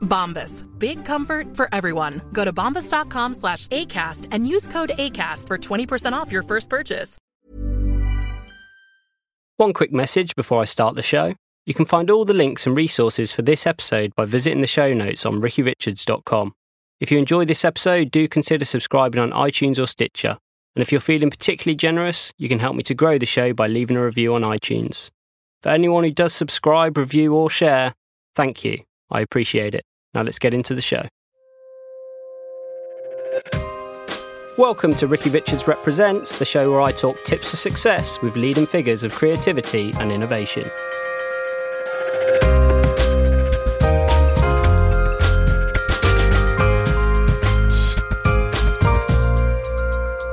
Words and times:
Bombas. 0.00 0.66
Big 0.78 1.04
comfort 1.04 1.56
for 1.56 1.68
everyone. 1.72 2.20
Go 2.32 2.44
to 2.44 2.52
bombas.com 2.52 3.34
slash 3.34 3.66
ACAST 3.68 4.26
and 4.32 4.46
use 4.46 4.68
code 4.68 4.92
ACAST 4.98 5.46
for 5.46 5.58
20% 5.58 6.12
off 6.12 6.30
your 6.32 6.42
first 6.42 6.68
purchase. 6.68 7.16
One 9.56 9.72
quick 9.74 9.92
message 9.92 10.34
before 10.36 10.62
I 10.62 10.64
start 10.64 10.94
the 10.94 11.02
show. 11.02 11.34
You 11.66 11.74
can 11.74 11.84
find 11.84 12.10
all 12.10 12.24
the 12.24 12.32
links 12.32 12.66
and 12.66 12.74
resources 12.74 13.30
for 13.30 13.42
this 13.42 13.66
episode 13.66 14.14
by 14.16 14.24
visiting 14.24 14.62
the 14.62 14.66
show 14.66 14.94
notes 14.94 15.26
on 15.26 15.40
rickyrichards.com. 15.42 16.54
If 16.98 17.12
you 17.12 17.18
enjoy 17.18 17.44
this 17.44 17.64
episode, 17.64 18.10
do 18.10 18.26
consider 18.26 18.64
subscribing 18.64 19.20
on 19.20 19.32
iTunes 19.32 19.78
or 19.78 19.86
Stitcher. 19.86 20.38
And 20.74 20.82
if 20.82 20.90
you're 20.90 21.00
feeling 21.00 21.30
particularly 21.30 21.76
generous, 21.76 22.32
you 22.38 22.48
can 22.48 22.58
help 22.58 22.74
me 22.74 22.82
to 22.84 22.94
grow 22.94 23.18
the 23.18 23.26
show 23.26 23.52
by 23.52 23.66
leaving 23.66 23.98
a 23.98 24.04
review 24.04 24.34
on 24.34 24.42
iTunes. 24.42 25.10
For 25.62 25.68
anyone 25.68 26.04
who 26.04 26.10
does 26.10 26.32
subscribe, 26.32 26.96
review, 26.96 27.34
or 27.34 27.50
share, 27.50 27.94
thank 28.34 28.64
you. 28.64 28.78
I 29.10 29.20
appreciate 29.20 29.74
it. 29.74 29.84
Now 30.14 30.22
let's 30.22 30.38
get 30.38 30.54
into 30.54 30.74
the 30.74 30.80
show. 30.80 31.02
Welcome 34.58 34.94
to 34.96 35.06
Ricky 35.06 35.30
Richards 35.30 35.66
Represents, 35.66 36.38
the 36.38 36.44
show 36.44 36.70
where 36.70 36.80
I 36.80 36.92
talk 36.92 37.22
tips 37.24 37.50
for 37.50 37.56
success 37.56 38.20
with 38.20 38.36
leading 38.36 38.66
figures 38.66 39.04
of 39.04 39.12
creativity 39.14 39.92
and 39.98 40.10
innovation. 40.12 40.68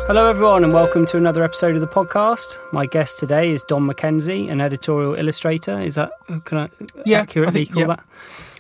Hello, 0.10 0.30
everyone, 0.30 0.64
and 0.64 0.72
welcome 0.72 1.06
to 1.08 1.18
another 1.18 1.44
episode 1.44 1.76
of 1.76 1.82
the 1.82 1.88
podcast. 1.88 2.58
My 2.72 2.86
guest 2.86 3.20
today 3.20 3.52
is 3.52 3.62
Dom 3.64 3.90
McKenzie, 3.90 4.50
an 4.50 4.62
editorial 4.62 5.16
illustrator. 5.16 5.78
Is 5.82 5.96
that 5.96 6.12
can 6.46 6.58
I 6.60 6.70
Yeah, 7.06 7.20
accurately 7.20 7.62
I 7.62 7.66
think- 7.66 7.74
call 7.74 7.82
yeah. 7.82 7.88
that? 7.88 8.04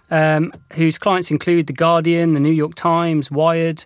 Um, 0.10 0.54
whose 0.74 0.98
clients 0.98 1.32
include 1.32 1.68
The 1.68 1.74
Guardian, 1.74 2.34
The 2.34 2.40
New 2.40 2.52
York 2.52 2.76
Times, 2.76 3.30
Wired, 3.30 3.84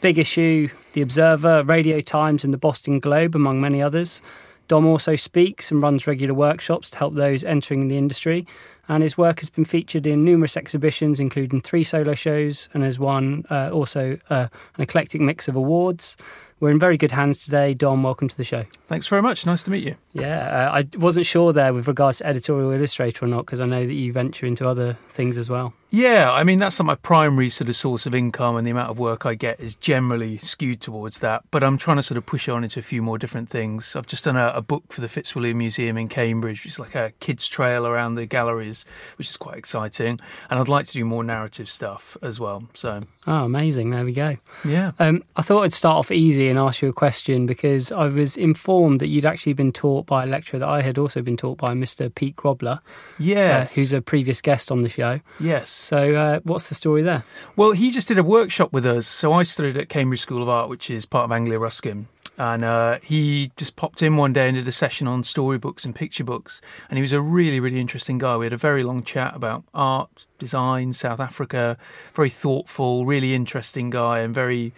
Big 0.00 0.18
Issue, 0.18 0.68
The 0.94 1.02
Observer, 1.02 1.62
Radio 1.62 2.00
Times, 2.00 2.44
and 2.44 2.52
The 2.52 2.58
Boston 2.58 2.98
Globe, 2.98 3.36
among 3.36 3.60
many 3.60 3.80
others. 3.80 4.20
Dom 4.66 4.86
also 4.86 5.16
speaks 5.16 5.72
and 5.72 5.82
runs 5.82 6.06
regular 6.06 6.32
workshops 6.32 6.90
to 6.90 6.98
help 6.98 7.14
those 7.14 7.42
entering 7.42 7.88
the 7.88 7.98
industry, 7.98 8.46
and 8.88 9.02
his 9.02 9.18
work 9.18 9.40
has 9.40 9.50
been 9.50 9.64
featured 9.64 10.06
in 10.06 10.24
numerous 10.24 10.56
exhibitions, 10.56 11.18
including 11.18 11.60
three 11.60 11.84
solo 11.84 12.14
shows, 12.14 12.68
and 12.72 12.84
has 12.84 12.98
won 12.98 13.44
uh, 13.50 13.70
also 13.72 14.16
uh, 14.30 14.46
an 14.76 14.82
eclectic 14.82 15.20
mix 15.20 15.48
of 15.48 15.56
awards. 15.56 16.16
We're 16.60 16.70
in 16.70 16.78
very 16.78 16.98
good 16.98 17.12
hands 17.12 17.42
today. 17.42 17.72
Dom, 17.72 18.02
welcome 18.02 18.28
to 18.28 18.36
the 18.36 18.44
show. 18.44 18.64
Thanks 18.86 19.06
very 19.06 19.22
much. 19.22 19.46
Nice 19.46 19.62
to 19.62 19.70
meet 19.70 19.82
you. 19.82 19.96
Yeah, 20.12 20.68
uh, 20.70 20.76
I 20.76 20.98
wasn't 20.98 21.24
sure 21.24 21.54
there 21.54 21.72
with 21.72 21.88
regards 21.88 22.18
to 22.18 22.26
editorial 22.26 22.70
illustrator 22.70 23.24
or 23.24 23.28
not, 23.28 23.46
because 23.46 23.60
I 23.60 23.66
know 23.66 23.86
that 23.86 23.94
you 23.94 24.12
venture 24.12 24.44
into 24.44 24.68
other 24.68 24.98
things 25.10 25.38
as 25.38 25.48
well. 25.48 25.72
Yeah, 25.92 26.30
I 26.30 26.44
mean 26.44 26.60
that's 26.60 26.78
not 26.78 26.86
my 26.86 26.94
primary 26.94 27.50
sort 27.50 27.68
of 27.68 27.74
source 27.74 28.06
of 28.06 28.14
income, 28.14 28.56
and 28.56 28.64
the 28.66 28.70
amount 28.70 28.90
of 28.90 28.98
work 28.98 29.26
I 29.26 29.34
get 29.34 29.58
is 29.58 29.74
generally 29.74 30.38
skewed 30.38 30.80
towards 30.80 31.18
that. 31.18 31.42
But 31.50 31.64
I'm 31.64 31.78
trying 31.78 31.96
to 31.96 32.02
sort 32.04 32.16
of 32.18 32.26
push 32.26 32.48
on 32.48 32.62
into 32.62 32.78
a 32.78 32.82
few 32.82 33.02
more 33.02 33.18
different 33.18 33.48
things. 33.48 33.96
I've 33.96 34.06
just 34.06 34.24
done 34.24 34.36
a, 34.36 34.52
a 34.54 34.62
book 34.62 34.84
for 34.92 35.00
the 35.00 35.08
Fitzwilliam 35.08 35.58
Museum 35.58 35.96
in 35.98 36.08
Cambridge, 36.08 36.64
which 36.64 36.74
is 36.74 36.78
like 36.78 36.94
a 36.94 37.12
kids' 37.18 37.48
trail 37.48 37.86
around 37.88 38.14
the 38.14 38.26
galleries, 38.26 38.84
which 39.18 39.28
is 39.30 39.36
quite 39.36 39.56
exciting. 39.58 40.20
And 40.48 40.60
I'd 40.60 40.68
like 40.68 40.86
to 40.86 40.92
do 40.92 41.04
more 41.04 41.24
narrative 41.24 41.68
stuff 41.68 42.16
as 42.22 42.38
well. 42.38 42.68
So 42.74 43.02
Oh, 43.26 43.44
amazing. 43.44 43.90
There 43.90 44.04
we 44.04 44.12
go. 44.12 44.36
yeah, 44.64 44.92
Um, 44.98 45.22
I 45.36 45.42
thought 45.42 45.62
I'd 45.64 45.72
start 45.72 45.96
off 45.96 46.10
easy 46.10 46.48
and 46.48 46.58
ask 46.58 46.80
you 46.82 46.88
a 46.88 46.92
question 46.92 47.44
because 47.46 47.90
I 47.92 48.06
was 48.06 48.36
informed 48.36 49.00
that 49.00 49.08
you'd 49.08 49.26
actually 49.26 49.52
been 49.52 49.72
taught 49.72 50.06
by 50.06 50.22
a 50.22 50.26
lecturer 50.26 50.58
that 50.60 50.68
I 50.68 50.82
had 50.82 50.96
also 50.98 51.20
been 51.20 51.36
taught 51.36 51.58
by, 51.58 51.68
Mr. 51.74 52.14
Pete 52.14 52.36
Grobler, 52.36 52.78
uh, 52.78 52.80
yes, 53.18 53.74
who's 53.74 53.92
a 53.92 54.00
previous 54.00 54.40
guest 54.40 54.70
on 54.70 54.82
the 54.82 54.88
show. 54.88 55.20
yes. 55.40 55.79
So, 55.80 56.14
uh, 56.14 56.40
what's 56.44 56.68
the 56.68 56.74
story 56.74 57.00
there? 57.00 57.24
Well, 57.56 57.72
he 57.72 57.90
just 57.90 58.06
did 58.06 58.18
a 58.18 58.22
workshop 58.22 58.70
with 58.70 58.84
us. 58.84 59.06
So 59.06 59.32
I 59.32 59.44
studied 59.44 59.78
at 59.78 59.88
Cambridge 59.88 60.20
School 60.20 60.42
of 60.42 60.48
Art, 60.48 60.68
which 60.68 60.90
is 60.90 61.06
part 61.06 61.24
of 61.24 61.32
Anglia 61.32 61.58
Ruskin. 61.58 62.06
And 62.36 62.62
uh, 62.62 62.98
he 63.02 63.50
just 63.56 63.76
popped 63.76 64.02
in 64.02 64.18
one 64.18 64.34
day 64.34 64.46
and 64.46 64.56
did 64.56 64.68
a 64.68 64.72
session 64.72 65.08
on 65.08 65.24
storybooks 65.24 65.86
and 65.86 65.94
picture 65.94 66.22
books. 66.22 66.60
And 66.90 66.98
he 66.98 67.02
was 67.02 67.12
a 67.12 67.20
really, 67.20 67.60
really 67.60 67.80
interesting 67.80 68.18
guy. 68.18 68.36
We 68.36 68.44
had 68.44 68.52
a 68.52 68.58
very 68.58 68.84
long 68.84 69.02
chat 69.02 69.34
about 69.34 69.64
art, 69.72 70.26
design, 70.38 70.92
South 70.92 71.18
Africa. 71.18 71.78
Very 72.14 72.30
thoughtful, 72.30 73.06
really 73.06 73.34
interesting 73.34 73.88
guy, 73.88 74.18
and 74.20 74.34
very, 74.34 74.74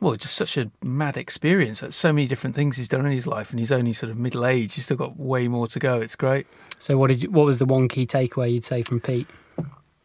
well, 0.00 0.16
just 0.16 0.34
such 0.34 0.56
a 0.56 0.72
mad 0.82 1.16
experience. 1.16 1.84
So 1.90 2.12
many 2.12 2.26
different 2.26 2.56
things 2.56 2.78
he's 2.78 2.88
done 2.88 3.06
in 3.06 3.12
his 3.12 3.28
life, 3.28 3.50
and 3.50 3.60
he's 3.60 3.72
only 3.72 3.92
sort 3.92 4.10
of 4.10 4.18
middle 4.18 4.44
aged. 4.44 4.74
He's 4.74 4.84
still 4.84 4.96
got 4.96 5.18
way 5.20 5.46
more 5.46 5.68
to 5.68 5.78
go. 5.78 6.00
It's 6.00 6.16
great. 6.16 6.48
So, 6.80 6.98
what 6.98 7.08
did 7.08 7.22
you, 7.22 7.30
what 7.30 7.46
was 7.46 7.58
the 7.58 7.64
one 7.64 7.86
key 7.86 8.06
takeaway 8.06 8.52
you'd 8.52 8.64
say 8.64 8.82
from 8.82 9.00
Pete? 9.00 9.28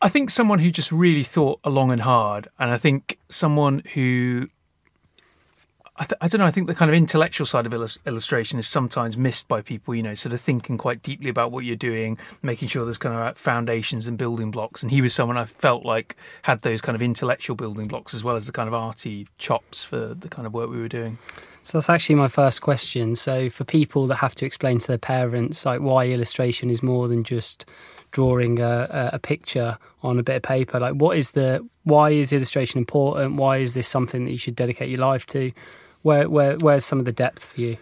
I 0.01 0.09
think 0.09 0.29
someone 0.29 0.59
who 0.59 0.71
just 0.71 0.91
really 0.91 1.23
thought 1.23 1.59
long 1.65 1.91
and 1.91 2.01
hard, 2.01 2.47
and 2.57 2.71
I 2.71 2.77
think 2.77 3.19
someone 3.29 3.83
who 3.93 4.49
I, 6.01 6.03
th- 6.05 6.17
I 6.19 6.27
don't 6.27 6.39
know. 6.39 6.47
I 6.47 6.51
think 6.51 6.65
the 6.65 6.73
kind 6.73 6.89
of 6.89 6.95
intellectual 6.95 7.45
side 7.45 7.67
of 7.67 7.73
illus- 7.73 7.99
illustration 8.07 8.57
is 8.57 8.67
sometimes 8.67 9.17
missed 9.17 9.47
by 9.47 9.61
people. 9.61 9.93
You 9.93 10.01
know, 10.01 10.15
sort 10.15 10.33
of 10.33 10.41
thinking 10.41 10.79
quite 10.79 11.03
deeply 11.03 11.29
about 11.29 11.51
what 11.51 11.63
you're 11.63 11.75
doing, 11.75 12.17
making 12.41 12.69
sure 12.69 12.85
there's 12.85 12.97
kind 12.97 13.13
of 13.13 13.21
uh, 13.21 13.33
foundations 13.35 14.07
and 14.07 14.17
building 14.17 14.49
blocks. 14.49 14.81
And 14.81 14.91
he 14.91 15.01
was 15.01 15.13
someone 15.13 15.37
I 15.37 15.45
felt 15.45 15.85
like 15.85 16.15
had 16.41 16.61
those 16.63 16.81
kind 16.81 16.95
of 16.95 17.03
intellectual 17.03 17.55
building 17.55 17.87
blocks 17.87 18.15
as 18.15 18.23
well 18.23 18.35
as 18.35 18.47
the 18.47 18.51
kind 18.51 18.67
of 18.67 18.73
arty 18.73 19.27
chops 19.37 19.83
for 19.83 20.15
the 20.15 20.27
kind 20.27 20.47
of 20.47 20.53
work 20.53 20.71
we 20.71 20.79
were 20.79 20.87
doing. 20.87 21.19
So 21.61 21.77
that's 21.77 21.91
actually 21.91 22.15
my 22.15 22.27
first 22.27 22.63
question. 22.63 23.15
So 23.15 23.51
for 23.51 23.63
people 23.63 24.07
that 24.07 24.15
have 24.15 24.33
to 24.35 24.45
explain 24.47 24.79
to 24.79 24.87
their 24.87 24.97
parents 24.97 25.67
like 25.67 25.81
why 25.81 26.07
illustration 26.07 26.71
is 26.71 26.81
more 26.81 27.07
than 27.07 27.23
just 27.23 27.65
drawing 28.11 28.59
a, 28.59 29.11
a, 29.13 29.19
picture 29.19 29.77
on 30.03 30.19
a 30.19 30.23
bit 30.23 30.37
of 30.37 30.43
paper, 30.43 30.79
like 30.79 30.93
what 30.93 31.17
is 31.17 31.31
the 31.31 31.67
why 31.83 32.11
is 32.11 32.31
illustration 32.31 32.77
important? 32.77 33.35
Why 33.35 33.57
is 33.57 33.73
this 33.73 33.87
something 33.87 34.25
that 34.25 34.31
you 34.31 34.37
should 34.37 34.55
dedicate 34.55 34.89
your 34.89 34.99
life 34.99 35.25
to? 35.27 35.51
Where 36.01 36.29
where 36.29 36.57
where's 36.57 36.85
some 36.85 36.99
of 36.99 37.05
the 37.05 37.11
depth 37.11 37.43
for 37.43 37.61
you? 37.61 37.77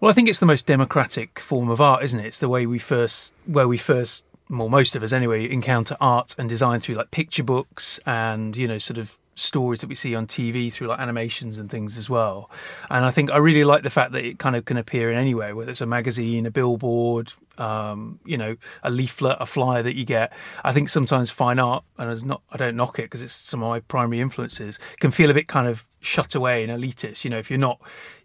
Well, 0.00 0.10
I 0.10 0.14
think 0.14 0.28
it's 0.28 0.38
the 0.38 0.46
most 0.46 0.66
democratic 0.66 1.40
form 1.40 1.68
of 1.68 1.80
art, 1.80 2.04
isn't 2.04 2.20
it? 2.20 2.26
It's 2.26 2.38
the 2.38 2.48
way 2.48 2.66
we 2.66 2.78
first, 2.78 3.34
where 3.46 3.66
we 3.66 3.76
first, 3.76 4.24
well, 4.48 4.68
most 4.68 4.94
of 4.94 5.02
us 5.02 5.12
anyway, 5.12 5.50
encounter 5.50 5.96
art 6.00 6.36
and 6.38 6.48
design 6.48 6.78
through 6.78 6.94
like 6.94 7.10
picture 7.10 7.42
books 7.42 7.98
and, 8.06 8.56
you 8.56 8.68
know, 8.68 8.78
sort 8.78 8.98
of 8.98 9.18
stories 9.38 9.80
that 9.80 9.88
we 9.88 9.94
see 9.94 10.14
on 10.14 10.26
TV 10.26 10.72
through 10.72 10.88
like 10.88 11.00
animations 11.00 11.58
and 11.58 11.70
things 11.70 11.96
as 11.96 12.10
well. 12.10 12.50
And 12.90 13.04
I 13.04 13.10
think 13.10 13.30
I 13.30 13.38
really 13.38 13.64
like 13.64 13.82
the 13.82 13.90
fact 13.90 14.12
that 14.12 14.24
it 14.24 14.38
kind 14.38 14.56
of 14.56 14.64
can 14.64 14.76
appear 14.76 15.10
in 15.10 15.18
anywhere, 15.18 15.54
whether 15.54 15.70
it's 15.70 15.80
a 15.80 15.86
magazine, 15.86 16.46
a 16.46 16.50
billboard, 16.50 17.32
um, 17.58 18.18
you 18.24 18.36
know, 18.36 18.56
a 18.82 18.90
leaflet, 18.90 19.36
a 19.40 19.46
flyer 19.46 19.82
that 19.82 19.96
you 19.96 20.04
get. 20.04 20.32
I 20.64 20.72
think 20.72 20.88
sometimes 20.88 21.30
fine 21.30 21.58
art, 21.58 21.84
and 21.98 22.10
it's 22.10 22.22
not, 22.22 22.42
I 22.50 22.56
don't 22.56 22.76
knock 22.76 22.98
it 22.98 23.02
because 23.02 23.22
it's 23.22 23.32
some 23.32 23.62
of 23.62 23.68
my 23.68 23.80
primary 23.80 24.20
influences, 24.20 24.78
can 25.00 25.10
feel 25.10 25.30
a 25.30 25.34
bit 25.34 25.48
kind 25.48 25.68
of 25.68 25.86
shut 26.00 26.34
away 26.34 26.64
and 26.64 26.72
elitist. 26.72 27.24
You 27.24 27.30
know, 27.30 27.38
if 27.38 27.50
you're 27.50 27.58
not 27.58 27.80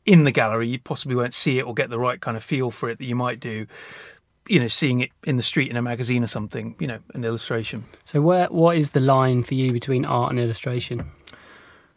in 0.05 0.23
the 0.23 0.31
gallery, 0.31 0.67
you 0.67 0.79
possibly 0.79 1.15
won't 1.15 1.33
see 1.33 1.59
it 1.59 1.63
or 1.63 1.73
get 1.73 1.89
the 1.89 1.99
right 1.99 2.19
kind 2.19 2.37
of 2.37 2.43
feel 2.43 2.71
for 2.71 2.89
it 2.89 2.99
that 2.99 3.05
you 3.05 3.15
might 3.15 3.39
do. 3.39 3.65
You 4.47 4.59
know, 4.59 4.67
seeing 4.67 4.99
it 4.99 5.09
in 5.23 5.37
the 5.37 5.43
street 5.43 5.69
in 5.69 5.77
a 5.77 5.81
magazine 5.81 6.23
or 6.23 6.27
something, 6.27 6.75
you 6.79 6.87
know, 6.87 6.99
an 7.13 7.23
illustration. 7.23 7.85
So 8.03 8.21
where 8.21 8.47
what 8.47 8.75
is 8.77 8.91
the 8.91 8.99
line 8.99 9.43
for 9.43 9.53
you 9.53 9.71
between 9.71 10.03
art 10.05 10.31
and 10.31 10.39
illustration? 10.39 11.11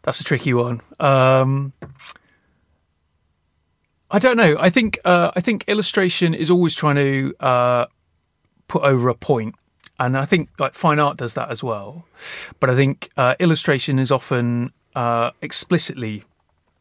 That's 0.03 0.21
a 0.21 0.23
tricky 0.23 0.53
one. 0.53 0.79
Um, 0.99 1.73
I 4.09 4.19
don't 4.19 4.37
know. 4.37 4.55
I 4.57 4.69
think 4.69 4.99
uh, 5.03 5.31
I 5.35 5.41
think 5.41 5.65
illustration 5.67 6.33
is 6.33 6.49
always 6.49 6.73
trying 6.75 6.95
to 6.95 7.35
uh, 7.41 7.85
put 8.69 8.83
over 8.83 9.09
a 9.09 9.15
point, 9.15 9.55
and 9.99 10.17
I 10.17 10.23
think 10.23 10.49
like 10.59 10.73
fine 10.73 10.99
art 10.99 11.17
does 11.17 11.33
that 11.33 11.51
as 11.51 11.61
well. 11.61 12.05
But 12.61 12.69
I 12.69 12.75
think 12.75 13.09
uh, 13.17 13.35
illustration 13.39 13.99
is 13.99 14.11
often 14.11 14.71
uh, 14.95 15.31
explicitly 15.41 16.23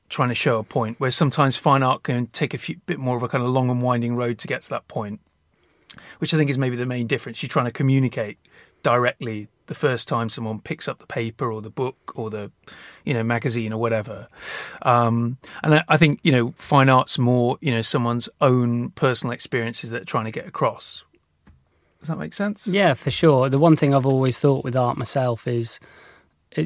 trying 0.08 0.28
to 0.28 0.36
show 0.36 0.60
a 0.60 0.62
point. 0.62 1.00
Where 1.00 1.10
sometimes 1.10 1.56
fine 1.56 1.82
art 1.82 2.04
can 2.04 2.28
take 2.28 2.54
a 2.54 2.58
few, 2.58 2.76
bit 2.86 3.00
more 3.00 3.16
of 3.16 3.24
a 3.24 3.28
kind 3.28 3.42
of 3.42 3.50
long 3.50 3.70
and 3.70 3.82
winding 3.82 4.14
road 4.14 4.38
to 4.38 4.46
get 4.46 4.62
to 4.62 4.70
that 4.70 4.86
point, 4.86 5.20
which 6.19 6.35
I 6.35 6.37
think 6.37 6.50
is 6.50 6.59
maybe 6.59 6.77
the 6.77 6.87
main 6.87 7.06
difference. 7.06 7.43
You're 7.43 7.49
trying 7.49 7.67
to 7.67 7.73
communicate 7.73 8.38
directly 8.83 9.49
the 9.67 9.75
first 9.75 10.06
time 10.06 10.29
someone 10.29 10.61
picks 10.61 10.87
up 10.87 10.99
the 10.99 11.06
paper 11.06 11.50
or 11.50 11.61
the 11.61 11.71
book 11.71 12.12
or 12.15 12.31
the 12.31 12.53
you 13.05 13.12
know 13.15 13.23
magazine 13.23 13.73
or 13.73 13.81
whatever. 13.81 14.29
Um, 14.83 15.38
and 15.62 15.77
I, 15.77 15.85
I, 15.88 15.97
think 15.97 16.21
you 16.23 16.33
know 16.33 16.55
fine 16.56 16.88
art's 16.88 17.19
more 17.19 17.59
you 17.61 17.73
know 17.73 17.83
someone's 17.83 18.29
own 18.41 18.91
personal 18.91 19.33
experiences 19.33 19.91
that 19.91 19.99
they're 19.99 20.05
trying 20.05 20.27
to 20.27 20.31
get 20.31 20.47
across. 20.47 21.05
Does 22.00 22.09
that 22.09 22.19
make 22.19 22.35
sense? 22.35 22.67
Yeah 22.67 22.94
for 22.94 23.11
sure. 23.11 23.49
The 23.49 23.59
one 23.59 23.77
thing 23.77 23.94
i've 23.94 24.06
always 24.06 24.38
thought 24.38 24.65
with 24.65 24.77
art 24.77 24.97
myself 24.97 25.49
is 25.49 25.81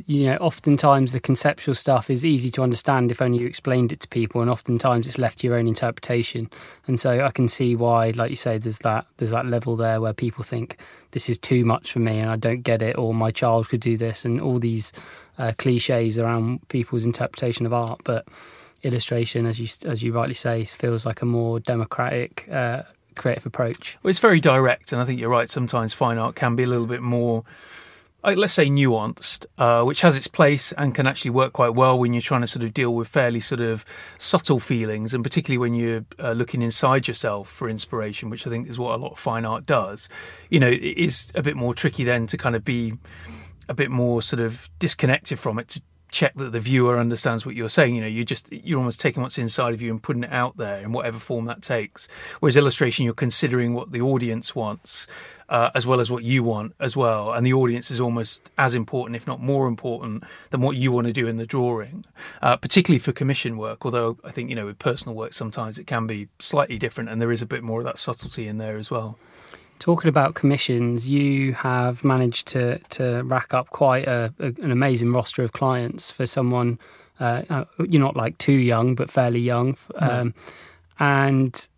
you 0.06 0.25
know, 0.25 0.37
oftentimes 0.37 1.12
the 1.12 1.21
conceptual 1.21 1.75
stuff 1.75 2.11
is 2.11 2.25
easy 2.25 2.50
to 2.53 2.62
understand 2.62 3.11
if 3.11 3.21
only 3.21 3.38
you 3.38 3.47
explained 3.47 3.93
it 3.93 4.00
to 4.00 4.09
people, 4.09 4.41
and 4.41 4.50
oftentimes 4.50 5.06
it's 5.06 5.19
left 5.19 5.38
to 5.38 5.47
your 5.47 5.56
own 5.56 5.67
interpretation. 5.67 6.50
And 6.87 7.00
so 7.00 7.25
I 7.25 7.31
can 7.31 7.49
see 7.49 7.75
why, 7.75 8.11
like 8.11 8.31
you 8.31 8.37
say, 8.37 8.59
there's 8.59 8.79
that 8.81 9.06
there's 9.17 9.31
that 9.31 9.47
level 9.47 9.77
there 9.77 10.00
where 10.00 10.12
people 10.12 10.44
think 10.44 10.79
this 11.11 11.29
is 11.29 11.38
too 11.38 11.65
much 11.65 11.93
for 11.93 11.99
me 11.99 12.19
and 12.19 12.31
I 12.31 12.37
don't 12.37 12.62
get 12.62 12.82
it, 12.82 12.99
or 12.99 13.15
my 13.15 13.31
child 13.31 13.69
could 13.69 13.81
do 13.81 13.97
this, 13.97 14.25
and 14.25 14.41
all 14.41 14.59
these 14.59 14.93
uh, 15.38 15.53
cliches 15.59 16.19
around 16.19 16.67
people's 16.69 17.05
interpretation 17.05 17.67
of 17.67 17.73
art. 17.73 18.00
But 18.05 18.29
illustration, 18.83 19.47
as 19.47 19.59
you 19.59 19.91
as 19.91 20.03
you 20.03 20.12
rightly 20.12 20.35
say, 20.35 20.65
feels 20.65 21.05
like 21.05 21.23
a 21.23 21.26
more 21.26 21.59
democratic. 21.61 22.49
Uh, 22.50 22.83
creative 23.17 23.44
approach. 23.44 23.99
Well, 24.03 24.09
it's 24.09 24.21
very 24.21 24.41
direct, 24.41 24.93
and 24.93 25.03
I 25.03 25.05
think 25.05 25.21
you're 25.21 25.29
right. 25.29 25.50
Sometimes 25.50 25.93
fine 25.93 26.17
art 26.17 26.37
can 26.37 26.56
be 26.56 26.62
a 26.62 26.67
little 26.67 26.87
bit 26.87 27.03
more 27.03 27.43
let's 28.25 28.53
say 28.53 28.67
nuanced, 28.67 29.47
uh, 29.59 29.83
which 29.85 30.03
has 30.03 30.17
its 30.17 30.27
place 30.27 30.73
and 30.73 30.95
can 30.95 31.07
actually 31.07 31.31
work 31.31 31.53
quite 31.53 31.75
well 31.75 31.99
when 31.99 32.13
you're 32.13 32.21
trying 32.21 32.43
to 32.43 32.47
sort 32.47 32.65
of 32.65 32.75
deal 32.75 32.95
with 32.95 33.09
fairly 33.09 33.41
sort 33.41 33.61
of 33.61 33.85
subtle 34.19 34.61
feelings, 34.61 35.15
and 35.15 35.25
particularly 35.25 35.59
when 35.59 35.75
you're 35.75 36.05
uh, 36.19 36.33
looking 36.33 36.63
inside 36.63 37.09
yourself 37.09 37.49
for 37.51 37.69
inspiration, 37.69 38.31
which 38.31 38.47
I 38.47 38.51
think 38.51 38.69
is 38.69 38.79
what 38.79 38.95
a 38.95 38.99
lot 38.99 39.13
of 39.13 39.19
fine 39.19 39.45
art 39.45 39.67
does. 39.67 40.09
You 40.51 40.61
know, 40.61 40.69
it 40.69 40.83
is 40.83 41.33
a 41.35 41.43
bit 41.43 41.57
more 41.57 41.75
tricky 41.75 42.05
then 42.05 42.27
to 42.29 42.37
kind 42.37 42.55
of 42.55 42.65
be 42.65 42.95
a 43.69 43.75
bit 43.75 43.91
more 43.91 44.21
sort 44.21 44.41
of 44.41 44.69
disconnected 44.79 45.39
from 45.39 45.59
it 45.59 45.69
to 45.69 45.83
check 46.11 46.35
that 46.35 46.53
the 46.53 46.61
viewer 46.61 46.99
understands 46.99 47.45
what 47.45 47.55
you're 47.55 47.69
saying. 47.69 47.95
You 47.95 48.01
know, 48.03 48.07
you're 48.07 48.25
just 48.25 48.51
you're 48.53 48.79
almost 48.79 49.01
taking 49.01 49.23
what's 49.23 49.39
inside 49.39 49.75
of 49.75 49.83
you 49.83 49.91
and 49.91 50.03
putting 50.03 50.25
it 50.25 50.33
out 50.33 50.57
there 50.57 50.81
in 50.81 50.93
whatever 50.93 51.19
form 51.19 51.47
that 51.47 51.62
takes. 51.62 52.09
Whereas 52.41 52.57
illustration, 52.57 53.05
you're 53.05 53.15
considering 53.15 53.75
what 53.75 53.93
the 53.93 54.01
audience 54.01 54.55
wants 54.55 55.07
uh, 55.51 55.71
as 55.75 55.87
well 55.87 56.01
as 56.01 56.11
what 56.11 56.23
you 56.23 56.43
want 56.45 56.75
as 56.79 56.97
well, 56.97 57.33
and 57.33 57.45
the 57.45 57.53
audience 57.53 57.91
is 57.91 58.01
almost 58.01 58.49
as 58.57 58.75
important, 58.75 59.17
if 59.17 59.27
not 59.27 59.41
more 59.41 59.67
important, 59.67 60.23
than 60.51 60.61
what 60.61 60.77
you 60.77 60.93
want 60.93 61.09
to 61.09 61.12
do 61.12 61.27
in 61.27 61.37
the 61.37 61.47
drawing. 61.47 62.05
Uh, 62.41 62.57
particularly 62.57 63.01
for 63.01 63.12
commission 63.12 63.59
work, 63.59 63.85
although 63.85 64.17
I 64.25 64.31
think 64.31 64.49
you 64.49 64.57
know 64.57 64.67
with 64.67 64.79
personal 64.79 65.15
work 65.17 65.33
sometimes 65.33 65.79
it 65.79 65.87
can 65.87 66.07
be 66.07 66.29
slightly 66.39 66.79
different, 66.79 67.11
and 67.11 67.21
there 67.21 67.33
is 67.33 67.43
a 67.43 67.47
bit 67.47 67.65
more 67.65 67.81
of 67.81 67.85
that 67.85 67.99
subtlety 67.99 68.47
in 68.47 68.59
there 68.59 68.79
as 68.79 68.91
well. 68.91 69.19
Talking 69.81 70.09
about 70.09 70.35
commissions, 70.35 71.11
you 71.11 71.55
have 71.55 72.05
managed 72.05 72.47
to 72.49 72.79
to 72.91 73.23
rack 73.25 73.53
up 73.53 73.71
quite 73.71 74.06
a, 74.06 74.32
a, 74.38 74.47
an 74.62 74.71
amazing 74.71 75.12
roster 75.12 75.43
of 75.43 75.53
clients 75.53 76.11
for 76.11 76.27
someone. 76.27 76.79
Uh, 77.19 77.43
uh 77.50 77.65
you're 77.88 78.00
not 78.00 78.15
like 78.15 78.38
too 78.38 78.53
young, 78.53 78.94
but 78.94 79.11
fairly 79.11 79.41
young, 79.41 79.77
um, 79.97 80.29
no. 80.29 80.32
and 80.99 81.69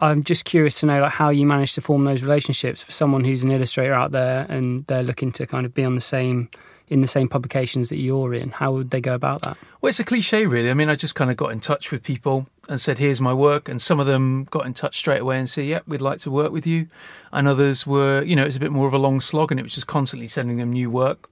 I'm 0.00 0.22
just 0.22 0.44
curious 0.44 0.80
to 0.80 0.86
know 0.86 1.00
like 1.00 1.12
how 1.12 1.30
you 1.30 1.46
manage 1.46 1.74
to 1.74 1.80
form 1.80 2.04
those 2.04 2.22
relationships 2.22 2.82
for 2.82 2.92
someone 2.92 3.24
who's 3.24 3.44
an 3.44 3.50
illustrator 3.50 3.94
out 3.94 4.10
there 4.10 4.46
and 4.48 4.84
they're 4.86 5.02
looking 5.02 5.32
to 5.32 5.46
kind 5.46 5.64
of 5.64 5.74
be 5.74 5.84
on 5.84 5.94
the 5.94 6.00
same 6.00 6.50
in 6.88 7.00
the 7.00 7.06
same 7.06 7.28
publications 7.28 7.88
that 7.88 7.98
you're 7.98 8.32
in. 8.32 8.50
How 8.50 8.72
would 8.72 8.90
they 8.90 9.00
go 9.00 9.14
about 9.14 9.42
that? 9.42 9.56
Well, 9.80 9.88
it's 9.88 10.00
a 10.00 10.04
cliche, 10.04 10.46
really. 10.46 10.70
I 10.70 10.74
mean, 10.74 10.88
I 10.88 10.94
just 10.94 11.14
kind 11.14 11.30
of 11.30 11.36
got 11.36 11.52
in 11.52 11.60
touch 11.60 11.90
with 11.90 12.02
people 12.02 12.46
and 12.68 12.80
said, 12.80 12.98
"Here's 12.98 13.20
my 13.20 13.32
work," 13.32 13.68
and 13.68 13.80
some 13.80 14.00
of 14.00 14.06
them 14.06 14.44
got 14.50 14.66
in 14.66 14.74
touch 14.74 14.96
straight 14.96 15.22
away 15.22 15.38
and 15.38 15.48
said, 15.48 15.66
"Yep, 15.66 15.82
yeah, 15.86 15.90
we'd 15.90 16.00
like 16.00 16.18
to 16.20 16.30
work 16.30 16.52
with 16.52 16.66
you," 16.66 16.86
and 17.32 17.48
others 17.48 17.86
were, 17.86 18.22
you 18.22 18.36
know, 18.36 18.42
it 18.42 18.46
was 18.46 18.56
a 18.56 18.60
bit 18.60 18.72
more 18.72 18.86
of 18.86 18.94
a 18.94 18.98
long 18.98 19.20
slog, 19.20 19.50
and 19.50 19.58
it 19.58 19.62
was 19.62 19.74
just 19.74 19.86
constantly 19.86 20.28
sending 20.28 20.56
them 20.56 20.72
new 20.72 20.90
work 20.90 21.28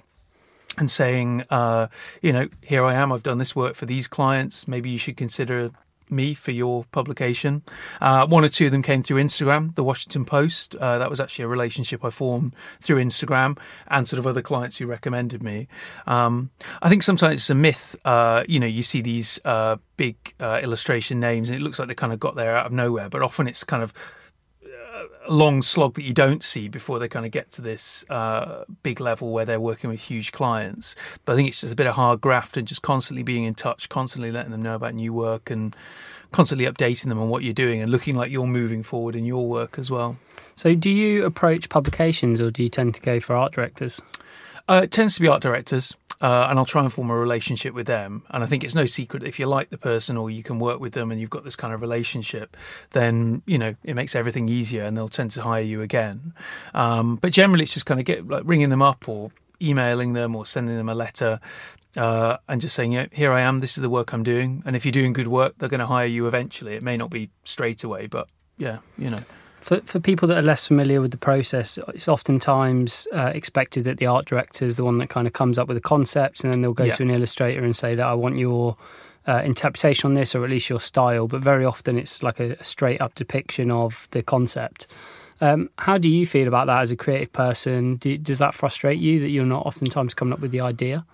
and 0.77 0.91
saying, 0.91 1.45
uh, 1.51 1.87
you 2.21 2.33
know, 2.33 2.49
here 2.63 2.85
I 2.85 2.95
am. 2.95 3.13
I've 3.13 3.23
done 3.23 3.39
this 3.39 3.55
work 3.55 3.75
for 3.77 3.87
these 3.87 4.09
clients. 4.09 4.67
Maybe 4.67 4.91
you 4.91 4.99
should 4.99 5.17
consider 5.17 5.71
me 6.11 6.35
for 6.35 6.51
your 6.51 6.85
publication. 6.93 7.63
Uh, 8.01 8.27
one 8.27 8.45
or 8.45 8.49
two 8.49 8.67
of 8.67 8.73
them 8.73 8.83
came 8.83 9.03
through 9.03 9.23
Instagram, 9.23 9.75
the 9.75 9.85
Washington 9.85 10.25
Post. 10.25 10.75
Uh, 10.77 10.99
that 10.99 11.11
was 11.11 11.21
actually 11.21 11.45
a 11.45 11.49
relationship 11.49 12.05
I 12.05 12.11
formed 12.11 12.55
through 12.81 13.03
Instagram 13.03 13.59
and 13.89 14.09
sort 14.09 14.19
of 14.19 14.27
other 14.27 14.43
clients 14.43 14.79
who 14.79 14.87
recommended 14.87 15.43
me. 15.43 15.69
Um, 16.07 16.51
I 16.83 16.89
think 16.89 17.03
sometimes 17.03 17.35
it's 17.35 17.51
a 17.51 17.55
myth. 17.55 17.97
Uh, 18.05 18.45
you 18.49 18.61
know, 18.61 18.67
you 18.67 18.83
see 18.83 19.01
these 19.01 19.41
uh, 19.45 19.77
big 19.97 20.17
uh, 20.41 20.61
illustration 20.63 21.21
names 21.21 21.51
and 21.51 21.59
it 21.59 21.63
looks 21.63 21.79
like 21.79 21.89
they 21.89 21.95
kind 21.95 22.13
of 22.13 22.21
got 22.21 22.37
there 22.37 22.57
out 22.57 22.67
of 22.67 22.73
nowhere, 22.73 23.09
but 23.09 23.23
often 23.23 23.47
it's 23.47 23.65
kind 23.65 23.83
of 23.83 23.93
long 25.29 25.63
slog 25.63 25.95
that 25.95 26.03
you 26.03 26.13
don't 26.13 26.43
see 26.43 26.69
before 26.69 26.99
they 26.99 27.09
kind 27.09 27.27
of 27.27 27.33
get 27.33 27.51
to 27.53 27.63
this 27.63 28.05
uh, 28.11 28.65
big 28.83 29.01
level 29.01 29.33
where 29.33 29.45
they're 29.45 29.61
working 29.61 29.91
with 29.91 30.01
huge 30.01 30.33
clients. 30.33 30.95
But 31.25 31.33
I 31.33 31.37
think 31.37 31.49
it's 31.49 31.61
just 31.61 31.73
a 31.73 31.77
bit 31.77 31.87
of 31.87 31.95
hard 31.95 32.21
graft 32.21 32.57
and 32.57 32.67
just 32.67 32.83
constantly 32.83 33.23
being 33.23 33.45
in 33.45 33.55
touch, 33.55 33.89
constantly 33.89 34.31
letting 34.31 34.53
them 34.53 34.63
know 34.63 34.75
about 34.75 34.95
new 34.95 35.13
work 35.13 35.51
and 35.51 35.75
constantly 36.33 36.67
updating 36.67 37.09
them 37.09 37.19
on 37.19 37.29
what 37.29 37.43
you're 37.43 37.55
doing 37.55 37.81
and 37.81 37.91
looking 37.91 38.17
like 38.17 38.31
you're 38.31 38.47
moving 38.47 38.83
forward 38.83 39.17
in 39.17 39.25
your 39.25 39.49
work 39.49 39.79
as 39.79 39.91
well. 39.91 40.17
So, 40.57 40.75
do 40.75 40.91
you 40.91 41.25
approach 41.25 41.69
publications 41.69 42.41
or 42.41 42.51
do 42.51 42.63
you 42.63 42.69
tend 42.69 42.95
to 42.95 43.01
go 43.01 43.19
for 43.21 43.35
art 43.35 43.53
directors? 43.53 44.01
Uh, 44.69 44.83
it 44.85 44.91
tends 44.91 45.15
to 45.17 45.21
be 45.21 45.29
art 45.29 45.43
directors 45.43 45.95
uh, 46.25 46.47
and 46.49 46.59
I'll 46.59 46.65
try 46.65 46.83
and 46.83 46.91
form 46.91 47.11
a 47.11 47.17
relationship 47.19 47.75
with 47.75 47.87
them. 47.87 48.23
And 48.31 48.43
I 48.43 48.47
think 48.47 48.65
it's 48.65 48.75
no 48.75 48.87
secret 48.87 49.23
if 49.23 49.39
you 49.39 49.45
like 49.45 49.69
the 49.69 49.77
person 49.77 50.17
or 50.17 50.31
you 50.31 50.43
can 50.43 50.59
work 50.59 50.81
with 50.81 50.95
them 50.95 51.11
and 51.11 51.21
you've 51.21 51.29
got 51.29 51.45
this 51.45 51.55
kind 51.55 51.75
of 51.75 51.83
relationship, 51.83 52.57
then 52.93 53.43
you 53.45 53.59
know 53.59 53.75
it 53.85 53.93
makes 53.93 54.17
everything 54.17 54.49
easier, 54.49 54.85
and 54.85 54.97
they'll 54.97 55.11
tend 55.11 55.33
to 55.33 55.43
hire 55.43 55.61
you 55.61 55.83
again. 55.83 56.33
Um, 56.73 57.17
but 57.17 57.31
generally, 57.31 57.65
it's 57.65 57.75
just 57.75 57.85
kind 57.85 58.01
of 58.01 58.07
get 58.07 58.27
like 58.27 58.43
ringing 58.47 58.71
them 58.71 58.81
up 58.81 59.07
or 59.07 59.33
emailing 59.61 60.15
them 60.15 60.35
or 60.35 60.47
sending 60.47 60.77
them 60.77 60.89
a 60.89 60.95
letter. 60.95 61.41
Uh, 61.95 62.39
and 62.49 62.61
just 62.61 62.75
saying, 62.75 62.93
yeah, 62.93 63.07
here 63.13 63.31
I 63.31 63.43
am. 63.43 63.59
This 63.59 63.77
is 63.77 63.83
the 63.83 63.91
work 63.91 64.15
I'm 64.15 64.23
doing, 64.23 64.63
and 64.65 64.75
if 64.75 64.87
you're 64.87 64.93
doing 64.93 65.13
good 65.13 65.29
work, 65.29 65.59
they're 65.59 65.69
going 65.69 65.81
to 65.81 65.87
hire 65.87 66.07
you 66.07 66.27
eventually. 66.27 66.75
It 66.75 66.83
may 66.83 66.97
not 66.97 67.11
be 67.11 67.29
straight 67.45 67.85
away, 67.85 68.07
but 68.07 68.31
yeah, 68.57 68.79
you 68.97 69.11
know. 69.11 69.23
For, 69.65 69.81
for 69.81 69.99
people 69.99 70.29
that 70.29 70.37
are 70.37 70.43
less 70.43 70.69
familiar 70.69 71.01
with 71.01 71.11
the 71.11 71.17
process, 71.17 71.79
it's 71.95 72.07
oftentimes 72.07 73.09
uh, 73.15 73.33
expected 73.35 73.85
that 73.85 73.97
the 73.97 74.05
art 74.05 74.27
director 74.27 74.67
is 74.67 74.77
the 74.77 74.85
one 74.85 74.99
that 74.99 75.09
kind 75.09 75.27
of 75.27 75.33
comes 75.33 75.59
up 75.59 75.69
with 75.69 75.79
a 75.79 75.81
concept, 75.81 76.45
and 76.45 76.53
then 76.53 76.61
they'll 76.61 76.75
go 76.75 76.85
yeah. 76.85 76.97
to 76.97 77.03
an 77.03 77.11
illustrator 77.11 77.65
and 77.65 77.75
say 77.75 77.95
that 77.95 78.05
I 78.07 78.13
want 78.13 78.37
your 78.37 78.77
uh, 79.27 79.41
interpretation 79.43 80.09
on 80.09 80.13
this, 80.13 80.35
or 80.35 80.45
at 80.45 80.51
least 80.51 80.69
your 80.69 80.81
style. 80.81 81.29
But 81.29 81.41
very 81.41 81.65
often, 81.65 81.97
it's 81.97 82.23
like 82.23 82.41
a, 82.41 82.59
a 82.61 82.63
straight 82.63 83.01
up 83.01 83.15
depiction 83.15 83.71
of 83.71 84.07
the 84.11 84.23
concept. 84.23 84.87
Um, 85.41 85.71
how 85.79 85.97
do 85.97 86.11
you 86.11 86.27
feel 86.27 86.47
about 86.47 86.67
that 86.67 86.83
as 86.83 86.93
a 86.93 86.97
creative 86.97 87.33
person? 87.33 87.95
Do, 87.97 88.19
does 88.19 88.41
that 88.41 88.53
frustrate 88.53 88.99
you 88.99 89.19
that 89.21 89.31
you're 89.31 89.47
not 89.47 89.65
oftentimes 89.65 90.13
coming 90.13 90.35
up 90.35 90.41
with 90.41 90.51
the 90.51 90.61
idea? 90.61 91.07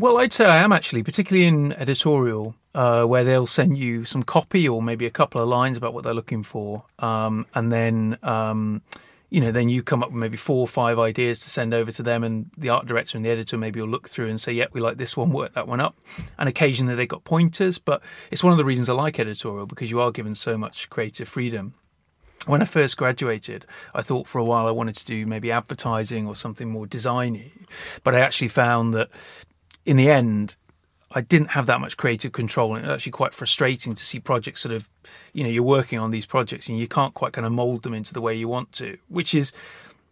Well, 0.00 0.16
I'd 0.16 0.32
say 0.32 0.46
I 0.46 0.62
am 0.62 0.72
actually, 0.72 1.02
particularly 1.02 1.46
in 1.46 1.74
editorial, 1.74 2.54
uh, 2.74 3.04
where 3.04 3.22
they'll 3.22 3.46
send 3.46 3.76
you 3.76 4.06
some 4.06 4.22
copy 4.22 4.66
or 4.66 4.80
maybe 4.80 5.04
a 5.04 5.10
couple 5.10 5.42
of 5.42 5.48
lines 5.50 5.76
about 5.76 5.92
what 5.92 6.04
they're 6.04 6.14
looking 6.14 6.42
for, 6.42 6.84
um, 7.00 7.44
and 7.54 7.70
then 7.70 8.16
um, 8.22 8.80
you 9.28 9.42
know 9.42 9.52
then 9.52 9.68
you 9.68 9.82
come 9.82 10.02
up 10.02 10.08
with 10.08 10.18
maybe 10.18 10.38
four 10.38 10.60
or 10.60 10.66
five 10.66 10.98
ideas 10.98 11.40
to 11.40 11.50
send 11.50 11.74
over 11.74 11.92
to 11.92 12.02
them, 12.02 12.24
and 12.24 12.50
the 12.56 12.70
art 12.70 12.86
director 12.86 13.18
and 13.18 13.26
the 13.26 13.28
editor 13.28 13.58
maybe 13.58 13.78
will 13.78 13.88
look 13.88 14.08
through 14.08 14.28
and 14.28 14.40
say, 14.40 14.52
"Yep, 14.54 14.70
we 14.72 14.80
like 14.80 14.96
this 14.96 15.18
one, 15.18 15.32
work 15.32 15.52
that 15.52 15.68
one 15.68 15.80
up." 15.80 15.94
And 16.38 16.48
occasionally 16.48 16.94
they 16.94 17.06
got 17.06 17.24
pointers, 17.24 17.76
but 17.76 18.00
it's 18.30 18.42
one 18.42 18.52
of 18.52 18.56
the 18.56 18.64
reasons 18.64 18.88
I 18.88 18.94
like 18.94 19.20
editorial 19.20 19.66
because 19.66 19.90
you 19.90 20.00
are 20.00 20.12
given 20.12 20.34
so 20.34 20.56
much 20.56 20.88
creative 20.88 21.28
freedom 21.28 21.74
when 22.46 22.62
I 22.62 22.64
first 22.64 22.96
graduated, 22.96 23.66
I 23.94 24.00
thought 24.00 24.26
for 24.26 24.38
a 24.38 24.44
while 24.44 24.66
I 24.66 24.70
wanted 24.70 24.96
to 24.96 25.04
do 25.04 25.26
maybe 25.26 25.52
advertising 25.52 26.26
or 26.26 26.34
something 26.34 26.70
more 26.70 26.86
designy, 26.86 27.50
but 28.02 28.14
I 28.14 28.20
actually 28.20 28.48
found 28.48 28.94
that 28.94 29.10
in 29.84 29.96
the 29.96 30.10
end, 30.10 30.56
I 31.12 31.20
didn't 31.20 31.48
have 31.48 31.66
that 31.66 31.80
much 31.80 31.96
creative 31.96 32.32
control, 32.32 32.74
and 32.74 32.84
it 32.84 32.88
was 32.88 32.94
actually 32.94 33.12
quite 33.12 33.34
frustrating 33.34 33.94
to 33.94 34.02
see 34.02 34.20
projects 34.20 34.60
sort 34.60 34.74
of, 34.74 34.88
you 35.32 35.42
know, 35.42 35.50
you're 35.50 35.62
working 35.62 35.98
on 35.98 36.10
these 36.12 36.26
projects 36.26 36.68
and 36.68 36.78
you 36.78 36.86
can't 36.86 37.14
quite 37.14 37.32
kind 37.32 37.46
of 37.46 37.52
mold 37.52 37.82
them 37.82 37.94
into 37.94 38.12
the 38.12 38.20
way 38.20 38.34
you 38.34 38.46
want 38.46 38.70
to, 38.72 38.96
which 39.08 39.34
is 39.34 39.52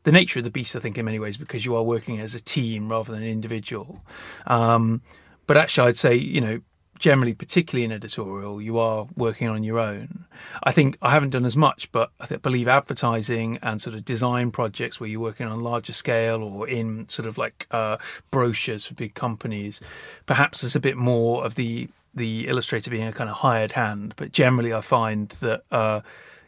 the 0.03 0.13
nature 0.13 0.41
of 0.41 0.45
the 0.45 0.51
beast, 0.51 0.75
I 0.75 0.81
think, 0.81 0.99
in 0.99 1.05
many 1.05 1.21
ways, 1.21 1.37
because 1.37 1.65
you 1.65 1.77
are 1.77 1.83
working 1.83 2.21
as 2.21 2.35
a 2.35 2.41
team 2.41 2.89
rather 2.89 3.13
than 3.13 3.23
an 3.23 3.29
individual. 3.29 4.03
Um, 4.47 5.03
but 5.47 5.57
actually, 5.57 5.89
I'd 5.89 5.97
say, 5.97 6.15
you 6.15 6.41
know, 6.41 6.61
generally, 6.99 7.35
particularly 7.35 7.85
in 7.85 7.93
editorial, 7.93 8.61
you 8.61 8.79
are 8.79 9.07
working 9.17 9.49
on 9.49 9.63
your 9.63 9.79
own. 9.79 10.25
I 10.63 10.73
think 10.73 10.99
I 11.01 11.11
haven't 11.11 11.31
done 11.31 11.45
as 11.45 11.57
much, 11.57 11.91
but 11.93 12.11
I 12.21 12.27
believe 12.37 12.69
advertising 12.69 13.59
and 13.63 13.81
sort 13.81 13.95
of 13.95 14.05
design 14.05 14.51
projects 14.51 15.01
where 15.01 15.09
you're 15.09 15.21
working 15.21 15.47
on 15.47 15.61
larger 15.61 15.93
scale 15.93 16.43
or 16.43 16.69
in 16.69 17.09
sort 17.09 17.27
of 17.27 17.39
like 17.39 17.67
uh, 17.71 17.97
brochures 18.31 18.87
for 18.87 18.95
big 18.95 19.15
companies, 19.15 19.81
perhaps 20.27 20.61
there's 20.61 20.77
a 20.77 20.81
bit 20.81 20.97
more 20.97 21.45
of 21.45 21.55
the 21.55 21.89
the 22.15 22.49
illustrator 22.49 22.91
being 22.91 23.07
a 23.07 23.13
kind 23.13 23.31
of 23.31 23.37
hired 23.37 23.73
hand. 23.73 24.15
But 24.17 24.33
generally, 24.33 24.73
I 24.73 24.81
find 24.81 25.29
that 25.41 25.63
uh, 25.71 26.01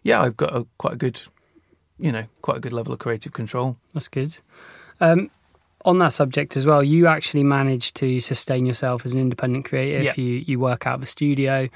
yeah, 0.03 0.21
I've 0.21 0.37
got 0.37 0.55
a, 0.55 0.67
quite 0.79 0.95
a 0.95 0.97
good, 0.97 1.21
you 1.99 2.13
know, 2.13 2.25
quite 2.43 2.57
a 2.57 2.61
good 2.61 2.73
level 2.73 2.93
of 2.93 2.99
creative 2.99 3.33
control. 3.33 3.77
That's 3.95 4.09
good. 4.09 4.39
Um, 5.01 5.31
on 5.85 5.99
that 5.99 6.13
subject 6.13 6.57
as 6.57 6.67
well, 6.67 6.83
you 6.83 7.07
actually 7.07 7.45
manage 7.45 7.95
to 7.95 8.21
sustain 8.21 8.67
yourself 8.67 9.05
as 9.05 9.13
an 9.13 9.21
independent 9.21 9.65
creative. 9.65 10.05
Yeah. 10.05 10.15
You 10.17 10.45
you 10.47 10.59
work 10.59 10.87
out 10.87 10.97
of 10.97 11.03
a 11.03 11.07
studio. 11.07 11.69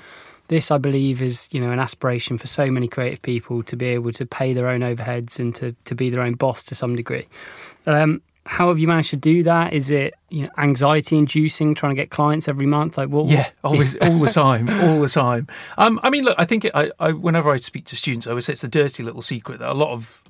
This, 0.48 0.70
I 0.70 0.76
believe, 0.76 1.22
is 1.22 1.48
you 1.52 1.60
know 1.60 1.70
an 1.70 1.78
aspiration 1.78 2.36
for 2.36 2.46
so 2.46 2.70
many 2.70 2.86
creative 2.86 3.22
people 3.22 3.62
to 3.62 3.76
be 3.76 3.86
able 3.86 4.12
to 4.12 4.26
pay 4.26 4.52
their 4.52 4.68
own 4.68 4.80
overheads 4.80 5.38
and 5.38 5.54
to 5.56 5.74
to 5.84 5.94
be 5.94 6.10
their 6.10 6.20
own 6.20 6.34
boss 6.34 6.64
to 6.64 6.74
some 6.74 6.96
degree. 6.96 7.26
Um, 7.86 8.20
how 8.46 8.68
have 8.68 8.78
you 8.78 8.86
managed 8.86 9.10
to 9.10 9.16
do 9.16 9.42
that? 9.44 9.72
Is 9.72 9.90
it 9.90 10.14
you 10.28 10.42
know 10.42 10.50
anxiety 10.58 11.16
inducing 11.16 11.74
trying 11.74 11.94
to 11.94 12.00
get 12.00 12.10
clients 12.10 12.46
every 12.46 12.66
month? 12.66 12.98
Like 12.98 13.08
what? 13.08 13.26
Yeah, 13.26 13.48
always, 13.62 13.96
all 13.96 14.18
the 14.18 14.28
time, 14.30 14.68
all 14.68 15.00
the 15.00 15.08
time. 15.08 15.48
Um, 15.78 15.98
I 16.02 16.10
mean, 16.10 16.24
look, 16.24 16.36
I 16.38 16.44
think 16.44 16.66
it, 16.66 16.72
I, 16.74 16.90
I, 17.00 17.12
whenever 17.12 17.50
I 17.50 17.56
speak 17.56 17.86
to 17.86 17.96
students, 17.96 18.26
I 18.26 18.30
always 18.30 18.44
say 18.44 18.52
it's 18.52 18.62
the 18.62 18.68
dirty 18.68 19.02
little 19.02 19.22
secret 19.22 19.60
that 19.60 19.70
a 19.70 19.74
lot 19.74 19.92
of, 19.92 20.22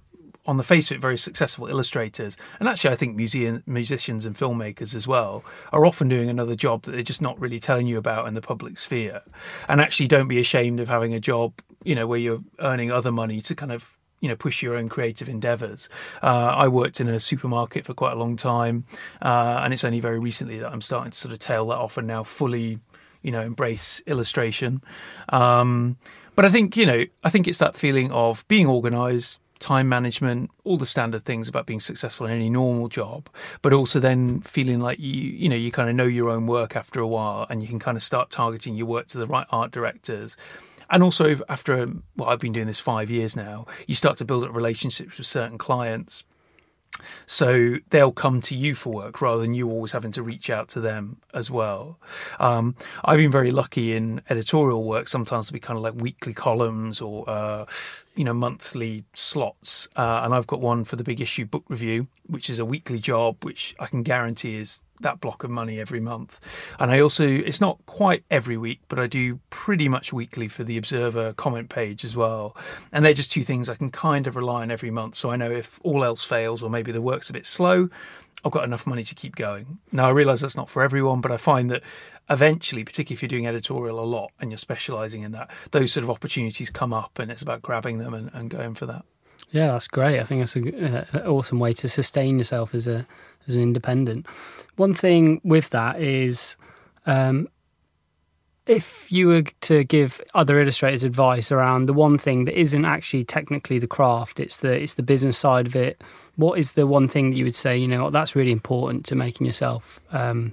on 0.47 0.57
the 0.57 0.63
face 0.63 0.91
of 0.91 0.97
it, 0.97 1.01
very 1.01 1.17
successful 1.17 1.67
illustrators, 1.67 2.37
and 2.61 2.69
actually, 2.69 2.91
I 2.91 2.97
think 2.97 3.17
museum, 3.17 3.63
musicians 3.67 4.25
and 4.25 4.37
filmmakers 4.37 4.95
as 4.95 5.07
well, 5.07 5.45
are 5.73 5.87
often 5.87 6.09
doing 6.09 6.29
another 6.29 6.55
job 6.55 6.83
that 6.83 6.93
they're 6.93 7.03
just 7.03 7.23
not 7.23 7.39
really 7.41 7.61
telling 7.61 7.87
you 7.87 7.99
about 7.99 8.29
in 8.29 8.35
the 8.35 8.43
public 8.43 8.79
sphere. 8.79 9.23
And 9.69 9.81
actually, 9.81 10.09
don't 10.09 10.29
be 10.29 10.39
ashamed 10.39 10.81
of 10.81 10.89
having 10.89 11.15
a 11.15 11.21
job, 11.21 11.55
you 11.83 11.95
know, 11.95 12.07
where 12.07 12.19
you're 12.19 12.43
earning 12.59 12.91
other 12.91 13.13
money 13.13 13.41
to 13.43 13.55
kind 13.55 13.73
of 13.73 13.97
you 14.21 14.29
know 14.29 14.37
push 14.37 14.63
your 14.63 14.77
own 14.77 14.89
creative 14.89 15.29
endeavors. 15.29 15.89
Uh, 16.23 16.55
i 16.57 16.67
worked 16.67 16.99
in 16.99 17.09
a 17.09 17.21
supermarket 17.21 17.85
for 17.85 17.93
quite 17.93 18.13
a 18.13 18.17
long 18.17 18.37
time 18.37 18.85
uh, 19.21 19.61
and 19.63 19.75
it's 19.75 19.85
only 19.85 20.01
very 20.01 20.19
recently 20.19 20.59
that 20.59 20.73
i'm 20.73 20.81
starting 20.81 21.11
to 21.11 21.19
sort 21.19 21.33
of 21.33 21.39
tail 21.41 21.67
that 21.67 21.77
off 21.77 21.99
and 21.99 22.07
now 22.07 22.23
fully 22.23 22.79
you 23.21 23.31
know 23.31 23.43
embrace 23.43 24.03
illustration. 24.07 24.83
Um, 25.29 25.99
but 26.37 26.45
i 26.45 26.51
think 26.51 26.77
you 26.77 26.87
know 26.87 27.05
i 27.23 27.31
think 27.31 27.47
it's 27.47 27.59
that 27.59 27.77
feeling 27.77 28.11
of 28.13 28.47
being 28.49 28.67
organized 28.67 29.41
time 29.59 29.89
management 29.89 30.51
all 30.65 30.77
the 30.77 30.87
standard 30.87 31.25
things 31.25 31.49
about 31.49 31.67
being 31.67 31.81
successful 31.81 32.27
in 32.27 32.33
any 32.33 32.51
normal 32.51 32.89
job 32.89 33.29
but 33.63 33.73
also 33.73 34.01
then 34.01 34.41
feeling 34.41 34.81
like 34.81 34.99
you 34.99 35.13
you 35.13 35.49
know 35.49 35.57
you 35.57 35.71
kind 35.71 35.89
of 35.89 35.95
know 35.95 36.05
your 36.05 36.29
own 36.29 36.47
work 36.47 36.77
after 36.77 37.01
a 37.01 37.07
while 37.07 37.47
and 37.49 37.63
you 37.63 37.69
can 37.69 37.79
kind 37.79 37.97
of 37.97 38.03
start 38.03 38.31
targeting 38.31 38.75
your 38.75 38.87
work 38.87 39.07
to 39.07 39.19
the 39.19 39.27
right 39.27 39.47
art 39.51 39.71
directors. 39.71 40.37
And 40.91 41.03
also 41.03 41.41
after 41.49 41.87
well 42.17 42.29
i've 42.29 42.41
been 42.41 42.53
doing 42.53 42.67
this 42.67 42.79
five 42.79 43.11
years 43.11 43.35
now 43.35 43.67
you 43.87 43.95
start 43.95 44.19
to 44.19 44.25
build 44.25 44.45
up 44.45 44.55
relationships 44.55 45.17
with 45.17 45.27
certain 45.27 45.57
clients 45.57 46.25
so 47.27 47.77
they'll 47.91 48.13
come 48.13 48.41
to 48.43 48.55
you 48.55 48.75
for 48.75 48.93
work 48.93 49.21
rather 49.21 49.43
than 49.43 49.55
you 49.55 49.69
always 49.71 49.93
having 49.93 50.13
to 50.13 50.23
reach 50.23 50.51
out 50.51 50.69
to 50.69 50.81
them 50.81 51.17
as 51.33 51.51
well. 51.51 51.99
Um, 52.39 52.75
I've 53.05 53.19
been 53.19 53.31
very 53.31 53.51
lucky 53.51 53.95
in 53.95 54.21
editorial 54.31 54.85
work 54.85 55.09
sometimes 55.09 55.49
to 55.49 55.53
be 55.53 55.61
kind 55.61 55.77
of 55.77 55.83
like 55.83 55.95
weekly 55.95 56.35
columns 56.35 57.01
or 57.01 57.29
uh, 57.29 57.67
you 58.15 58.25
know 58.25 58.35
monthly 58.35 59.05
slots, 59.15 59.89
uh, 59.97 60.21
and 60.25 60.35
I've 60.35 60.47
got 60.47 60.61
one 60.61 60.85
for 60.85 60.97
the 60.97 61.05
big 61.05 61.21
issue 61.21 61.45
book 61.45 61.65
review, 61.69 62.07
which 62.27 62.49
is 62.49 62.59
a 62.59 62.65
weekly 62.65 62.99
job, 62.99 63.45
which 63.45 63.75
I 63.79 63.87
can 63.87 64.03
guarantee 64.03 64.57
is 64.57 64.81
that 65.01 65.21
block 65.21 65.45
of 65.45 65.51
money 65.51 65.81
every 65.81 66.01
month. 66.01 66.41
And 66.79 66.91
I 66.91 67.01
also, 67.01 67.27
it's 67.27 67.61
not 67.61 67.79
quite 67.87 68.25
every 68.31 68.57
week, 68.57 68.81
but 68.89 68.99
I 68.99 69.07
do 69.07 69.41
pretty 69.51 69.89
much 69.89 70.13
weekly 70.13 70.49
for 70.49 70.65
the 70.65 70.77
Observer 70.77 71.33
comment 71.35 71.69
page 71.69 72.05
as 72.05 72.17
well. 72.17 72.57
And 72.93 73.05
they're 73.05 73.15
just 73.15 73.31
two 73.31 73.43
things 73.43 73.69
I 73.69 73.75
can 73.75 73.91
kind 73.91 74.27
of 74.27 74.37
rely 74.37 74.63
on 74.63 74.71
every 74.71 74.91
month. 74.91 75.17
So 75.17 75.31
I 75.31 75.37
know 75.37 75.51
if 75.51 75.81
all 75.83 76.05
else 76.05 76.25
fails 76.25 76.63
or 76.63 76.71
maybe 76.71 76.93
the 76.93 77.03
work's 77.03 77.31
a 77.31 77.33
bit 77.33 77.47
slow, 77.47 77.89
I've 78.45 78.53
got 78.53 78.65
enough 78.65 78.87
money 78.87 79.05
to 79.05 79.15
keep 79.15 79.37
going. 79.37 79.79
Now, 79.91 80.07
I 80.07 80.11
realize 80.11 80.43
that's 80.43 80.57
not 80.57 80.69
for 80.69 80.83
everyone, 80.83 81.23
but 81.23 81.33
I 81.33 81.39
find 81.39 81.71
that 81.71 81.83
eventually, 82.29 82.85
particularly 82.85 83.17
if 83.17 83.23
you're 83.23 83.29
doing 83.29 83.47
editorial 83.47 83.99
a 83.99 84.05
lot 84.05 84.33
and 84.39 84.51
you're 84.51 84.59
specializing 84.59 85.23
in 85.23 85.33
that, 85.33 85.51
those 85.71 85.93
sort 85.93 86.05
of 86.05 86.11
opportunities 86.11 86.69
come 86.69 86.93
up 86.93 87.19
and 87.19 87.31
it's 87.31 87.43
about 87.43 87.63
grabbing 87.63 87.99
them 87.99 88.13
and, 88.13 88.31
and 88.35 88.51
going 88.51 88.75
for 88.75 88.87
that. 88.87 89.05
Yeah, 89.55 89.69
that's 89.69 89.87
great. 89.87 90.19
I 90.19 90.25
think 90.25 90.41
that's 90.41 90.57
an 90.57 91.07
awesome 91.27 91.61
way 91.61 91.73
to 91.75 91.89
sustain 91.89 92.39
yourself 92.39 92.75
as 92.75 92.89
a 92.89 93.07
as 93.47 93.55
an 93.55 93.63
independent. 93.63 94.27
One 94.75 94.95
thing 94.95 95.41
with 95.45 95.71
that 95.71 96.03
is, 96.03 96.57
um, 97.07 97.47
if 98.67 99.13
you 99.13 99.29
were 99.29 99.43
to 99.61 99.85
give 99.85 100.21
other 100.35 100.61
illustrators 100.61 101.05
advice 101.05 101.53
around 101.53 101.87
the 101.87 101.93
one 101.93 102.19
thing 102.19 102.47
that 102.47 102.59
isn't 102.59 102.85
actually 102.85 103.23
technically 103.23 103.79
the 103.79 103.87
craft, 103.87 104.41
it's 104.41 104.57
the 104.57 104.73
it's 104.83 104.95
the 104.95 105.05
business 105.05 105.39
side 105.39 105.69
of 105.69 105.77
it. 105.77 106.03
What 106.35 106.59
is 106.59 106.73
the 106.73 106.89
one 106.89 107.07
thing 107.07 107.31
that 107.31 107.37
you 107.37 107.45
would 107.45 107.55
say? 107.55 107.79
You 107.79 107.87
know, 107.87 108.11
that's 108.11 108.35
really 108.35 108.51
important 108.51 109.07
to 109.07 109.15
making 109.15 109.47
yourself 109.47 110.01
um, 110.11 110.53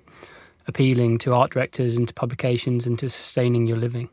appealing 0.68 1.18
to 1.20 1.34
art 1.34 1.54
directors 1.54 1.96
and 1.96 2.08
to 2.08 2.14
publications 2.14 2.86
and 2.86 3.00
to 3.00 3.10
sustaining 3.10 3.66
your 3.66 3.78
living. 3.78 4.10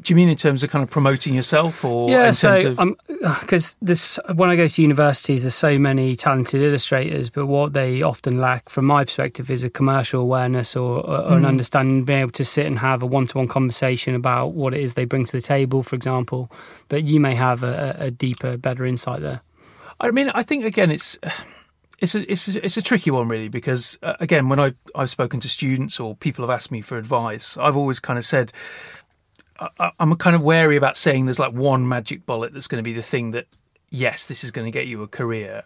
Do 0.00 0.12
you 0.12 0.16
mean 0.16 0.28
in 0.28 0.36
terms 0.36 0.62
of 0.62 0.70
kind 0.70 0.82
of 0.82 0.90
promoting 0.90 1.34
yourself, 1.34 1.82
or 1.82 2.10
yeah? 2.10 2.28
in 2.28 2.34
so 2.34 2.74
terms 2.74 2.78
of... 2.78 3.40
because 3.40 3.78
this 3.80 4.18
when 4.34 4.50
I 4.50 4.56
go 4.56 4.68
to 4.68 4.82
universities, 4.82 5.44
there's 5.44 5.54
so 5.54 5.78
many 5.78 6.14
talented 6.14 6.62
illustrators, 6.62 7.30
but 7.30 7.46
what 7.46 7.72
they 7.72 8.02
often 8.02 8.38
lack, 8.38 8.68
from 8.68 8.84
my 8.84 9.04
perspective, 9.04 9.50
is 9.50 9.62
a 9.62 9.70
commercial 9.70 10.20
awareness 10.20 10.76
or, 10.76 10.98
or 11.08 11.30
mm. 11.30 11.36
an 11.36 11.46
understanding, 11.46 12.04
being 12.04 12.20
able 12.20 12.32
to 12.32 12.44
sit 12.44 12.66
and 12.66 12.80
have 12.80 13.02
a 13.02 13.06
one-to-one 13.06 13.48
conversation 13.48 14.14
about 14.14 14.48
what 14.48 14.74
it 14.74 14.80
is 14.80 14.92
they 14.92 15.06
bring 15.06 15.24
to 15.24 15.32
the 15.32 15.40
table, 15.40 15.82
for 15.82 15.96
example. 15.96 16.50
But 16.88 17.04
you 17.04 17.18
may 17.18 17.34
have 17.34 17.62
a, 17.62 17.96
a 17.98 18.10
deeper, 18.10 18.58
better 18.58 18.84
insight 18.84 19.22
there. 19.22 19.40
I 20.00 20.10
mean, 20.10 20.28
I 20.30 20.42
think 20.42 20.66
again, 20.66 20.90
it's 20.90 21.18
it's 22.00 22.14
a 22.14 22.30
it's 22.30 22.48
a, 22.48 22.64
it's 22.64 22.76
a 22.76 22.82
tricky 22.82 23.10
one 23.10 23.28
really 23.28 23.48
because 23.48 23.98
uh, 24.02 24.14
again, 24.20 24.50
when 24.50 24.60
I 24.60 24.74
I've 24.94 25.08
spoken 25.08 25.40
to 25.40 25.48
students 25.48 25.98
or 25.98 26.14
people 26.14 26.44
have 26.44 26.50
asked 26.50 26.70
me 26.70 26.82
for 26.82 26.98
advice, 26.98 27.56
I've 27.56 27.76
always 27.76 28.00
kind 28.00 28.18
of 28.18 28.24
said 28.24 28.52
I, 29.58 29.90
I'm 29.98 30.14
kind 30.16 30.36
of 30.36 30.42
wary 30.42 30.76
about 30.76 30.96
saying 30.96 31.26
there's 31.26 31.38
like 31.38 31.52
one 31.52 31.88
magic 31.88 32.26
bullet 32.26 32.52
that's 32.52 32.66
going 32.66 32.78
to 32.78 32.82
be 32.82 32.92
the 32.92 33.02
thing 33.02 33.30
that 33.32 33.46
yes, 33.94 34.26
this 34.26 34.42
is 34.42 34.50
going 34.50 34.64
to 34.64 34.72
get 34.72 34.88
you 34.88 35.02
a 35.02 35.08
career. 35.08 35.62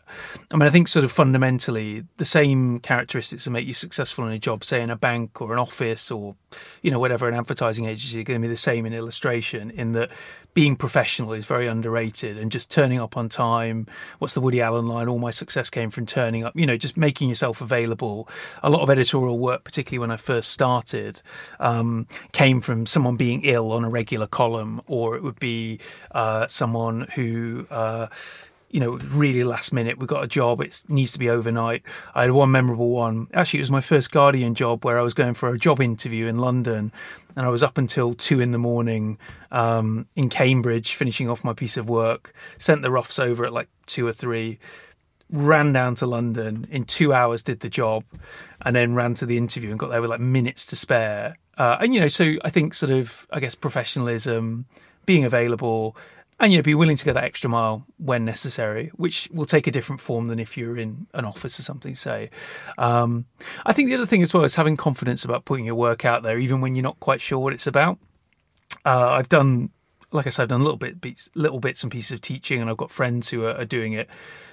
I 0.53 0.57
mean, 0.57 0.67
I 0.67 0.71
think 0.71 0.89
sort 0.89 1.05
of 1.05 1.11
fundamentally 1.11 2.05
the 2.19 2.27
same 2.27 2.79
characteristics 2.79 3.45
that 3.45 3.51
make 3.51 3.67
you 3.67 3.73
successful 3.73 4.27
in 4.27 4.33
a 4.33 4.39
job, 4.39 4.65
say 4.65 4.83
in 4.83 4.91
a 4.91 4.97
bank 4.97 5.41
or 5.41 5.55
an 5.55 5.59
office 5.59 6.11
or, 6.11 6.37
you 6.83 6.91
know, 6.91 6.99
whatever, 6.99 7.27
an 7.27 7.35
advertising 7.35 7.87
agency, 7.87 8.21
are 8.21 8.25
going 8.25 8.39
to 8.39 8.47
be 8.47 8.51
the 8.51 8.57
same 8.57 8.85
in 8.85 8.93
illustration 8.93 9.71
in 9.71 9.93
that 9.93 10.11
being 10.55 10.77
professional 10.77 11.33
is 11.33 11.47
very 11.47 11.67
underrated 11.67 12.37
and 12.37 12.51
just 12.51 12.71
turning 12.71 12.99
up 12.99 13.17
on 13.17 13.29
time. 13.29 13.87
What's 14.19 14.35
the 14.35 14.41
Woody 14.41 14.61
Allen 14.61 14.87
line? 14.87 15.09
All 15.09 15.19
my 15.19 15.31
success 15.31 15.71
came 15.71 15.91
from 15.91 16.07
turning 16.07 16.45
up, 16.45 16.53
you 16.57 16.67
know, 16.67 16.77
just 16.77 16.97
making 16.97 17.29
yourself 17.29 17.61
available. 17.61 18.29
A 18.63 18.71
lot 18.71 18.83
of 18.83 18.91
editorial 18.91 19.39
work, 19.39 19.63
particularly 19.63 20.01
when 20.01 20.11
I 20.11 20.17
first 20.17 20.51
started, 20.51 21.23
um, 21.61 22.07
came 22.33 22.61
from 22.61 22.87
someone 22.87 23.17
being 23.17 23.43
ill 23.45 23.71
on 23.73 23.85
a 23.85 23.89
regular 23.89 24.27
column, 24.27 24.81
or 24.87 25.17
it 25.17 25.23
would 25.23 25.39
be 25.39 25.79
uh, 26.13 26.47
someone 26.49 27.07
who, 27.15 27.67
uh, 27.71 28.09
you 28.71 28.81
know, 28.81 28.93
really 28.97 29.45
last 29.45 29.73
minute. 29.73 29.99
We 29.99 30.07
got 30.07 30.23
a 30.23 30.27
job. 30.27 30.61
It 30.61 30.83
needs 30.89 31.13
to 31.13 31.19
be 31.19 31.31
overnight. 31.31 31.83
I 32.15 32.23
had 32.23 32.33
one 32.33 32.51
memorable 32.51 32.91
one. 32.91 33.29
Actually, 33.33 33.61
it 33.61 33.63
was 33.63 33.71
my 33.71 33.81
first 33.81 34.11
Guardian 34.11 34.55
job 34.55 34.85
where 34.85 34.99
I 34.99 35.03
was 35.03 35.15
going 35.15 35.35
for 35.35 35.49
a 35.49 35.59
job 35.59 35.81
interview 35.81 36.27
in 36.27 36.39
London, 36.39 36.93
and 37.35 37.47
I 37.47 37.49
was 37.49 37.63
up 37.63 37.79
until 37.79 38.15
two 38.15 38.41
in 38.41 38.53
the 38.53 38.59
morning 38.59 39.19
um, 39.51 40.07
in 40.17 40.29
Cambridge, 40.29 40.95
finishing 40.95 41.31
off 41.31 41.45
my 41.45 41.55
piece 41.55 41.77
of 41.77 41.89
work. 41.89 42.35
Sent 42.59 42.83
the 42.83 42.91
roughs 42.91 43.19
over 43.19 43.47
at 43.47 43.53
like 43.53 43.69
two 43.87 44.07
or 44.07 44.13
three. 44.13 44.59
Ran 45.31 45.73
down 45.73 45.95
to 45.97 46.07
London 46.07 46.67
in 46.71 46.85
two 46.85 47.13
hours, 47.13 47.43
did 47.43 47.61
the 47.61 47.69
job, 47.69 48.05
and 48.63 48.75
then 48.75 48.95
ran 48.95 49.15
to 49.15 49.27
the 49.27 49.37
interview 49.37 49.71
and 49.71 49.79
got 49.79 49.89
there 49.89 50.01
with 50.01 50.11
like 50.11 50.21
minutes 50.21 50.67
to 50.67 50.77
spare. 50.77 51.37
Uh, 51.59 51.77
and 51.81 51.93
you 51.95 52.01
know, 52.01 52.09
so 52.09 52.35
I 52.45 52.51
think 52.51 52.73
sort 52.73 52.93
of, 52.93 53.27
I 53.31 53.41
guess, 53.41 53.55
professionalism, 53.55 54.67
being 55.05 55.25
available, 55.25 55.97
and 56.41 56.53
you 56.53 56.59
know 56.59 56.63
be 56.63 56.75
willing 56.75 56.97
to 56.97 57.05
go 57.05 57.13
that 57.13 57.25
extra 57.25 57.51
mile 57.51 57.85
when 57.99 58.25
necessary 58.25 58.91
which 58.97 59.29
will 59.33 59.47
take 59.47 59.67
a 59.67 59.71
different 59.71 60.01
form 60.01 60.29
than 60.29 60.39
if 60.39 60.57
you're 60.57 60.77
in 60.77 61.07
an 61.15 61.25
office 61.25 61.59
or 61.59 61.63
something 61.63 61.95
say. 61.95 62.31
Um, 62.77 63.27
i 63.67 63.73
think 63.73 63.89
the 63.89 63.95
other 63.95 64.07
thing 64.07 64.23
as 64.23 64.33
well 64.33 64.45
is 64.45 64.55
having 64.55 64.77
confidence 64.77 65.25
about 65.25 65.45
putting 65.45 65.65
your 65.65 65.75
work 65.75 66.05
out 66.05 66.23
there 66.23 66.39
even 66.39 66.61
when 66.61 66.75
you're 66.75 66.83
not 66.83 67.01
quite 67.01 67.21
sure 67.21 67.39
what 67.39 67.53
it's 67.53 67.67
about. 67.67 67.99
Uh, 68.85 69.11
i've 69.11 69.29
done 69.29 69.71
like 70.13 70.27
i 70.27 70.31
said 70.31 70.45
i've 70.45 70.49
done 70.49 70.63
little 70.63 70.77
bit 70.77 71.01
bits, 71.01 71.29
little 71.35 71.61
bits 71.61 71.83
and 71.83 71.93
pieces 71.93 72.13
of 72.13 72.21
teaching 72.21 72.61
and 72.61 72.71
i've 72.71 72.77
got 72.77 72.91
friends 72.91 73.31
who 73.31 73.45
are, 73.45 73.55
are 73.55 73.65
doing 73.67 73.93
it. 73.93 74.09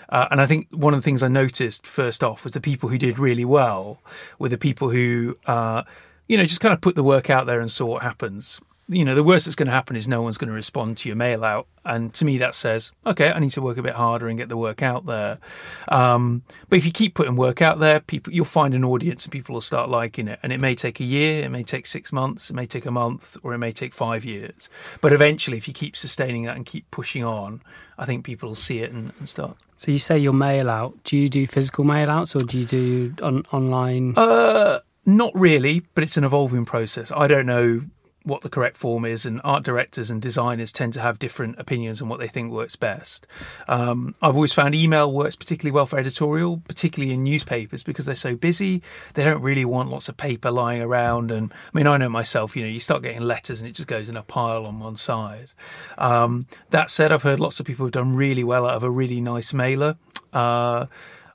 Uh, 0.10 0.28
and 0.30 0.40
I 0.40 0.46
think 0.46 0.68
one 0.70 0.94
of 0.94 1.00
the 1.00 1.04
things 1.04 1.24
I 1.24 1.30
noticed 1.30 1.88
first 1.88 2.24
off 2.24 2.44
was 2.44 2.54
the 2.54 2.62
people 2.62 2.90
who 2.90 2.98
did 3.00 3.18
really 3.18 3.44
well 3.44 4.02
were 4.38 4.50
the 4.50 4.58
people 4.58 4.90
who, 4.90 5.36
uh, 5.48 5.82
you 6.28 6.38
know, 6.38 6.44
just 6.44 6.62
kind 6.62 6.74
of 6.74 6.80
put 6.80 6.94
the 6.94 7.04
work 7.04 7.32
out 7.32 7.48
there 7.48 7.60
and 7.60 7.72
saw 7.72 7.88
what 7.88 8.04
happens 8.04 8.62
you 8.88 9.04
know, 9.04 9.16
the 9.16 9.24
worst 9.24 9.46
that's 9.46 9.56
going 9.56 9.66
to 9.66 9.72
happen 9.72 9.96
is 9.96 10.08
no 10.08 10.22
one's 10.22 10.38
going 10.38 10.50
to 10.50 10.54
respond 10.54 10.98
to 10.98 11.10
your 11.10 11.16
mail 11.16 11.44
out. 11.44 11.68
And 11.84 12.14
to 12.16 12.26
me, 12.26 12.38
that 12.38 12.54
says, 12.54 12.92
okay, 13.06 13.32
I 13.32 13.40
need 13.40 13.52
to 13.52 13.62
work 13.62 13.78
a 13.78 13.82
bit 13.82 13.96
harder 13.96 14.28
and 14.28 14.38
get 14.38 14.50
the 14.50 14.58
work 14.58 14.84
out 14.84 15.06
there. 15.06 15.40
Um, 15.88 16.44
but 16.70 16.78
if 16.78 16.86
you 16.86 16.92
keep 16.92 17.16
putting 17.16 17.36
work 17.36 17.62
out 17.64 17.80
there, 17.80 18.00
people, 18.00 18.32
you'll 18.32 18.46
find 18.46 18.76
an 18.76 18.84
audience 18.84 19.26
and 19.26 19.32
people 19.32 19.54
will 19.54 19.62
start 19.62 19.90
liking 19.90 20.28
it. 20.28 20.40
And 20.44 20.54
it 20.54 20.60
may 20.60 20.76
take 20.76 21.00
a 21.00 21.04
year, 21.04 21.44
it 21.44 21.50
may 21.50 21.64
take 21.64 21.88
six 21.88 22.14
months, 22.14 22.52
it 22.52 22.54
may 22.54 22.68
take 22.68 22.86
a 22.86 22.92
month, 22.92 23.38
or 23.42 23.54
it 23.54 23.58
may 23.58 23.72
take 23.72 23.94
five 23.94 24.24
years. 24.24 24.70
But 25.02 25.14
eventually, 25.14 25.58
if 25.58 25.68
you 25.68 25.74
keep 25.74 25.98
sustaining 25.98 26.44
that 26.44 26.56
and 26.56 26.66
keep 26.66 26.90
pushing 26.92 27.24
on, 27.24 27.62
I 27.98 28.06
think 28.06 28.24
people 28.24 28.50
will 28.50 28.56
see 28.56 28.80
it 28.80 28.92
and, 28.92 29.14
and 29.18 29.28
start. 29.28 29.58
So 29.78 29.92
you 29.92 30.00
say 30.00 30.20
your 30.20 30.34
mail 30.34 30.70
out. 30.70 31.04
Do 31.04 31.18
you 31.18 31.28
do 31.28 31.48
physical 31.48 31.86
mail 31.86 32.10
outs 32.12 32.36
or 32.36 32.40
do 32.40 32.60
you 32.60 32.66
do 32.66 33.16
on, 33.24 33.46
online? 33.52 34.14
Uh, 34.16 34.80
not 35.08 35.32
really, 35.34 35.82
but 35.96 36.04
it's 36.04 36.18
an 36.18 36.24
evolving 36.24 36.66
process. 36.66 37.12
I 37.12 37.28
don't 37.28 37.46
know 37.46 37.82
what 38.26 38.42
the 38.42 38.50
correct 38.50 38.76
form 38.76 39.06
is, 39.06 39.26
and 39.26 39.40
art 39.44 39.64
directors 39.64 40.10
and 40.10 40.22
designers 40.22 40.72
tend 40.72 40.94
to 40.94 41.02
have 41.02 41.20
different 41.20 41.58
opinions 41.60 42.02
on 42.02 42.10
what 42.10 42.20
they 42.20 42.28
think 42.28 42.52
works 42.52 42.76
best. 42.76 43.28
Um, 43.68 44.16
I've 44.22 44.36
always 44.36 44.52
found 44.52 44.76
email 44.76 45.12
works 45.12 45.36
particularly 45.36 45.74
well 45.74 45.86
for 45.86 46.00
editorial, 46.00 46.62
particularly 46.68 47.14
in 47.14 47.24
newspapers 47.24 47.84
because 47.84 48.06
they're 48.06 48.16
so 48.16 48.36
busy. 48.36 48.82
They 49.14 49.24
don't 49.24 49.42
really 49.42 49.66
want 49.66 49.92
lots 49.92 50.10
of 50.10 50.18
paper 50.18 50.52
lying 50.52 50.82
around. 50.82 51.32
And 51.32 51.54
I 51.54 51.78
mean, 51.78 51.88
I 51.88 51.98
know 51.98 52.10
myself, 52.10 52.56
you 52.56 52.64
know, 52.64 52.68
you 52.68 52.80
start 52.80 53.04
getting 53.04 53.22
letters 53.22 53.62
and 53.62 53.70
it 53.70 53.74
just 53.74 53.88
goes 53.88 54.10
in 54.10 54.18
a 54.18 54.24
pile 54.24 54.66
on 54.66 54.80
one 54.80 54.98
side. 54.98 55.52
Um, 55.98 56.48
that 56.72 56.90
said, 56.90 57.12
I've 57.12 57.24
heard 57.24 57.40
lots 57.40 57.60
of 57.60 57.66
people 57.66 57.86
have 57.86 57.94
done 57.94 58.16
really 58.16 58.44
well 58.44 58.66
out 58.66 58.76
of 58.76 58.84
a 58.84 58.92
really 58.92 59.22
nice 59.22 59.54
mailer. 59.54 59.98
Uh, 60.34 60.88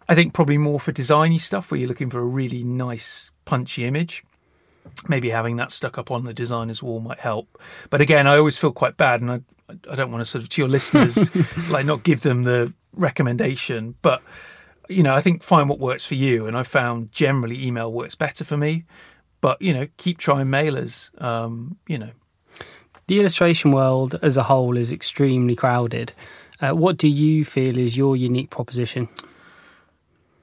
I 0.09 0.15
think 0.17 0.35
probably 0.35 0.59
more 0.59 0.81
for 0.81 0.93
designy 0.93 1.41
stuff 1.41 1.71
where 1.71 1.79
you're 1.79 1.89
looking 1.89 2.11
for 2.11 2.19
a 2.19 2.27
really 2.27 2.65
nice, 2.65 3.31
punchy 3.45 3.85
image 3.85 4.25
maybe 5.09 5.31
having 5.31 5.57
that 5.57 5.73
stuck 5.73 5.99
up 5.99 6.11
on 6.11 6.25
the 6.25 6.35
designer's 6.35 6.83
wall 6.83 7.01
might 7.01 7.21
help. 7.21 7.61
But 7.91 8.01
again, 8.01 8.27
I 8.27 8.37
always 8.37 8.59
feel 8.59 8.73
quite 8.73 8.97
bad, 8.97 9.21
and 9.21 9.31
I, 9.31 9.41
I 9.91 9.95
don't 9.95 10.11
want 10.11 10.23
to 10.23 10.27
sort 10.27 10.43
of 10.43 10.49
to 10.51 10.63
your 10.63 10.69
listeners 10.69 11.31
like 11.71 11.87
not 11.87 12.03
give 12.03 12.23
them 12.23 12.45
the 12.45 12.73
recommendation, 12.93 13.95
but 14.03 14.23
you 14.89 15.05
know, 15.05 15.15
I 15.15 15.21
think 15.21 15.43
find 15.43 15.69
what 15.69 15.79
works 15.79 16.05
for 16.05 16.17
you, 16.17 16.47
and 16.47 16.57
I 16.57 16.65
found 16.65 17.13
generally 17.13 17.65
email 17.65 17.93
works 17.93 18.15
better 18.15 18.45
for 18.45 18.57
me. 18.57 18.85
But 19.41 19.63
you 19.63 19.73
know, 19.73 19.87
keep 19.97 20.19
trying 20.19 20.47
mailers. 20.47 21.11
Um, 21.23 21.79
you 21.87 21.99
know, 21.99 22.11
the 23.07 23.21
illustration 23.21 23.71
world 23.71 24.19
as 24.21 24.37
a 24.37 24.43
whole 24.45 24.77
is 24.77 24.93
extremely 24.93 25.57
crowded. 25.57 26.13
Uh, 26.61 26.73
what 26.73 26.97
do 26.97 27.09
you 27.09 27.45
feel 27.45 27.79
is 27.79 27.97
your 27.97 28.17
unique 28.17 28.51
proposition? 28.51 29.09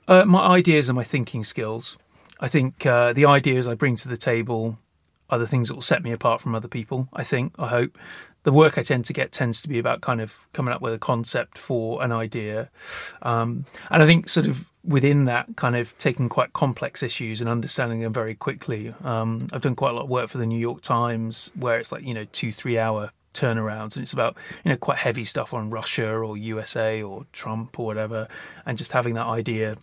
Uh, 0.08 0.26
my 0.26 0.40
ideas 0.48 0.90
and 0.90 0.96
my 0.96 1.04
thinking 1.04 1.44
skills. 1.44 1.98
I 2.40 2.48
think 2.48 2.86
uh, 2.86 3.14
the 3.14 3.26
ideas 3.26 3.68
I 3.68 3.76
bring 3.76 3.96
to 3.98 4.08
the 4.08 4.18
table 4.18 4.78
are 5.30 5.40
the 5.40 5.48
things 5.48 5.68
that 5.68 5.74
will 5.74 5.82
set 5.82 6.04
me 6.04 6.12
apart 6.12 6.42
from 6.42 6.56
other 6.56 6.68
people. 6.68 7.10
I 7.14 7.24
think, 7.24 7.54
I 7.60 7.68
hope. 7.68 7.98
The 8.44 8.54
work 8.54 8.78
I 8.78 8.84
tend 8.84 9.04
to 9.06 9.14
get 9.14 9.34
tends 9.34 9.62
to 9.64 9.68
be 9.68 9.78
about 9.78 10.00
kind 10.00 10.22
of 10.22 10.48
coming 10.54 10.74
up 10.74 10.82
with 10.82 10.94
a 10.94 11.00
concept 11.00 11.58
for 11.58 12.02
an 12.02 12.14
idea. 12.14 12.70
Um, 13.22 13.66
and 13.92 14.02
I 14.02 14.06
think, 14.06 14.30
sort 14.30 14.48
of 14.48 14.70
within 14.86 15.26
that, 15.26 15.58
kind 15.58 15.76
of 15.76 15.98
taking 15.98 16.30
quite 16.30 16.54
complex 16.54 17.04
issues 17.04 17.42
and 17.42 17.50
understanding 17.50 18.00
them 18.00 18.14
very 18.14 18.36
quickly. 18.36 18.94
Um, 19.04 19.48
I've 19.52 19.62
done 19.62 19.76
quite 19.76 19.92
a 19.92 19.94
lot 19.96 20.04
of 20.04 20.10
work 20.10 20.30
for 20.30 20.38
the 20.38 20.46
New 20.46 20.60
York 20.60 20.80
Times 20.80 21.52
where 21.56 21.78
it's 21.78 21.92
like, 21.92 22.06
you 22.06 22.14
know, 22.14 22.26
two, 22.32 22.54
three 22.54 22.80
hour 22.80 23.12
turnarounds 23.34 23.96
and 23.96 24.02
it's 24.02 24.14
about 24.14 24.36
you 24.64 24.72
know 24.72 24.78
quite 24.78 24.98
heavy 24.98 25.24
stuff 25.24 25.54
on 25.54 25.70
Russia 25.70 26.12
or 26.12 26.36
USA 26.38 27.04
or 27.04 27.28
Trump 27.32 27.80
or 27.80 27.86
whatever 27.86 28.28
and 28.66 28.80
just 28.80 28.94
having 28.94 29.14
that 29.14 29.28
idea 29.28 29.76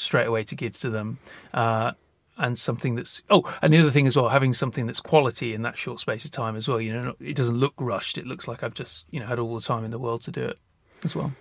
straight 0.00 0.26
away 0.26 0.44
to 0.44 0.54
give 0.54 0.78
to 0.78 0.90
them. 0.90 1.18
Uh, 1.52 1.92
and 2.40 2.56
something 2.56 2.94
that's 2.94 3.22
oh, 3.30 3.52
and 3.62 3.72
the 3.72 3.78
other 3.78 3.90
thing 3.90 4.06
as 4.06 4.16
well, 4.16 4.28
having 4.28 4.54
something 4.54 4.86
that's 4.86 5.00
quality 5.00 5.54
in 5.54 5.62
that 5.62 5.76
short 5.76 5.98
space 5.98 6.24
of 6.24 6.30
time 6.30 6.54
as 6.54 6.68
well. 6.68 6.80
You 6.80 6.92
know, 6.92 7.14
it 7.20 7.34
doesn't 7.34 7.56
look 7.56 7.74
rushed. 7.78 8.16
It 8.16 8.26
looks 8.26 8.46
like 8.46 8.62
I've 8.62 8.74
just 8.74 9.06
you 9.10 9.18
know 9.18 9.26
had 9.26 9.40
all 9.40 9.54
the 9.56 9.60
time 9.60 9.84
in 9.84 9.90
the 9.90 9.98
world 9.98 10.22
to 10.22 10.30
do 10.30 10.44
it 10.44 10.60
as 11.02 11.16
well. 11.16 11.32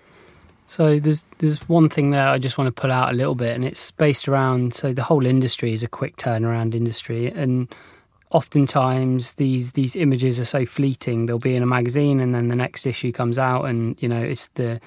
So 0.65 0.99
there's 0.99 1.25
there's 1.37 1.61
one 1.69 1.87
thing 1.87 2.11
there 2.11 2.27
I 2.27 2.39
just 2.39 2.57
want 2.57 2.67
to 2.67 2.81
pull 2.81 2.91
out 2.91 3.13
a 3.13 3.15
little 3.15 3.35
bit, 3.35 3.55
and 3.55 3.63
it's 3.63 3.91
based 3.91 4.27
around 4.27 4.73
so 4.73 4.91
the 4.91 5.03
whole 5.03 5.25
industry 5.25 5.71
is 5.71 5.83
a 5.83 5.87
quick 5.87 6.17
turnaround 6.17 6.75
industry, 6.75 7.31
and 7.31 7.73
oftentimes 8.31 9.33
these 9.33 9.71
these 9.73 9.95
images 9.95 10.39
are 10.39 10.45
so 10.45 10.65
fleeting. 10.65 11.25
They'll 11.25 11.39
be 11.39 11.55
in 11.55 11.63
a 11.63 11.67
magazine, 11.67 12.19
and 12.19 12.35
then 12.35 12.49
the 12.49 12.55
next 12.55 12.85
issue 12.85 13.11
comes 13.11 13.39
out, 13.39 13.63
and 13.63 14.01
you 14.01 14.09
know 14.09 14.21
it's 14.21 14.47
the 14.55 14.81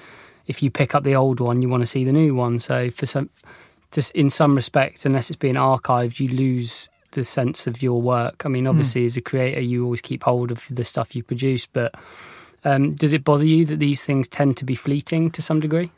if 0.45 0.61
you 0.61 0.69
pick 0.69 0.93
up 0.93 1.03
the 1.03 1.15
old 1.15 1.39
one, 1.39 1.61
you 1.61 1.69
want 1.69 1.81
to 1.81 1.87
see 1.87 2.03
the 2.03 2.13
new 2.13 2.35
one. 2.35 2.59
So 2.59 2.91
for 2.91 3.05
some, 3.05 3.29
just 3.91 4.11
in 4.11 4.29
some 4.29 4.55
respect, 4.55 5.05
unless 5.05 5.29
it's 5.29 5.37
being 5.37 5.55
archived, 5.55 6.19
you 6.19 6.29
lose 6.29 6.89
the 7.11 7.23
sense 7.23 7.67
of 7.67 7.83
your 7.83 8.01
work. 8.01 8.45
I 8.45 8.49
mean, 8.49 8.67
obviously, 8.67 9.03
mm. 9.03 9.05
as 9.05 9.17
a 9.17 9.21
creator, 9.21 9.59
you 9.59 9.83
always 9.83 10.01
keep 10.01 10.23
hold 10.23 10.51
of 10.51 10.65
the 10.69 10.85
stuff 10.85 11.15
you 11.15 11.23
produce, 11.23 11.67
but 11.67 11.95
um, 12.63 12.93
does 12.93 13.13
it 13.13 13.23
bother 13.23 13.45
you 13.45 13.65
that 13.65 13.79
these 13.79 14.05
things 14.05 14.27
tend 14.27 14.57
to 14.57 14.65
be 14.65 14.75
fleeting 14.75 15.31
to 15.31 15.41
some 15.41 15.59
degree? 15.59 15.91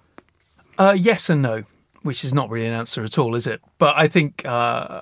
Uh, 0.77 0.95
yes 0.97 1.29
and 1.29 1.41
no, 1.41 1.63
which 2.01 2.23
is 2.23 2.33
not 2.33 2.49
really 2.49 2.65
an 2.65 2.73
answer 2.73 3.03
at 3.03 3.17
all, 3.17 3.35
is 3.35 3.45
it? 3.45 3.61
But 3.77 3.95
I 3.95 4.07
think 4.07 4.43
uh, 4.45 5.01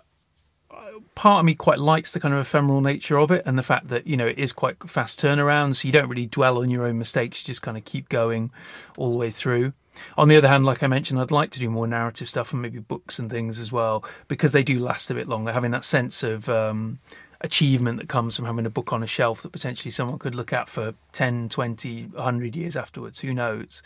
part 1.16 1.40
of 1.40 1.46
me 1.46 1.56
quite 1.56 1.80
likes 1.80 2.14
the 2.14 2.20
kind 2.20 2.34
of 2.34 2.40
ephemeral 2.40 2.82
nature 2.82 3.18
of 3.18 3.32
it 3.32 3.44
and 3.46 3.58
the 3.58 3.64
fact 3.64 3.90
that 3.90 4.08
you 4.08 4.18
know 4.18 4.28
it 4.28 4.40
is 4.40 4.54
quite 4.54 4.78
fast 4.90 5.20
turnaround 5.20 5.76
so 5.76 5.88
you 5.88 5.92
don't 5.92 6.10
really 6.10 6.26
dwell 6.26 6.60
on 6.60 6.70
your 6.70 6.86
own 6.86 6.98
mistakes 6.98 7.42
you 7.42 7.48
just 7.48 7.62
kind 7.62 7.78
of 7.78 7.86
keep 7.86 8.10
going 8.10 8.50
all 8.98 9.12
the 9.12 9.18
way 9.18 9.30
through 9.30 9.72
on 10.18 10.28
the 10.28 10.36
other 10.36 10.48
hand 10.48 10.66
like 10.66 10.82
i 10.84 10.88
mentioned 10.88 11.20
i'd 11.20 11.32
like 11.32 11.52
to 11.52 11.60
do 11.60 11.70
more 11.70 11.88
narrative 11.88 12.30
stuff 12.30 12.54
and 12.54 12.62
maybe 12.62 12.80
books 12.80 13.20
and 13.20 13.30
things 13.30 13.60
as 13.60 13.72
well 13.72 14.04
because 14.28 14.52
they 14.52 14.64
do 14.64 14.80
last 14.80 15.10
a 15.12 15.14
bit 15.14 15.28
longer. 15.28 15.52
Having 15.54 15.72
that 15.72 15.86
sense 15.86 16.24
of 16.24 16.50
um, 16.50 17.00
achievement 17.42 18.00
that 18.00 18.10
comes 18.10 18.36
from 18.36 18.46
having 18.46 18.66
a 18.66 18.70
book 18.70 18.94
on 18.94 19.04
a 19.04 19.08
shelf 19.08 19.42
that 19.42 19.52
potentially 19.52 19.92
someone 19.92 20.20
could 20.20 20.36
look 20.36 20.54
at 20.54 20.70
for 20.70 20.94
10 21.14 21.50
20 21.50 22.04
100 22.04 22.56
years 22.56 22.76
afterwards. 22.76 23.20
Who 23.20 23.34
knows? 23.34 23.82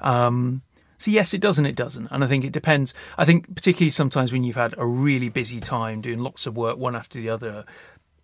Um, 0.00 0.62
so 0.98 1.10
yes, 1.10 1.34
it 1.34 1.42
does 1.42 1.58
and 1.58 1.66
it 1.66 1.74
doesn't, 1.74 2.08
and 2.10 2.24
I 2.24 2.26
think 2.26 2.44
it 2.44 2.52
depends. 2.52 2.94
I 3.18 3.26
think 3.26 3.54
particularly 3.54 3.90
sometimes 3.90 4.32
when 4.32 4.44
you've 4.44 4.56
had 4.56 4.74
a 4.78 4.86
really 4.86 5.28
busy 5.28 5.60
time 5.60 6.00
doing 6.00 6.20
lots 6.20 6.46
of 6.46 6.56
work 6.56 6.78
one 6.78 6.96
after 6.96 7.18
the 7.18 7.28
other, 7.28 7.66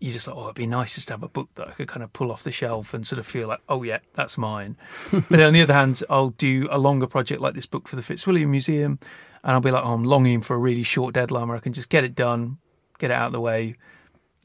you 0.03 0.11
just 0.11 0.27
like, 0.27 0.37
oh, 0.37 0.45
it'd 0.45 0.57
be 0.57 0.67
nice 0.67 0.97
just 0.97 1.09
to 1.09 1.15
have 1.15 1.23
a 1.23 1.29
book 1.29 1.49
that 1.55 1.69
I 1.69 1.71
could 1.71 1.87
kind 1.87 2.03
of 2.03 2.13
pull 2.13 2.33
off 2.33 2.43
the 2.43 2.51
shelf 2.51 2.93
and 2.93 3.07
sort 3.07 3.21
of 3.21 3.27
feel 3.27 3.47
like, 3.47 3.61
oh 3.69 3.85
yeah, 3.85 3.99
that's 4.15 4.37
mine. 4.37 4.77
but 5.31 5.41
on 5.41 5.53
the 5.53 5.63
other 5.63 5.75
hand, 5.75 6.03
I'll 6.11 6.31
do 6.31 6.67
a 6.73 6.79
longer 6.79 7.07
project 7.07 7.41
like 7.41 7.55
this 7.55 7.67
book 7.67 7.87
for 7.87 7.95
the 7.95 8.03
Fitzwilliam 8.03 8.51
Museum, 8.51 8.99
and 9.45 9.53
I'll 9.53 9.61
be 9.61 9.71
like, 9.71 9.85
oh, 9.85 9.93
I'm 9.93 10.05
longing 10.05 10.43
for 10.43 10.55
a 10.55 10.59
really 10.59 10.83
short 10.83 11.15
deadline 11.15 11.47
where 11.47 11.57
I 11.57 11.61
can 11.61 11.73
just 11.73 11.89
get 11.89 12.03
it 12.03 12.17
done, 12.17 12.59
get 12.99 13.13
it 13.13 13.15
out 13.15 13.27
of 13.27 13.33
the 13.33 13.41
way, 13.41 13.77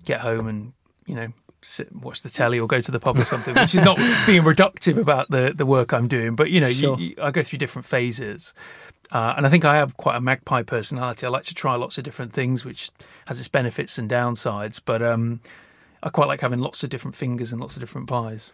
get 0.05 0.21
home, 0.21 0.47
and 0.47 0.73
you 1.07 1.15
know 1.15 1.33
sit 1.67 1.91
and 1.91 2.01
watch 2.01 2.21
the 2.21 2.29
telly 2.29 2.59
or 2.59 2.67
go 2.67 2.79
to 2.79 2.91
the 2.91 2.99
pub 2.99 3.17
or 3.17 3.25
something, 3.25 3.53
which 3.53 3.75
is 3.75 3.81
not 3.81 3.97
being 4.25 4.43
reductive 4.43 4.97
about 4.97 5.29
the, 5.29 5.53
the 5.55 5.65
work 5.65 5.93
I'm 5.93 6.07
doing. 6.07 6.35
But, 6.35 6.49
you 6.49 6.61
know, 6.61 6.71
sure. 6.71 6.97
you, 6.97 7.09
you, 7.09 7.15
I 7.21 7.31
go 7.31 7.43
through 7.43 7.59
different 7.59 7.85
phases. 7.85 8.53
Uh, 9.11 9.33
and 9.37 9.45
I 9.45 9.49
think 9.49 9.65
I 9.65 9.77
have 9.77 9.97
quite 9.97 10.15
a 10.15 10.21
magpie 10.21 10.63
personality. 10.63 11.25
I 11.25 11.29
like 11.29 11.45
to 11.45 11.53
try 11.53 11.75
lots 11.75 11.97
of 11.97 12.03
different 12.03 12.33
things, 12.33 12.65
which 12.65 12.89
has 13.25 13.39
its 13.39 13.47
benefits 13.47 13.97
and 13.97 14.09
downsides. 14.09 14.81
But 14.83 15.01
um, 15.01 15.41
I 16.03 16.09
quite 16.09 16.27
like 16.27 16.41
having 16.41 16.59
lots 16.59 16.83
of 16.83 16.89
different 16.89 17.15
fingers 17.15 17.51
and 17.51 17.61
lots 17.61 17.75
of 17.75 17.81
different 17.81 18.07
pies. 18.07 18.51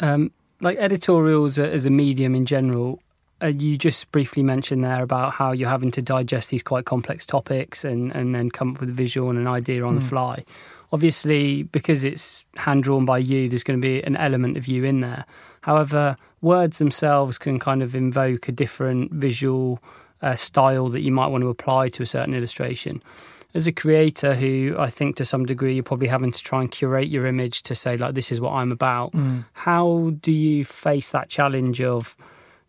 Um, 0.00 0.32
like 0.60 0.78
editorials 0.78 1.58
as 1.58 1.84
a 1.86 1.90
medium 1.90 2.34
in 2.34 2.46
general, 2.46 3.00
uh, 3.42 3.48
you 3.48 3.76
just 3.76 4.10
briefly 4.10 4.42
mentioned 4.42 4.82
there 4.82 5.02
about 5.02 5.34
how 5.34 5.52
you're 5.52 5.68
having 5.68 5.90
to 5.90 6.02
digest 6.02 6.50
these 6.50 6.62
quite 6.62 6.86
complex 6.86 7.26
topics 7.26 7.84
and, 7.84 8.10
and 8.12 8.34
then 8.34 8.50
come 8.50 8.72
up 8.72 8.80
with 8.80 8.88
a 8.88 8.94
visual 8.94 9.28
and 9.28 9.38
an 9.38 9.46
idea 9.46 9.84
on 9.84 9.92
mm. 9.92 10.00
the 10.00 10.04
hmm. 10.04 10.08
fly 10.08 10.44
obviously 10.92 11.64
because 11.64 12.04
it's 12.04 12.44
hand 12.56 12.84
drawn 12.84 13.04
by 13.04 13.18
you 13.18 13.48
there's 13.48 13.64
going 13.64 13.80
to 13.80 13.86
be 13.86 14.02
an 14.02 14.16
element 14.16 14.56
of 14.56 14.66
you 14.66 14.84
in 14.84 15.00
there. 15.00 15.24
However 15.62 16.16
words 16.40 16.78
themselves 16.78 17.38
can 17.38 17.58
kind 17.58 17.82
of 17.82 17.94
invoke 17.94 18.48
a 18.48 18.52
different 18.52 19.12
visual 19.12 19.82
uh, 20.22 20.36
style 20.36 20.88
that 20.88 21.00
you 21.00 21.12
might 21.12 21.26
want 21.28 21.42
to 21.42 21.48
apply 21.48 21.88
to 21.88 22.02
a 22.02 22.06
certain 22.06 22.34
illustration. 22.34 23.02
As 23.54 23.66
a 23.66 23.72
creator 23.72 24.34
who 24.34 24.76
i 24.78 24.90
think 24.90 25.16
to 25.16 25.24
some 25.24 25.46
degree 25.46 25.74
you're 25.74 25.82
probably 25.82 26.08
having 26.08 26.30
to 26.30 26.42
try 26.42 26.60
and 26.60 26.70
curate 26.70 27.08
your 27.08 27.26
image 27.26 27.62
to 27.62 27.74
say 27.74 27.96
like 27.96 28.14
this 28.14 28.30
is 28.30 28.38
what 28.38 28.52
i'm 28.52 28.70
about. 28.70 29.12
Mm. 29.12 29.46
how 29.54 30.12
do 30.20 30.30
you 30.30 30.62
face 30.62 31.08
that 31.10 31.30
challenge 31.30 31.80
of 31.80 32.16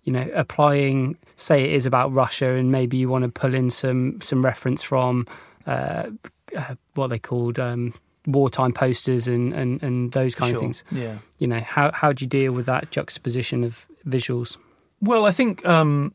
you 0.03 0.13
know 0.13 0.29
applying 0.33 1.17
say 1.35 1.65
it 1.65 1.73
is 1.73 1.85
about 1.85 2.13
russia 2.13 2.51
and 2.51 2.71
maybe 2.71 2.95
you 2.95 3.09
want 3.09 3.23
to 3.23 3.29
pull 3.29 3.53
in 3.53 3.69
some 3.69 4.21
some 4.21 4.41
reference 4.41 4.81
from 4.81 5.27
uh, 5.65 6.09
uh, 6.55 6.75
what 6.93 7.07
they 7.07 7.19
called 7.19 7.59
um, 7.59 7.93
wartime 8.27 8.73
posters 8.73 9.27
and, 9.27 9.53
and, 9.53 9.81
and 9.81 10.11
those 10.11 10.35
kind 10.35 10.49
sure. 10.49 10.57
of 10.57 10.61
things. 10.61 10.83
Yeah. 10.91 11.17
You 11.39 11.47
know, 11.47 11.61
how 11.61 11.91
how 11.91 12.13
do 12.13 12.23
you 12.23 12.29
deal 12.29 12.51
with 12.51 12.67
that 12.67 12.91
juxtaposition 12.91 13.63
of 13.63 13.87
visuals? 14.05 14.57
Well, 15.01 15.25
I 15.25 15.31
think 15.31 15.65
um, 15.65 16.13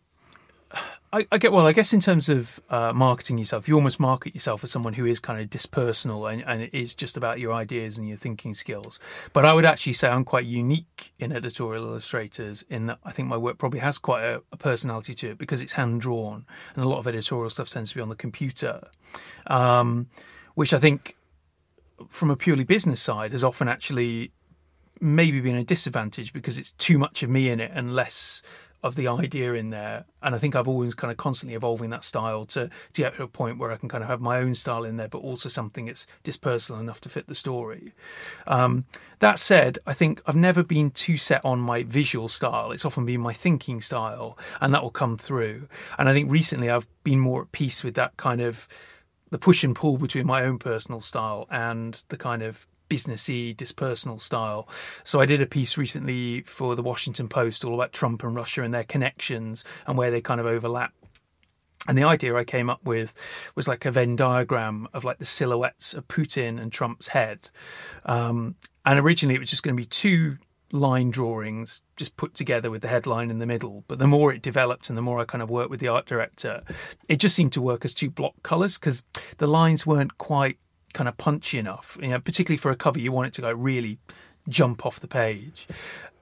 I, 1.13 1.27
I, 1.31 1.39
get 1.39 1.53
well. 1.53 1.67
I 1.67 1.73
guess 1.73 1.93
in 1.93 2.01
terms 2.01 2.29
of 2.29 2.59
uh, 2.71 2.93
marketing 2.95 3.37
yourself, 3.37 3.69
you 3.69 3.75
almost 3.75 4.01
market 4.01 4.35
yourself 4.35 4.65
as 4.65 4.71
someone 4.71 4.95
who 4.95 5.05
is 5.05 5.21
kind 5.21 5.41
of 5.41 5.51
dispersonal 5.51 6.33
and, 6.33 6.43
and 6.47 6.63
it 6.63 6.71
is 6.73 6.95
just 6.95 7.19
about 7.19 7.39
your 7.39 7.53
ideas 7.53 7.99
and 7.99 8.09
your 8.09 8.17
thinking 8.17 8.55
skills. 8.55 8.99
But 9.35 9.45
I 9.45 9.53
would 9.53 9.67
actually 9.67 9.93
say 9.93 10.09
I'm 10.09 10.25
quite 10.25 10.47
unique 10.47 11.13
in 11.19 11.31
editorial 11.31 11.85
illustrators 11.85 12.65
in 12.71 12.87
that 12.87 12.99
I 13.05 13.13
think 13.13 13.29
my 13.29 13.37
work 13.37 13.59
probably 13.59 13.81
has 13.81 13.99
quite 13.99 14.23
a, 14.23 14.43
a 14.53 14.57
personality 14.57 15.13
to 15.15 15.31
it 15.31 15.39
because 15.39 15.61
it's 15.61 15.75
hand 15.75 16.01
drawn 16.01 16.47
and 16.75 16.85
a 16.85 16.89
lot 16.89 16.99
of 16.99 17.07
editorial 17.07 17.51
stuff 17.51 17.69
tends 17.69 17.91
to 17.91 17.97
be 17.97 18.01
on 18.01 18.09
the 18.09 18.17
computer, 18.17 18.89
um, 19.49 20.09
which 20.55 20.73
I 20.73 20.79
think 20.79 21.17
from 22.09 22.31
a 22.31 22.37
purely 22.37 22.65
business 22.65 23.01
side 23.01 23.33
has 23.33 23.45
often 23.45 23.69
actually 23.69 24.33
maybe 25.01 25.41
been 25.41 25.57
a 25.57 25.65
disadvantage 25.65 26.33
because 26.33 26.59
it's 26.59 26.73
too 26.73 26.99
much 26.99 27.23
of 27.23 27.31
me 27.31 27.49
in 27.49 27.61
it 27.61 27.71
and 27.75 27.95
less 27.95 28.43
of 28.83 28.97
the 28.97 29.07
idea 29.07 29.55
in 29.55 29.71
there. 29.71 30.05
And 30.23 30.35
I 30.35 30.39
think 30.39 30.57
I've 30.57 30.67
always 30.67 30.95
kind 30.95 31.11
of 31.11 31.17
constantly 31.17 31.55
evolving 31.55 31.91
that 31.91 32.03
style 32.03 32.45
to, 32.47 32.69
to 32.93 33.01
get 33.01 33.17
to 33.17 33.23
a 33.23 33.29
point 33.29 33.59
where 33.59 33.71
I 33.71 33.77
can 33.77 33.89
kind 33.89 34.03
of 34.03 34.11
have 34.11 34.21
my 34.21 34.39
own 34.39 34.55
style 34.55 34.85
in 34.85 34.97
there, 34.97 35.09
but 35.09 35.19
also 35.19 35.49
something 35.49 35.87
that's 35.87 36.07
dispersonal 36.25 36.81
enough 36.81 37.01
to 37.03 37.09
fit 37.09 37.29
the 37.29 37.35
story. 37.35 37.93
Um, 38.47 38.87
that 39.21 39.39
said, 39.39 39.79
I 39.87 39.93
think 39.93 40.21
I've 40.27 40.37
never 40.37 40.65
been 40.65 40.91
too 40.91 41.17
set 41.17 41.45
on 41.45 41.61
my 41.61 41.85
visual 41.85 42.29
style. 42.29 42.73
It's 42.73 42.85
often 42.85 43.07
been 43.07 43.21
my 43.21 43.33
thinking 43.33 43.81
style, 43.81 44.37
and 44.61 44.75
that 44.75 44.83
will 44.83 44.91
come 44.91 45.17
through. 45.17 45.69
And 45.97 46.09
I 46.09 46.13
think 46.13 46.31
recently 46.31 46.69
I've 46.69 46.89
been 47.05 47.21
more 47.21 47.43
at 47.43 47.53
peace 47.53 47.85
with 47.85 47.95
that 47.95 48.17
kind 48.17 48.41
of 48.41 48.67
the 49.33 49.39
push 49.39 49.65
and 49.65 49.75
pull 49.75 49.97
between 49.97 50.27
my 50.27 50.45
own 50.45 50.59
personal 50.59 51.01
style 51.01 51.47
and 51.51 52.03
the 52.11 52.19
kind 52.19 52.43
of 52.43 52.67
businessy, 52.91 53.57
dispersonal 53.57 54.21
style. 54.21 54.69
So 55.05 55.21
I 55.21 55.27
did 55.27 55.41
a 55.41 55.47
piece 55.47 55.79
recently 55.79 56.43
for 56.43 56.77
the 56.77 56.83
Washington 56.83 57.29
Post 57.29 57.65
all 57.65 57.75
about 57.75 57.95
Trump 57.95 58.23
and 58.23 58.35
Russia 58.35 58.63
and 58.63 58.75
their 58.75 58.85
connections 58.85 59.65
and 59.87 59.97
where 59.97 60.11
they 60.11 60.21
kind 60.21 60.39
of 60.39 60.47
overlap. 60.47 60.93
And 61.89 61.97
the 61.97 62.05
idea 62.05 62.37
I 62.37 62.45
came 62.45 62.69
up 62.69 62.85
with 62.85 63.15
was 63.57 63.67
like 63.67 63.87
a 63.87 63.91
Venn 63.91 64.17
diagram 64.17 64.87
of 64.93 65.03
like 65.03 65.19
the 65.19 65.25
silhouettes 65.25 65.95
of 65.95 66.07
Putin 66.07 66.61
and 66.61 66.71
Trump's 66.71 67.09
head. 67.09 67.49
Um, 68.05 68.57
and 68.85 69.01
originally 69.01 69.35
it 69.35 69.41
was 69.41 69.51
just 69.51 69.63
going 69.63 69.75
to 69.75 69.81
be 69.81 69.87
two 69.87 70.37
line 70.73 71.11
drawings 71.11 71.83
just 71.97 72.17
put 72.17 72.35
together 72.35 72.71
with 72.71 72.83
the 72.83 72.89
headline 72.89 73.31
in 73.31 73.39
the 73.39 73.47
middle. 73.47 73.85
But 73.87 73.99
the 73.99 74.09
more 74.09 74.33
it 74.33 74.43
developed 74.43 74.89
and 74.89 74.99
the 74.99 75.03
more 75.03 75.21
I 75.21 75.25
kind 75.25 75.43
of 75.43 75.51
worked 75.51 75.71
with 75.71 75.81
the 75.81 75.89
art 75.89 76.07
director, 76.07 76.63
it 77.09 77.17
just 77.17 77.37
seemed 77.37 77.53
to 77.53 77.61
work 77.61 77.85
as 77.85 77.95
two 77.95 78.11
block 78.11 78.35
colours 78.43 78.79
because 78.79 79.05
the 79.39 79.47
lines 79.47 79.87
weren't 79.87 80.19
quite 80.19 80.59
kind 80.95 81.09
of 81.09 81.17
punchy 81.19 81.59
enough. 81.59 81.97
You 82.01 82.09
know, 82.09 82.21
particularly 82.21 82.59
for 82.59 82.71
a 82.71 82.77
cover, 82.77 82.99
you 82.99 83.13
want 83.13 83.29
it 83.29 83.35
to 83.35 83.43
go 83.43 83.53
really 83.53 83.99
jump 84.49 84.85
off 84.85 84.99
the 84.99 85.09
page. 85.09 85.69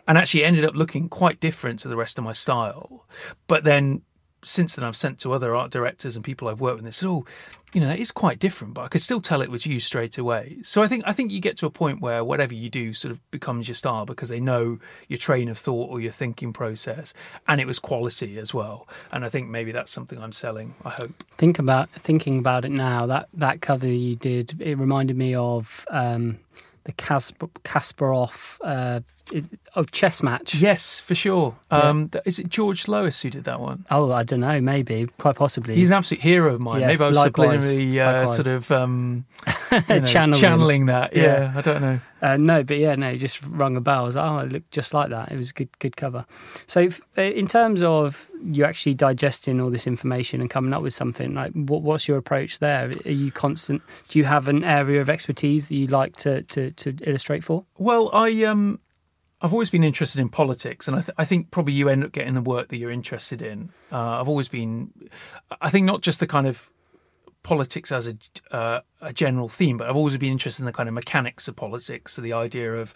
And 0.09 0.19
actually 0.19 0.45
ended 0.45 0.65
up 0.65 0.75
looking 0.75 1.09
quite 1.09 1.39
different 1.39 1.79
to 1.81 1.89
the 1.89 1.97
rest 1.97 2.19
of 2.19 2.25
my 2.25 2.33
style. 2.33 3.07
But 3.47 3.63
then 3.63 4.03
since 4.43 4.77
then 4.77 4.85
I've 4.85 4.97
sent 4.97 5.19
to 5.21 5.33
other 5.33 5.55
art 5.55 5.71
directors 5.71 6.17
and 6.17 6.25
people 6.25 6.49
I've 6.49 6.61
worked 6.61 6.83
with 6.83 6.95
said, 6.95 7.07
Oh, 7.07 7.25
you 7.73 7.81
know, 7.81 7.91
is 7.91 8.11
quite 8.11 8.39
different, 8.39 8.75
but 8.75 8.83
I 8.83 8.89
could 8.89 9.01
still 9.01 9.21
tell 9.21 9.43
it 9.43 9.51
was 9.51 9.65
you 9.65 9.79
straight 9.79 10.19
away. 10.19 10.59
So 10.63 10.83
I 10.83 10.89
think 10.89 11.05
I 11.07 11.13
think 11.13 11.31
you 11.31 11.41
get 11.41 11.57
to 11.59 11.67
a 11.67 11.71
point 11.71 12.01
where 12.01 12.25
whatever 12.25 12.53
you 12.53 12.69
do 12.69 12.93
sort 12.93 13.13
of 13.13 13.31
becomes 13.31 13.69
your 13.69 13.77
style 13.77 14.05
because 14.05 14.29
they 14.29 14.41
know 14.41 14.79
your 15.09 15.19
train 15.19 15.49
of 15.49 15.57
thought 15.57 15.91
or 15.91 16.01
your 16.01 16.11
thinking 16.11 16.53
process. 16.53 17.15
And 17.47 17.61
it 17.61 17.67
was 17.67 17.79
quality 17.79 18.39
as 18.39 18.53
well. 18.53 18.89
And 19.13 19.25
I 19.25 19.29
think 19.29 19.49
maybe 19.49 19.73
that's 19.73 19.93
something 19.93 20.21
I'm 20.21 20.33
selling, 20.33 20.75
I 20.85 20.91
hope. 20.91 21.23
Think 21.39 21.59
about 21.59 21.91
thinking 21.91 22.39
about 22.39 22.65
it 22.65 22.73
now, 22.73 23.07
that 23.07 23.29
that 23.35 23.61
cover 23.61 23.87
you 23.87 24.17
did, 24.17 24.61
it 24.61 24.77
reminded 24.77 25.17
me 25.17 25.35
of 25.35 25.87
um, 25.91 26.39
the 26.85 26.93
Kasparov 26.93 28.59
uh, 28.65 29.01
oh, 29.77 29.85
chess 29.85 30.23
match. 30.23 30.55
Yes, 30.55 31.01
for 31.01 31.15
sure. 31.15 31.57
Yeah. 31.71 31.79
Um, 31.79 32.11
is 32.25 32.39
it 32.39 32.49
George 32.49 32.89
Lois 32.89 33.23
who 33.23 33.31
did 33.31 33.45
that 33.45 33.61
one? 33.61 33.85
Oh, 33.91 34.13
I 34.13 34.23
don't 34.23 34.41
know. 34.41 34.61
Maybe, 34.61 35.07
quite 35.19 35.37
possibly. 35.37 35.75
He's 35.75 35.91
an 35.91 35.97
absolute 35.97 36.23
hero 36.23 36.55
of 36.55 36.61
mine. 36.61 36.81
Yes, 36.81 36.99
maybe 36.99 37.05
I 37.05 37.09
was 37.09 37.19
likewise, 37.19 37.73
subliminally 37.73 37.99
uh, 37.99 38.27
sort 38.27 38.47
of 38.47 38.71
um, 38.71 39.25
you 39.73 39.79
know, 39.89 40.01
channeling. 40.05 40.41
channeling. 40.41 40.87
that. 40.87 41.15
Yeah, 41.15 41.23
yeah, 41.23 41.53
I 41.57 41.61
don't 41.61 41.81
know. 41.81 42.01
Uh, 42.23 42.37
no, 42.37 42.63
but 42.63 42.77
yeah, 42.77 42.95
no, 42.95 43.17
just 43.17 43.43
rung 43.47 43.77
a 43.77 43.81
bell. 43.81 44.03
I 44.03 44.05
was 44.05 44.17
like, 44.17 44.31
oh, 44.31 44.39
it 44.39 44.53
looked 44.53 44.71
just 44.71 44.93
like 44.93 45.09
that. 45.11 45.33
It 45.33 45.39
was 45.39 45.51
a 45.51 45.53
good, 45.55 45.79
good 45.79 45.97
cover. 45.97 46.27
So, 46.67 46.89
uh, 47.17 47.23
in 47.23 47.47
terms 47.47 47.83
of 47.83 48.31
you 48.43 48.65
actually 48.65 48.95
digesting 48.95 49.61
all 49.61 49.71
this 49.71 49.87
information 49.87 50.41
and 50.41 50.51
coming 50.51 50.73
up 50.73 50.83
with 50.83 50.95
something, 50.95 51.35
like 51.35 51.53
what, 51.53 51.83
what's 51.83 52.09
your 52.09 52.19
approach 52.19 52.59
there? 52.59 52.91
Are 53.07 53.11
you 53.11 53.33
constant? 53.33 53.83
Do 54.09 54.19
you 54.19 54.27
have 54.27 54.49
an 54.49 54.65
area 54.65 55.01
of 55.01 55.09
expertise 55.09 55.69
that 55.69 55.75
you 55.75 55.87
like 55.87 56.17
to, 56.19 56.43
to, 56.43 56.71
to 56.73 56.97
illustrate 57.03 57.43
for? 57.43 57.65
Well, 57.79 58.11
I 58.13 58.45
um, 58.45 58.81
I've 59.43 59.53
always 59.53 59.71
been 59.71 59.85
interested 59.85 60.21
in 60.21 60.29
politics, 60.29 60.87
and 60.87 60.97
I, 60.97 61.01
th- 61.01 61.15
I, 61.17 61.25
think 61.25 61.51
probably 61.51 61.73
you 61.73 61.89
end 61.89 62.05
up 62.05 62.13
getting 62.13 62.35
the 62.35 62.43
work 62.43 62.69
that 62.69 62.77
you're 62.77 62.91
interested 62.91 63.41
in. 63.41 63.71
Uh, 63.91 64.21
I've 64.21 64.29
always 64.29 64.49
been, 64.49 64.93
I 65.61 65.71
think, 65.71 65.87
not 65.87 66.03
just 66.03 66.21
the 66.21 66.27
kind 66.27 66.47
of 66.47 66.71
politics 67.43 67.91
as 67.91 68.09
a, 68.09 68.15
uh, 68.55 68.81
a 69.01 69.13
general 69.13 69.49
theme, 69.49 69.77
but 69.77 69.89
I've 69.89 69.97
always 69.97 70.17
been 70.19 70.33
interested 70.33 70.63
in 70.63 70.67
the 70.67 70.73
kind 70.73 70.89
of 70.89 70.95
mechanics 70.95 71.49
of 71.49 71.57
politics. 71.57 72.13
So 72.13 72.23
the 72.23 72.35
idea 72.35 72.75
of, 72.75 72.95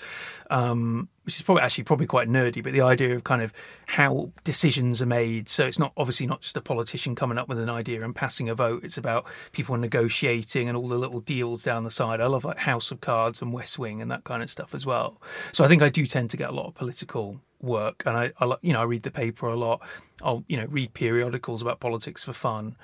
um, 0.50 1.08
which 1.24 1.36
is 1.36 1.42
probably 1.42 1.62
actually 1.62 1.84
probably 1.84 2.06
quite 2.06 2.28
nerdy, 2.28 2.62
but 2.62 2.72
the 2.72 2.82
idea 2.82 3.16
of 3.16 3.24
kind 3.24 3.40
of 3.40 3.54
how 3.86 4.30
decisions 4.44 5.00
are 5.00 5.06
made. 5.06 5.48
So 5.48 5.66
it's 5.66 5.78
not 5.78 5.92
obviously 5.96 6.26
not 6.26 6.42
just 6.42 6.56
a 6.56 6.60
politician 6.60 7.14
coming 7.14 7.38
up 7.38 7.48
with 7.48 7.58
an 7.58 7.70
idea 7.70 8.02
and 8.02 8.14
passing 8.14 8.50
a 8.50 8.54
vote. 8.54 8.84
It's 8.84 8.98
about 8.98 9.24
people 9.52 9.76
negotiating 9.76 10.68
and 10.68 10.76
all 10.76 10.88
the 10.88 10.98
little 10.98 11.20
deals 11.20 11.62
down 11.62 11.84
the 11.84 11.90
side. 11.90 12.20
I 12.20 12.26
love 12.26 12.44
like 12.44 12.58
House 12.58 12.90
of 12.90 13.00
Cards 13.00 13.40
and 13.40 13.52
West 13.52 13.78
Wing 13.78 14.02
and 14.02 14.10
that 14.10 14.24
kind 14.24 14.42
of 14.42 14.50
stuff 14.50 14.74
as 14.74 14.84
well. 14.84 15.20
So 15.52 15.64
I 15.64 15.68
think 15.68 15.82
I 15.82 15.88
do 15.88 16.04
tend 16.04 16.30
to 16.30 16.36
get 16.36 16.50
a 16.50 16.52
lot 16.52 16.66
of 16.66 16.74
political 16.74 17.40
work 17.64 18.02
and 18.06 18.16
I, 18.16 18.32
I 18.40 18.56
you 18.60 18.72
know 18.72 18.80
I 18.80 18.84
read 18.84 19.02
the 19.02 19.10
paper 19.10 19.46
a 19.46 19.56
lot 19.56 19.80
I'll 20.22 20.44
you 20.46 20.56
know 20.56 20.66
read 20.66 20.94
periodicals 20.94 21.62
about 21.62 21.80
politics 21.80 22.22
for 22.22 22.32
fun 22.32 22.76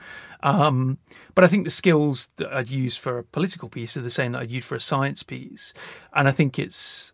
um, 0.42 0.98
but 1.35 1.44
I 1.44 1.48
think 1.48 1.64
the 1.64 1.70
skills 1.70 2.31
that 2.37 2.53
I'd 2.53 2.70
use 2.70 2.96
for 2.96 3.18
a 3.18 3.24
political 3.24 3.68
piece 3.68 3.96
are 3.96 4.03
the 4.03 4.11
same 4.11 4.33
that 4.33 4.42
I'd 4.42 4.50
use 4.50 4.64
for 4.64 4.74
a 4.74 4.81
science 4.81 5.22
piece. 5.22 5.74
And 6.14 6.29
I 6.29 6.33
think 6.33 6.59
it's 6.59 7.12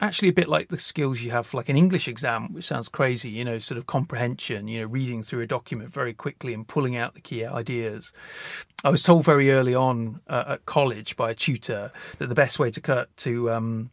actually 0.00 0.28
a 0.28 0.32
bit 0.32 0.48
like 0.48 0.68
the 0.68 0.78
skills 0.78 1.22
you 1.22 1.30
have 1.30 1.46
for 1.46 1.56
like 1.58 1.68
an 1.68 1.76
English 1.76 2.08
exam 2.08 2.52
which 2.52 2.64
sounds 2.64 2.88
crazy 2.88 3.30
you 3.30 3.44
know 3.44 3.60
sort 3.60 3.78
of 3.78 3.86
comprehension 3.86 4.66
you 4.66 4.80
know 4.80 4.86
reading 4.86 5.22
through 5.22 5.40
a 5.40 5.46
document 5.46 5.92
very 5.92 6.12
quickly 6.12 6.52
and 6.52 6.66
pulling 6.66 6.96
out 6.96 7.14
the 7.14 7.20
key 7.20 7.44
ideas. 7.44 8.12
I 8.84 8.90
was 8.90 9.04
told 9.04 9.24
very 9.24 9.52
early 9.52 9.76
on 9.76 10.20
uh, 10.26 10.44
at 10.48 10.66
college 10.66 11.16
by 11.16 11.30
a 11.30 11.34
tutor 11.34 11.92
that 12.18 12.28
the 12.28 12.34
best 12.34 12.58
way 12.58 12.70
to 12.72 12.80
cut 12.80 13.16
to 13.18 13.50
um, 13.52 13.90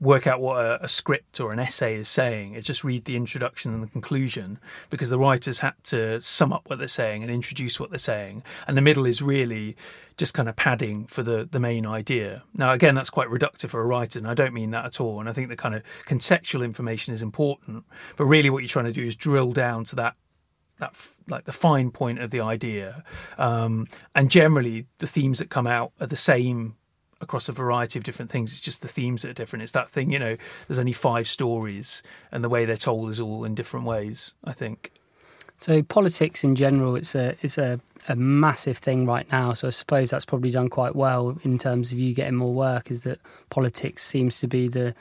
work 0.00 0.26
out 0.26 0.40
what 0.40 0.64
a, 0.64 0.84
a, 0.84 0.88
script 0.88 1.40
or 1.40 1.52
an 1.52 1.58
essay 1.58 1.94
is 1.94 2.08
saying. 2.08 2.54
It's 2.54 2.66
just 2.66 2.84
read 2.84 3.04
the 3.04 3.16
introduction 3.16 3.72
and 3.72 3.82
the 3.82 3.86
conclusion 3.86 4.58
because 4.90 5.10
the 5.10 5.18
writers 5.18 5.60
had 5.60 5.74
to 5.84 6.20
sum 6.20 6.52
up 6.52 6.68
what 6.68 6.78
they're 6.78 6.88
saying 6.88 7.22
and 7.22 7.32
introduce 7.32 7.80
what 7.80 7.90
they're 7.90 7.98
saying. 7.98 8.42
And 8.66 8.76
the 8.76 8.82
middle 8.82 9.06
is 9.06 9.22
really 9.22 9.76
just 10.16 10.34
kind 10.34 10.48
of 10.48 10.56
padding 10.56 11.06
for 11.06 11.22
the, 11.22 11.48
the 11.50 11.60
main 11.60 11.86
idea. 11.86 12.42
Now, 12.54 12.72
again, 12.72 12.94
that's 12.94 13.10
quite 13.10 13.28
reductive 13.28 13.70
for 13.70 13.80
a 13.80 13.86
writer, 13.86 14.18
and 14.18 14.28
I 14.28 14.34
don't 14.34 14.54
mean 14.54 14.70
that 14.70 14.84
at 14.84 15.00
all. 15.00 15.20
And 15.20 15.28
I 15.28 15.32
think 15.32 15.48
the 15.48 15.56
kind 15.56 15.74
of 15.74 15.82
contextual 16.06 16.64
information 16.64 17.12
is 17.12 17.22
important, 17.22 17.84
but 18.16 18.24
really 18.24 18.50
what 18.50 18.60
you're 18.60 18.68
trying 18.68 18.86
to 18.86 18.92
do 18.92 19.02
is 19.02 19.16
drill 19.16 19.52
down 19.52 19.84
to 19.84 19.96
that 19.96 20.14
that 20.78 20.94
like 21.26 21.44
the 21.44 21.52
fine 21.52 21.90
point 21.90 22.18
of 22.18 22.30
the 22.30 22.40
idea 22.40 23.02
um, 23.38 23.86
and 24.14 24.30
generally 24.30 24.86
the 24.98 25.06
themes 25.06 25.38
that 25.38 25.48
come 25.48 25.66
out 25.66 25.90
are 26.00 26.06
the 26.06 26.16
same 26.16 26.76
across 27.20 27.48
a 27.48 27.52
variety 27.52 27.98
of 27.98 28.04
different 28.04 28.30
things. 28.30 28.52
It's 28.52 28.60
just 28.60 28.82
the 28.82 28.88
themes 28.88 29.22
that 29.22 29.30
are 29.30 29.34
different. 29.34 29.62
It's 29.62 29.72
that 29.72 29.88
thing, 29.88 30.10
you 30.10 30.18
know, 30.18 30.36
there's 30.68 30.78
only 30.78 30.92
five 30.92 31.26
stories 31.26 32.02
and 32.30 32.44
the 32.44 32.48
way 32.48 32.64
they're 32.64 32.76
told 32.76 33.10
is 33.10 33.20
all 33.20 33.44
in 33.44 33.54
different 33.54 33.86
ways, 33.86 34.34
I 34.44 34.52
think. 34.52 34.92
So 35.58 35.82
politics 35.82 36.44
in 36.44 36.54
general, 36.54 36.96
it's 36.96 37.14
a 37.14 37.34
it's 37.40 37.56
a, 37.56 37.80
a 38.08 38.16
massive 38.16 38.78
thing 38.78 39.06
right 39.06 39.30
now. 39.32 39.54
So 39.54 39.68
I 39.68 39.70
suppose 39.70 40.10
that's 40.10 40.26
probably 40.26 40.50
done 40.50 40.68
quite 40.68 40.94
well 40.94 41.38
in 41.42 41.56
terms 41.58 41.92
of 41.92 41.98
you 41.98 42.14
getting 42.14 42.36
more 42.36 42.52
work. 42.52 42.90
Is 42.90 43.02
that 43.02 43.20
politics 43.48 44.04
seems 44.04 44.38
to 44.40 44.46
be 44.46 44.68
the 44.68 44.94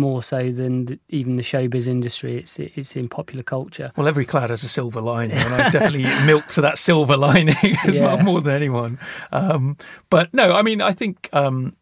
more 0.00 0.22
so 0.22 0.50
than 0.50 0.86
the, 0.86 0.98
even 1.08 1.36
the 1.36 1.42
showbiz 1.42 1.86
industry. 1.86 2.36
It's 2.38 2.58
it's 2.58 2.96
in 2.96 3.08
popular 3.08 3.42
culture. 3.42 3.92
Well, 3.96 4.08
every 4.08 4.24
cloud 4.24 4.50
has 4.50 4.64
a 4.64 4.68
silver 4.68 5.00
lining, 5.00 5.38
and 5.38 5.54
I 5.54 5.70
definitely 5.70 6.04
milk 6.26 6.46
to 6.48 6.62
that 6.62 6.78
silver 6.78 7.16
lining 7.16 7.54
as 7.84 7.96
yeah. 7.96 8.06
well, 8.06 8.18
more 8.22 8.40
than 8.40 8.54
anyone. 8.54 8.98
Um, 9.30 9.76
but 10.08 10.32
no, 10.34 10.52
I 10.52 10.62
mean, 10.62 10.80
I 10.80 10.92
think 10.92 11.28
um, 11.32 11.76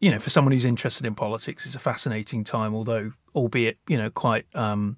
you 0.00 0.10
know, 0.10 0.18
for 0.18 0.30
someone 0.30 0.52
who's 0.52 0.64
interested 0.64 1.06
in 1.06 1.14
politics, 1.14 1.64
it's 1.64 1.76
a 1.76 1.80
fascinating 1.80 2.42
time, 2.44 2.74
although 2.74 3.12
albeit 3.34 3.78
you 3.88 3.96
know 3.96 4.10
quite 4.10 4.46
um, 4.54 4.96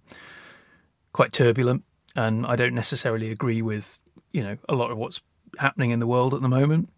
quite 1.13 1.33
turbulent, 1.33 1.85
and 2.17 2.47
I 2.47 2.57
don't 2.57 2.75
necessarily 2.75 3.31
agree 3.31 3.63
with 3.63 4.01
you 4.33 4.43
know 4.43 4.57
a 4.69 4.75
lot 4.75 4.91
of 4.91 4.97
what's 4.97 5.21
happening 5.59 5.91
in 5.91 6.01
the 6.01 6.07
world 6.07 6.35
at 6.35 6.41
the 6.41 6.49
moment. 6.49 6.89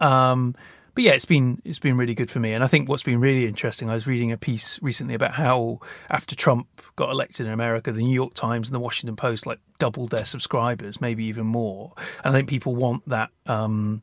Um, 0.00 0.54
but 0.98 1.04
yeah, 1.04 1.12
it's 1.12 1.24
been 1.24 1.62
it's 1.64 1.78
been 1.78 1.96
really 1.96 2.16
good 2.16 2.28
for 2.28 2.40
me. 2.40 2.52
And 2.52 2.64
I 2.64 2.66
think 2.66 2.88
what's 2.88 3.04
been 3.04 3.20
really 3.20 3.46
interesting, 3.46 3.88
I 3.88 3.94
was 3.94 4.08
reading 4.08 4.32
a 4.32 4.36
piece 4.36 4.82
recently 4.82 5.14
about 5.14 5.34
how 5.34 5.78
after 6.10 6.34
Trump 6.34 6.66
got 6.96 7.08
elected 7.08 7.46
in 7.46 7.52
America, 7.52 7.92
the 7.92 8.02
New 8.02 8.12
York 8.12 8.34
Times 8.34 8.68
and 8.68 8.74
the 8.74 8.80
Washington 8.80 9.14
Post 9.14 9.46
like 9.46 9.60
doubled 9.78 10.10
their 10.10 10.24
subscribers, 10.24 11.00
maybe 11.00 11.24
even 11.26 11.46
more. 11.46 11.92
And 12.24 12.34
I 12.34 12.36
think 12.36 12.48
people 12.48 12.74
want 12.74 13.08
that 13.08 13.30
um, 13.46 14.02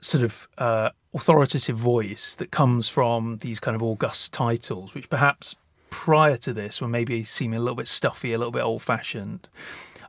sort 0.00 0.24
of 0.24 0.48
uh, 0.56 0.88
authoritative 1.12 1.76
voice 1.76 2.36
that 2.36 2.50
comes 2.50 2.88
from 2.88 3.36
these 3.42 3.60
kind 3.60 3.74
of 3.74 3.82
august 3.82 4.32
titles, 4.32 4.94
which 4.94 5.10
perhaps 5.10 5.56
prior 5.90 6.38
to 6.38 6.54
this 6.54 6.80
were 6.80 6.88
maybe 6.88 7.22
seeming 7.22 7.58
a 7.58 7.62
little 7.62 7.76
bit 7.76 7.86
stuffy, 7.86 8.32
a 8.32 8.38
little 8.38 8.50
bit 8.50 8.62
old 8.62 8.80
fashioned. 8.80 9.46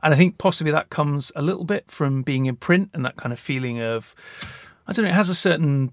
And 0.02 0.14
I 0.14 0.16
think 0.16 0.38
possibly 0.38 0.72
that 0.72 0.88
comes 0.88 1.30
a 1.36 1.42
little 1.42 1.64
bit 1.64 1.90
from 1.90 2.22
being 2.22 2.46
in 2.46 2.56
print 2.56 2.88
and 2.94 3.04
that 3.04 3.16
kind 3.16 3.34
of 3.34 3.38
feeling 3.38 3.82
of 3.82 4.14
I 4.86 4.92
don't 4.92 5.04
know. 5.04 5.10
It 5.10 5.14
has 5.14 5.28
a 5.28 5.34
certain 5.34 5.92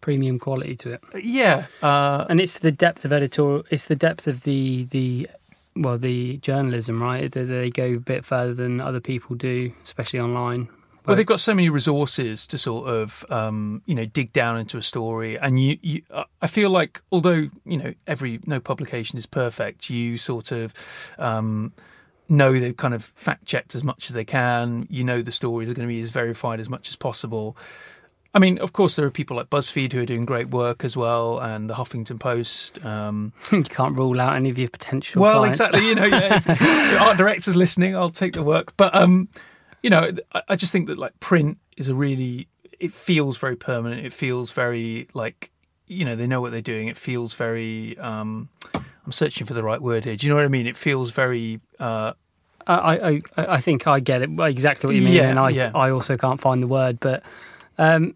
premium 0.00 0.38
quality 0.38 0.76
to 0.76 0.92
it. 0.92 1.02
Yeah, 1.22 1.66
uh, 1.82 2.26
and 2.28 2.40
it's 2.40 2.58
the 2.58 2.72
depth 2.72 3.04
of 3.04 3.12
editorial. 3.12 3.64
It's 3.70 3.86
the 3.86 3.96
depth 3.96 4.26
of 4.26 4.42
the 4.42 4.84
the 4.90 5.28
well 5.76 5.98
the 5.98 6.36
journalism, 6.38 7.02
right? 7.02 7.30
They, 7.30 7.44
they 7.44 7.70
go 7.70 7.94
a 7.94 7.98
bit 7.98 8.24
further 8.24 8.54
than 8.54 8.80
other 8.80 9.00
people 9.00 9.36
do, 9.36 9.72
especially 9.82 10.20
online. 10.20 10.68
Well, 11.06 11.16
they've 11.16 11.26
got 11.26 11.40
so 11.40 11.52
many 11.52 11.68
resources 11.68 12.46
to 12.46 12.58
sort 12.58 12.86
of, 12.86 13.24
um, 13.28 13.82
you 13.86 13.94
know, 13.96 14.04
dig 14.04 14.32
down 14.32 14.56
into 14.56 14.78
a 14.78 14.82
story, 14.82 15.36
and 15.36 15.58
you, 15.58 15.76
you, 15.82 16.02
I 16.40 16.46
feel 16.46 16.70
like, 16.70 17.02
although 17.10 17.48
you 17.64 17.76
know, 17.76 17.92
every 18.06 18.38
no 18.46 18.60
publication 18.60 19.18
is 19.18 19.26
perfect, 19.26 19.90
you 19.90 20.16
sort 20.16 20.52
of, 20.52 20.72
um, 21.18 21.72
know 22.28 22.58
they've 22.58 22.76
kind 22.76 22.94
of 22.94 23.04
fact 23.16 23.46
checked 23.46 23.74
as 23.74 23.82
much 23.82 24.10
as 24.10 24.14
they 24.14 24.24
can. 24.24 24.86
You 24.90 25.02
know 25.02 25.22
the 25.22 25.32
stories 25.32 25.68
are 25.68 25.74
going 25.74 25.88
to 25.88 25.92
be 25.92 26.00
as 26.00 26.10
verified 26.10 26.60
as 26.60 26.68
much 26.68 26.88
as 26.88 26.94
possible. 26.94 27.56
I 28.34 28.38
mean, 28.38 28.58
of 28.58 28.72
course, 28.72 28.96
there 28.96 29.04
are 29.06 29.10
people 29.10 29.36
like 29.36 29.50
BuzzFeed 29.50 29.92
who 29.92 30.00
are 30.00 30.06
doing 30.06 30.24
great 30.24 30.48
work 30.48 30.84
as 30.84 30.96
well, 30.96 31.38
and 31.38 31.68
the 31.68 31.74
Huffington 31.74 32.18
Post. 32.18 32.82
Um, 32.84 33.32
you 33.52 33.62
can't 33.62 33.96
rule 33.98 34.20
out 34.20 34.36
any 34.36 34.48
of 34.48 34.56
your 34.58 34.70
potential. 34.70 35.20
Well, 35.20 35.40
clients. 35.40 35.60
exactly. 35.60 35.86
You 35.86 35.94
know, 35.94 36.06
yeah, 36.06 36.98
art 37.00 37.16
directors 37.18 37.56
listening, 37.56 37.94
I'll 37.94 38.10
take 38.10 38.32
the 38.32 38.42
work. 38.42 38.74
But 38.76 38.94
um, 38.94 39.28
you 39.82 39.90
know, 39.90 40.10
I, 40.32 40.42
I 40.50 40.56
just 40.56 40.72
think 40.72 40.86
that 40.86 40.98
like 40.98 41.18
print 41.20 41.58
is 41.76 41.88
a 41.88 41.94
really. 41.94 42.48
It 42.80 42.92
feels 42.92 43.38
very 43.38 43.54
permanent. 43.54 44.04
It 44.04 44.12
feels 44.12 44.50
very 44.50 45.08
like 45.14 45.50
you 45.86 46.04
know 46.04 46.16
they 46.16 46.26
know 46.26 46.40
what 46.40 46.52
they're 46.52 46.62
doing. 46.62 46.88
It 46.88 46.96
feels 46.96 47.34
very. 47.34 47.98
Um, 47.98 48.48
I'm 48.74 49.12
searching 49.12 49.46
for 49.46 49.52
the 49.54 49.62
right 49.62 49.80
word 49.80 50.04
here. 50.04 50.16
Do 50.16 50.26
you 50.26 50.30
know 50.30 50.36
what 50.36 50.44
I 50.44 50.48
mean? 50.48 50.66
It 50.66 50.76
feels 50.76 51.10
very. 51.10 51.60
Uh, 51.78 52.12
I, 52.66 53.20
I 53.36 53.44
I 53.56 53.60
think 53.60 53.86
I 53.86 54.00
get 54.00 54.22
it 54.22 54.30
exactly 54.40 54.86
what 54.86 54.96
you 54.96 55.02
mean, 55.02 55.14
Yeah, 55.14 55.28
and 55.28 55.38
I 55.38 55.50
yeah. 55.50 55.70
I 55.74 55.90
also 55.90 56.16
can't 56.16 56.40
find 56.40 56.62
the 56.62 56.66
word. 56.68 56.98
But 57.00 57.22
um, 57.78 58.14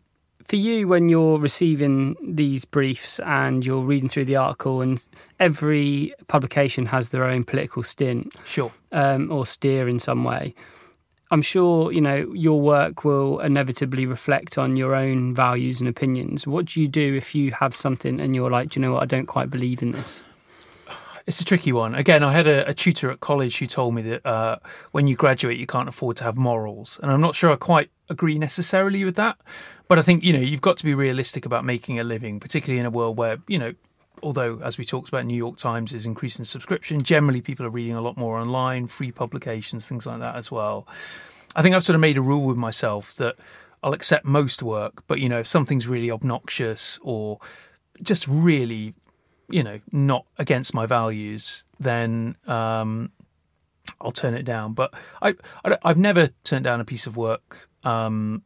for 0.48 0.56
you, 0.56 0.86
when 0.86 1.08
you're 1.08 1.38
receiving 1.38 2.16
these 2.22 2.64
briefs 2.64 3.18
and 3.20 3.64
you're 3.66 3.82
reading 3.82 4.08
through 4.08 4.26
the 4.26 4.36
article, 4.36 4.80
and 4.80 5.06
every 5.40 6.12
publication 6.28 6.86
has 6.86 7.10
their 7.10 7.24
own 7.24 7.44
political 7.44 7.82
stint 7.82 8.34
sure. 8.44 8.72
um, 8.92 9.30
or 9.32 9.44
steer 9.44 9.88
in 9.88 9.98
some 9.98 10.24
way. 10.24 10.54
I'm 11.32 11.42
sure 11.42 11.90
you 11.90 12.00
know 12.00 12.32
your 12.34 12.60
work 12.60 13.04
will 13.04 13.40
inevitably 13.40 14.06
reflect 14.06 14.58
on 14.58 14.76
your 14.76 14.94
own 14.94 15.34
values 15.34 15.80
and 15.80 15.88
opinions. 15.88 16.46
What 16.46 16.66
do 16.66 16.80
you 16.80 16.86
do 16.86 17.16
if 17.16 17.34
you 17.34 17.50
have 17.50 17.74
something 17.74 18.20
and 18.20 18.34
you're 18.36 18.50
like, 18.50 18.70
do 18.70 18.78
you 18.78 18.86
know 18.86 18.92
what? 18.92 19.02
I 19.02 19.06
don't 19.06 19.26
quite 19.26 19.50
believe 19.50 19.82
in 19.82 19.90
this. 19.90 20.22
It's 21.26 21.40
a 21.40 21.44
tricky 21.44 21.72
one. 21.72 21.96
Again, 21.96 22.22
I 22.22 22.32
had 22.32 22.46
a, 22.46 22.68
a 22.68 22.74
tutor 22.74 23.10
at 23.10 23.18
college 23.18 23.58
who 23.58 23.66
told 23.66 23.96
me 23.96 24.02
that 24.02 24.24
uh, 24.24 24.58
when 24.92 25.08
you 25.08 25.16
graduate, 25.16 25.58
you 25.58 25.66
can't 25.66 25.88
afford 25.88 26.16
to 26.18 26.24
have 26.24 26.36
morals, 26.36 27.00
and 27.02 27.10
I'm 27.10 27.20
not 27.20 27.34
sure 27.34 27.50
I 27.50 27.56
quite 27.56 27.90
agree 28.08 28.38
necessarily 28.38 29.04
with 29.04 29.16
that. 29.16 29.38
But 29.88 29.98
I 29.98 30.02
think 30.02 30.24
you 30.24 30.32
know 30.32 30.40
you've 30.40 30.60
got 30.60 30.76
to 30.78 30.84
be 30.84 30.94
realistic 30.94 31.46
about 31.46 31.64
making 31.64 31.98
a 31.98 32.04
living, 32.04 32.40
particularly 32.40 32.80
in 32.80 32.86
a 32.86 32.90
world 32.90 33.16
where 33.16 33.38
you 33.48 33.58
know. 33.58 33.74
Although, 34.22 34.60
as 34.60 34.78
we 34.78 34.86
talked 34.86 35.10
about, 35.10 35.26
New 35.26 35.36
York 35.36 35.58
Times 35.58 35.92
is 35.92 36.06
increasing 36.06 36.46
subscription. 36.46 37.02
Generally, 37.02 37.42
people 37.42 37.66
are 37.66 37.70
reading 37.70 37.96
a 37.96 38.00
lot 38.00 38.16
more 38.16 38.38
online, 38.38 38.86
free 38.86 39.12
publications, 39.12 39.86
things 39.86 40.06
like 40.06 40.20
that 40.20 40.36
as 40.36 40.50
well. 40.50 40.88
I 41.54 41.60
think 41.60 41.76
I've 41.76 41.84
sort 41.84 41.96
of 41.96 42.00
made 42.00 42.16
a 42.16 42.22
rule 42.22 42.46
with 42.46 42.56
myself 42.56 43.14
that 43.16 43.36
I'll 43.82 43.92
accept 43.92 44.24
most 44.24 44.62
work, 44.62 45.02
but 45.06 45.20
you 45.20 45.28
know, 45.28 45.40
if 45.40 45.46
something's 45.46 45.86
really 45.86 46.10
obnoxious 46.10 46.98
or 47.02 47.40
just 48.02 48.26
really 48.26 48.94
you 49.48 49.62
know 49.62 49.80
not 49.92 50.26
against 50.38 50.74
my 50.74 50.86
values 50.86 51.64
then 51.78 52.36
um 52.46 53.10
i'll 54.00 54.12
turn 54.12 54.34
it 54.34 54.44
down 54.44 54.72
but 54.72 54.92
i, 55.22 55.34
I 55.64 55.76
i've 55.84 55.98
never 55.98 56.30
turned 56.44 56.64
down 56.64 56.80
a 56.80 56.84
piece 56.84 57.06
of 57.06 57.16
work 57.16 57.68
um 57.84 58.42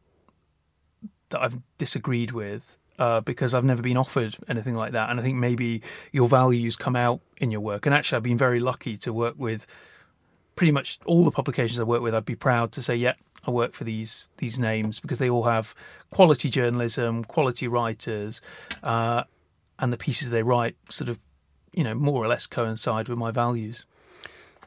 that 1.29 1.41
i've 1.41 1.57
disagreed 1.77 2.31
with 2.31 2.77
uh, 2.99 3.19
because 3.19 3.55
I've 3.55 3.63
never 3.63 3.81
been 3.81 3.97
offered 3.97 4.37
anything 4.47 4.75
like 4.75 4.91
that, 4.91 5.09
and 5.09 5.19
I 5.19 5.23
think 5.23 5.35
maybe 5.35 5.81
your 6.11 6.27
values 6.27 6.75
come 6.75 6.95
out 6.95 7.19
in 7.37 7.49
your 7.49 7.59
work. 7.59 7.87
And 7.87 7.95
actually, 7.95 8.17
I've 8.17 8.23
been 8.23 8.37
very 8.37 8.59
lucky 8.59 8.95
to 8.97 9.11
work 9.11 9.33
with 9.39 9.65
pretty 10.55 10.71
much 10.71 10.99
all 11.05 11.23
the 11.23 11.31
publications 11.31 11.79
I 11.79 11.83
work 11.83 12.03
with. 12.03 12.13
I'd 12.13 12.25
be 12.25 12.35
proud 12.35 12.71
to 12.73 12.83
say, 12.83 12.95
yeah, 12.95 13.13
I 13.45 13.49
work 13.49 13.73
for 13.73 13.83
these 13.83 14.29
these 14.37 14.59
names 14.59 14.99
because 14.99 15.17
they 15.17 15.29
all 15.29 15.43
have 15.43 15.73
quality 16.11 16.49
journalism, 16.49 17.23
quality 17.23 17.67
writers, 17.67 18.39
uh, 18.83 19.23
and 19.79 19.91
the 19.91 19.97
pieces 19.97 20.29
they 20.29 20.43
write 20.43 20.75
sort 20.89 21.09
of, 21.09 21.19
you 21.73 21.83
know, 21.83 21.95
more 21.95 22.23
or 22.23 22.27
less 22.27 22.45
coincide 22.45 23.09
with 23.09 23.17
my 23.17 23.31
values. 23.31 23.87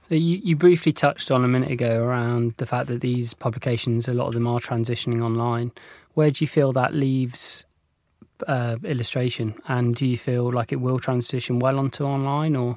So 0.09 0.17
you, 0.17 0.39
you 0.45 0.55
briefly 0.55 0.93
touched 0.93 1.31
on 1.31 1.45
a 1.45 1.49
minute 1.49 1.71
ago 1.71 2.03
around 2.03 2.55
the 2.59 2.67
fact 2.67 2.89
that 2.89 3.01
these 3.01 3.33
publications, 3.33 4.07
a 4.07 4.13
lot 4.13 4.27
of 4.27 4.35
them 4.35 4.47
are 4.47 4.61
transitioning 4.61 5.23
online. 5.23 5.73
Where 6.13 6.31
do 6.31 6.45
you 6.45 6.47
feel 6.47 6.73
that 6.73 6.93
leaves 6.93 7.65
uh, 8.47 8.77
illustration, 8.85 9.55
and 9.67 9.95
do 9.95 10.07
you 10.07 10.19
feel 10.19 10.53
like 10.53 10.73
it 10.73 10.81
will 10.81 10.99
transition 10.99 11.59
well 11.59 11.79
onto 11.79 12.05
online, 12.05 12.55
or 12.55 12.77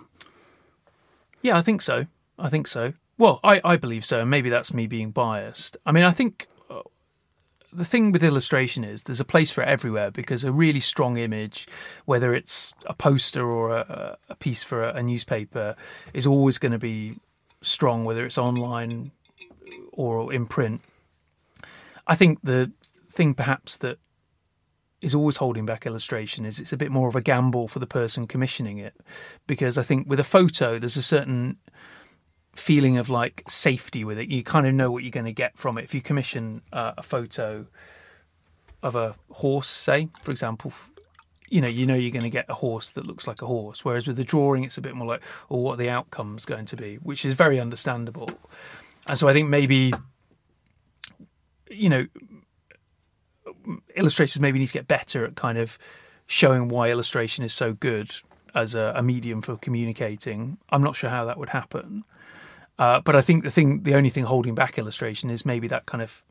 Yeah, 1.42 1.58
I 1.58 1.62
think 1.62 1.82
so. 1.82 2.06
I 2.40 2.48
think 2.48 2.66
so. 2.66 2.94
Well, 3.18 3.42
I, 3.44 3.60
I 3.64 3.76
believe 3.76 4.06
so, 4.06 4.22
and 4.22 4.30
maybe 4.30 4.50
that's 4.50 4.74
me 4.74 4.88
being 4.88 5.12
biased. 5.12 5.76
I 5.86 5.92
mean, 5.92 6.06
I 6.06 6.12
think 6.12 6.48
the 7.72 7.86
thing 7.86 8.12
with 8.12 8.24
illustration 8.24 8.84
is 8.84 9.04
there's 9.04 9.20
a 9.20 9.26
place 9.26 9.52
for 9.52 9.62
it 9.62 9.68
everywhere 9.68 10.12
because 10.12 10.44
a 10.44 10.52
really 10.52 10.80
strong 10.80 11.18
image, 11.18 11.68
whether 12.06 12.34
it's 12.34 12.74
a 12.86 12.94
poster 12.94 13.46
or 13.46 13.76
a, 13.76 14.18
a 14.30 14.36
piece 14.36 14.64
for 14.64 14.84
a, 14.84 14.96
a 14.96 15.04
newspaper, 15.04 15.76
is 16.14 16.26
always 16.26 16.58
going 16.58 16.72
to 16.72 16.80
be 16.80 17.16
strong, 17.62 18.06
whether 18.06 18.26
it's 18.26 18.38
online 18.38 19.12
or 19.92 20.32
in 20.34 20.46
print. 20.46 20.82
I 22.06 22.16
think 22.16 22.40
the 22.42 22.72
thing 23.10 23.34
perhaps 23.34 23.78
that 23.78 24.00
is 25.02 25.14
always 25.14 25.38
holding 25.38 25.66
back 25.66 25.86
illustration 25.86 26.46
is 26.46 26.60
it's 26.60 26.74
a 26.74 26.78
bit 26.78 26.92
more 26.92 27.10
of 27.10 27.16
a 27.16 27.22
gamble 27.22 27.68
for 27.68 27.80
the 27.80 27.88
person 27.88 28.26
commissioning 28.26 28.78
it 28.78 28.96
because 29.46 29.78
I 29.78 29.84
think 29.84 30.10
with 30.10 30.20
a 30.20 30.24
photo 30.24 30.80
there's 30.80 30.98
a 30.98 31.04
certain 31.04 31.58
feeling 32.58 32.98
of 32.98 33.10
like 33.10 33.44
safety 33.48 34.04
with 34.04 34.18
it. 34.18 34.30
You 34.30 34.44
kind 34.44 34.68
of 34.68 34.74
know 34.74 34.92
what 34.92 35.04
you're 35.04 35.12
going 35.12 35.26
to 35.26 35.34
get 35.34 35.58
from 35.58 35.78
it. 35.78 35.84
If 35.84 35.94
you 35.94 36.02
commission 36.02 36.62
uh, 36.74 36.94
a 36.98 37.04
photo 37.04 37.68
of 38.84 38.96
a 38.96 39.16
horse, 39.32 39.68
say, 39.68 40.10
for 40.22 40.32
example, 40.32 40.74
you 41.50 41.62
know, 41.62 41.68
you 41.68 41.86
know 41.86 41.96
you're 41.96 42.12
going 42.12 42.24
to 42.24 42.30
get 42.30 42.46
a 42.50 42.54
horse 42.56 42.92
that 42.92 43.06
looks 43.06 43.28
like 43.28 43.42
a 43.42 43.46
horse. 43.46 43.86
Whereas 43.86 44.08
with 44.08 44.18
the 44.18 44.24
drawing, 44.24 44.64
it's 44.64 44.78
a 44.78 44.82
bit 44.82 44.96
more 44.96 45.08
like, 45.08 45.24
or 45.50 45.64
what 45.64 45.78
the 45.78 45.90
outcome's 45.90 46.46
going 46.46 46.66
to 46.66 46.76
be, 46.76 46.96
which 46.96 47.26
is 47.26 47.34
very 47.34 47.60
understandable. 47.60 48.30
And 49.08 49.18
so 49.18 49.28
I 49.28 49.34
think 49.34 49.50
maybe, 49.50 49.94
you 51.70 51.90
know, 51.90 52.08
illustrators 53.96 54.40
maybe 54.40 54.60
need 54.60 54.68
to 54.68 54.74
get 54.74 54.88
better 54.88 55.26
at 55.26 55.36
kind 55.36 55.58
of 55.58 55.78
showing 56.26 56.68
why 56.68 56.92
illustration 56.92 57.46
is 57.46 57.54
so 57.54 57.74
good 57.74 58.12
as 58.54 58.76
a, 58.76 58.94
a 58.96 59.04
medium 59.04 59.42
for 59.42 59.56
communicating. 59.58 60.58
I'm 60.70 60.84
not 60.84 60.96
sure 60.96 61.10
how 61.10 61.26
that 61.26 61.38
would 61.38 61.50
happen. 61.50 62.04
Uh, 62.80 63.00
but 63.02 63.16
I 63.16 63.22
think 63.22 63.44
the 63.44 63.52
thing, 63.52 63.84
the 63.84 63.96
only 63.96 64.10
thing 64.10 64.26
holding 64.26 64.56
back 64.56 64.78
illustration 64.78 65.30
is 65.30 65.46
maybe 65.46 65.68
that 65.70 65.86
kind 65.88 66.02
of 66.02 66.22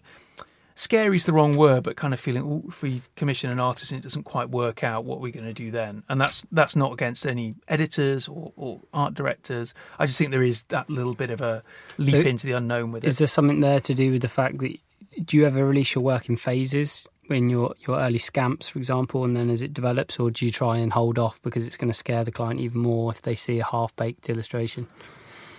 scary 0.77 1.17
is 1.17 1.27
the 1.27 1.33
wrong 1.33 1.57
word, 1.57 1.83
but 1.83 1.97
kind 1.97 2.13
of 2.15 2.21
feeling 2.21 2.43
"Ooh, 2.45 2.65
if 2.69 2.83
we 2.83 3.03
commission 3.17 3.51
an 3.51 3.59
artist 3.59 3.91
and 3.93 3.99
it 3.99 4.03
doesn't 4.03 4.25
quite 4.25 4.51
work 4.51 4.85
out, 4.85 5.05
what 5.05 5.17
are 5.17 5.21
we 5.21 5.33
going 5.33 5.47
to 5.47 5.53
do 5.55 5.71
then? 5.71 6.03
And 6.09 6.21
that's 6.21 6.47
that's 6.53 6.77
not 6.77 6.93
against 6.93 7.27
any 7.27 7.55
editors 7.67 8.29
or, 8.29 8.53
or 8.57 8.81
art 8.93 9.15
directors. 9.15 9.75
I 9.99 10.07
just 10.07 10.19
think 10.19 10.31
there 10.31 10.43
is 10.43 10.65
that 10.65 10.89
little 10.89 11.15
bit 11.15 11.31
of 11.31 11.41
a 11.41 11.63
leap 11.99 12.23
So 12.23 12.29
into 12.29 12.47
the 12.47 12.53
unknown 12.53 12.93
with 12.93 13.05
is 13.05 13.17
it. 13.17 13.19
there 13.19 13.27
something 13.29 13.61
there 13.61 13.81
to 13.81 13.95
do 13.95 14.13
with 14.13 14.23
the 14.23 14.29
fact 14.29 14.59
that 14.59 14.79
do 15.25 15.37
you 15.37 15.47
ever 15.47 15.65
release 15.65 15.95
your 15.95 16.05
work 16.05 16.29
in 16.29 16.37
phases? 16.37 17.09
In 17.29 17.51
your, 17.51 17.75
your 17.89 17.99
early 17.99 18.19
scamps, 18.19 18.69
for 18.69 18.79
example, 18.79 19.25
and 19.25 19.35
then 19.35 19.51
as 19.51 19.61
it 19.61 19.75
develops, 19.75 20.21
or 20.21 20.31
do 20.31 20.47
you 20.47 20.53
try 20.53 20.77
and 20.77 20.93
hold 20.93 21.19
off 21.19 21.43
because 21.43 21.67
it's 21.67 21.77
going 21.77 21.89
to 21.89 21.95
scare 21.95 22.23
the 22.23 22.31
client 22.31 22.61
even 22.61 22.81
more 22.81 23.11
if 23.11 23.23
they 23.23 23.35
see 23.35 23.59
a 23.59 23.65
half 23.65 23.97
baked 23.97 24.29
illustration? 24.31 24.87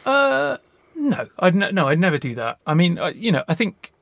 Uh, 0.06 0.56
no, 0.98 1.28
I'd 1.40 1.56
no, 1.56 1.88
I'd 1.88 2.00
never 2.00 2.18
do 2.18 2.36
that. 2.36 2.60
I 2.66 2.74
mean, 2.74 3.00
I, 3.00 3.10
you 3.10 3.32
know, 3.32 3.44
I 3.48 3.54
think 3.54 3.94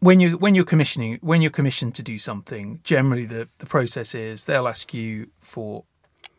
when 0.00 0.18
you 0.18 0.36
when 0.38 0.54
you're 0.54 0.64
commissioning 0.64 1.18
when 1.20 1.40
you're 1.40 1.50
commissioned 1.50 1.94
to 1.96 2.02
do 2.02 2.18
something, 2.18 2.80
generally 2.82 3.26
the 3.26 3.48
the 3.58 3.66
process 3.66 4.14
is 4.14 4.44
they'll 4.46 4.68
ask 4.68 4.92
you 4.92 5.30
for 5.40 5.84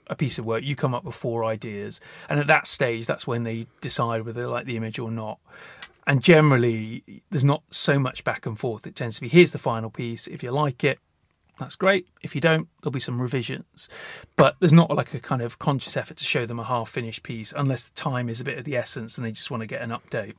a 0.08 0.16
piece 0.16 0.38
of 0.38 0.46
work. 0.46 0.64
You 0.64 0.76
come 0.76 0.94
up 0.94 1.04
with 1.06 1.16
four 1.16 1.46
ideas, 1.46 2.02
and 2.30 2.40
at 2.40 2.48
that 2.48 2.68
stage, 2.68 3.06
that's 3.06 3.26
when 3.26 3.44
they 3.44 3.68
decide 3.80 4.26
whether 4.26 4.42
they 4.42 4.48
like 4.48 4.66
the 4.66 4.78
image 4.78 5.00
or 5.00 5.10
not. 5.10 5.40
And 6.06 6.22
generally, 6.22 7.04
there's 7.30 7.46
not 7.46 7.64
so 7.70 8.00
much 8.00 8.24
back 8.24 8.46
and 8.46 8.60
forth. 8.60 8.86
It 8.86 8.96
tends 8.96 9.16
to 9.16 9.22
be 9.22 9.30
here's 9.30 9.52
the 9.52 9.60
final 9.60 9.90
piece. 9.90 10.28
If 10.28 10.44
you 10.44 10.52
like 10.52 10.84
it, 10.84 11.00
that's 11.60 11.76
great. 11.76 12.08
If 12.22 12.34
you 12.34 12.42
don't, 12.42 12.68
there'll 12.82 12.92
be 12.92 13.00
some 13.00 13.22
revisions. 13.22 13.88
But 14.36 14.56
there's 14.60 14.74
not 14.74 14.96
like 14.96 15.14
a 15.14 15.20
kind 15.20 15.42
of 15.42 15.60
conscious 15.60 15.96
effort 15.96 16.18
to 16.18 16.24
show 16.24 16.46
them 16.46 16.60
a 16.60 16.64
half 16.64 16.90
finished 16.90 17.24
piece 17.24 17.54
unless 17.56 17.90
the 17.90 17.96
time 17.96 18.30
is 18.30 18.42
a 18.42 18.44
bit 18.44 18.58
of 18.58 18.64
the 18.64 18.76
essence 18.76 19.18
and 19.18 19.26
they 19.26 19.32
just 19.32 19.52
want 19.52 19.62
to 19.62 19.68
get 19.68 19.82
an 19.82 19.92
update. 19.92 20.34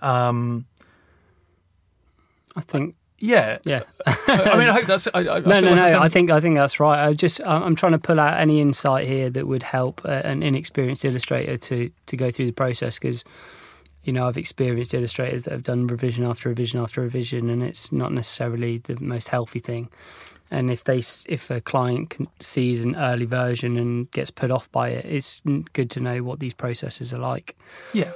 Um, 0.00 0.66
I 2.56 2.60
think, 2.62 2.96
yeah. 3.18 3.58
yeah. 3.64 3.82
I, 4.06 4.50
I 4.52 4.58
mean, 4.58 4.68
I 4.68 4.72
hope 4.72 4.86
that's. 4.86 5.08
I, 5.14 5.20
I, 5.20 5.22
no, 5.40 5.60
no, 5.60 5.70
like 5.70 5.92
no. 5.92 6.00
I 6.00 6.08
think 6.08 6.30
I 6.30 6.40
think 6.40 6.56
that's 6.56 6.80
right. 6.80 7.06
I 7.06 7.12
just 7.12 7.40
I'm 7.42 7.62
I'm 7.62 7.76
trying 7.76 7.92
to 7.92 7.98
pull 7.98 8.18
out 8.18 8.40
any 8.40 8.60
insight 8.60 9.06
here 9.06 9.30
that 9.30 9.46
would 9.46 9.62
help 9.62 10.02
uh, 10.04 10.22
an 10.24 10.42
inexperienced 10.42 11.04
illustrator 11.04 11.56
to 11.56 11.90
to 12.06 12.16
go 12.16 12.30
through 12.30 12.46
the 12.46 12.52
process 12.52 12.98
because 12.98 13.24
you 14.04 14.12
know 14.12 14.26
I've 14.26 14.36
experienced 14.36 14.94
illustrators 14.94 15.44
that 15.44 15.52
have 15.52 15.62
done 15.62 15.86
revision 15.86 16.24
after 16.24 16.48
revision 16.48 16.80
after 16.80 17.00
revision, 17.00 17.50
and 17.50 17.62
it's 17.62 17.92
not 17.92 18.12
necessarily 18.12 18.78
the 18.78 18.98
most 19.00 19.28
healthy 19.28 19.58
thing. 19.58 19.90
And 20.50 20.70
if 20.70 20.84
they 20.84 20.98
if 21.26 21.50
a 21.50 21.60
client 21.60 22.14
sees 22.40 22.84
an 22.84 22.96
early 22.96 23.24
version 23.24 23.76
and 23.76 24.10
gets 24.10 24.30
put 24.30 24.50
off 24.50 24.70
by 24.70 24.90
it, 24.90 25.04
it's 25.06 25.40
good 25.72 25.90
to 25.90 26.00
know 26.00 26.22
what 26.22 26.40
these 26.40 26.54
processes 26.54 27.14
are 27.14 27.18
like. 27.18 27.56
Yeah. 27.94 28.12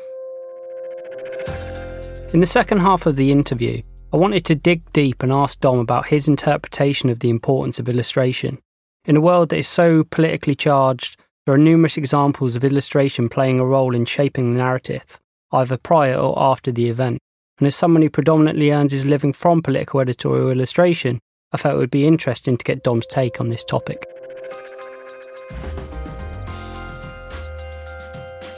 In 2.32 2.40
the 2.40 2.46
second 2.46 2.78
half 2.78 3.06
of 3.06 3.16
the 3.16 3.32
interview, 3.32 3.80
I 4.12 4.18
wanted 4.18 4.44
to 4.46 4.54
dig 4.54 4.92
deep 4.92 5.22
and 5.22 5.32
ask 5.32 5.60
Dom 5.60 5.78
about 5.78 6.08
his 6.08 6.28
interpretation 6.28 7.08
of 7.08 7.20
the 7.20 7.30
importance 7.30 7.78
of 7.78 7.88
illustration. 7.88 8.58
In 9.04 9.16
a 9.16 9.20
world 9.20 9.48
that 9.50 9.58
is 9.58 9.68
so 9.68 10.04
politically 10.04 10.54
charged, 10.54 11.18
there 11.44 11.54
are 11.54 11.58
numerous 11.58 11.96
examples 11.96 12.56
of 12.56 12.64
illustration 12.64 13.28
playing 13.28 13.60
a 13.60 13.64
role 13.64 13.94
in 13.94 14.04
shaping 14.04 14.52
the 14.52 14.58
narrative, 14.58 15.20
either 15.52 15.76
prior 15.76 16.16
or 16.16 16.38
after 16.38 16.72
the 16.72 16.88
event. 16.88 17.18
And 17.58 17.66
as 17.66 17.74
someone 17.74 18.02
who 18.02 18.10
predominantly 18.10 18.70
earns 18.70 18.92
his 18.92 19.06
living 19.06 19.32
from 19.32 19.62
political 19.62 20.00
editorial 20.00 20.50
illustration, 20.50 21.20
I 21.52 21.56
felt 21.56 21.76
it 21.76 21.78
would 21.78 21.90
be 21.90 22.06
interesting 22.06 22.56
to 22.56 22.64
get 22.64 22.82
Dom's 22.82 23.06
take 23.06 23.40
on 23.40 23.48
this 23.48 23.64
topic. 23.64 24.06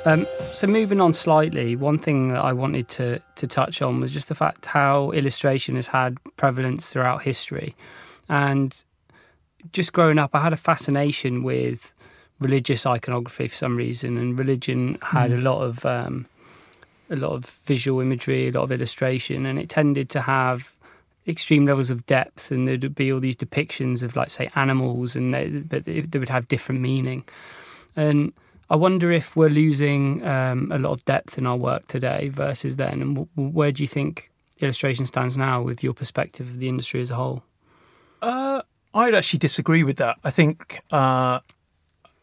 Um, 0.05 0.27
so 0.53 0.67
moving 0.67 1.01
on 1.01 1.13
slightly, 1.13 1.77
one 1.77 1.99
thing 1.99 2.29
that 2.29 2.43
I 2.43 2.53
wanted 2.55 2.89
to 2.89 3.21
to 3.37 3.47
touch 3.47 3.83
on 3.83 4.01
was 4.01 4.11
just 4.11 4.29
the 4.29 4.35
fact 4.35 4.65
how 4.65 5.11
illustration 5.11 5.77
has 5.77 5.89
had 5.89 6.17
prevalence 6.37 6.89
throughout 6.89 7.23
history, 7.23 7.77
and 8.29 8.83
just 9.73 9.93
growing 9.93 10.19
up, 10.19 10.31
I 10.33 10.41
had 10.41 10.55
a 10.55 10.57
fascination 10.57 11.43
with 11.43 11.93
religious 12.41 12.87
iconography 12.87 13.49
for 13.49 13.57
some 13.57 13.77
reason, 13.77 14.17
and 14.17 14.39
religion 14.39 14.99
had 15.03 15.31
a 15.31 15.37
lot 15.37 15.63
of 15.63 15.85
um, 15.85 16.27
a 17.11 17.17
lot 17.17 17.33
of 17.33 17.45
visual 17.45 18.01
imagery, 18.01 18.49
a 18.49 18.53
lot 18.53 18.63
of 18.63 18.73
illustration, 18.73 19.47
and 19.47 19.59
it 19.59 19.69
tended 19.69 20.11
to 20.11 20.21
have 20.23 20.77
extreme 21.27 21.67
levels 21.67 21.91
of 21.91 22.07
depth. 22.07 22.51
And 22.51 22.67
there'd 22.67 22.95
be 22.95 23.13
all 23.13 23.21
these 23.21 23.37
depictions 23.37 24.03
of, 24.03 24.17
like, 24.17 24.31
say, 24.31 24.51
animals, 24.55 25.17
and 25.17 25.33
they, 25.33 25.49
but 25.49 25.85
they, 25.85 26.19
would 26.19 26.29
have 26.29 26.49
different 26.49 26.81
meaning. 26.81 27.25
And 27.97 28.33
I 28.71 28.77
wonder 28.77 29.11
if 29.11 29.37
we're 29.37 29.51
losing 29.51 30.27
um, 30.27 30.71
a 30.73 30.79
lot 30.79 30.93
of 30.93 31.05
depth 31.05 31.39
in 31.39 31.47
our 31.47 31.57
work 31.57 31.87
today 31.87 32.29
versus 32.29 32.77
then. 32.77 33.03
And 33.03 33.17
w- 33.17 33.51
where 33.51 33.73
do 33.73 33.83
you 33.83 33.89
think 33.89 34.31
illustration 34.61 35.07
stands 35.07 35.37
now 35.37 35.63
with 35.63 35.83
your 35.83 35.95
perspective 35.95 36.49
of 36.49 36.59
the 36.59 36.69
industry 36.69 37.01
as 37.01 37.11
a 37.11 37.15
whole? 37.15 37.43
Uh, 38.21 38.63
I'd 38.95 39.15
actually 39.15 39.39
disagree 39.39 39.85
with 39.85 39.97
that. 39.99 40.17
I 40.25 40.31
think, 40.31 40.81
uh, 40.91 41.41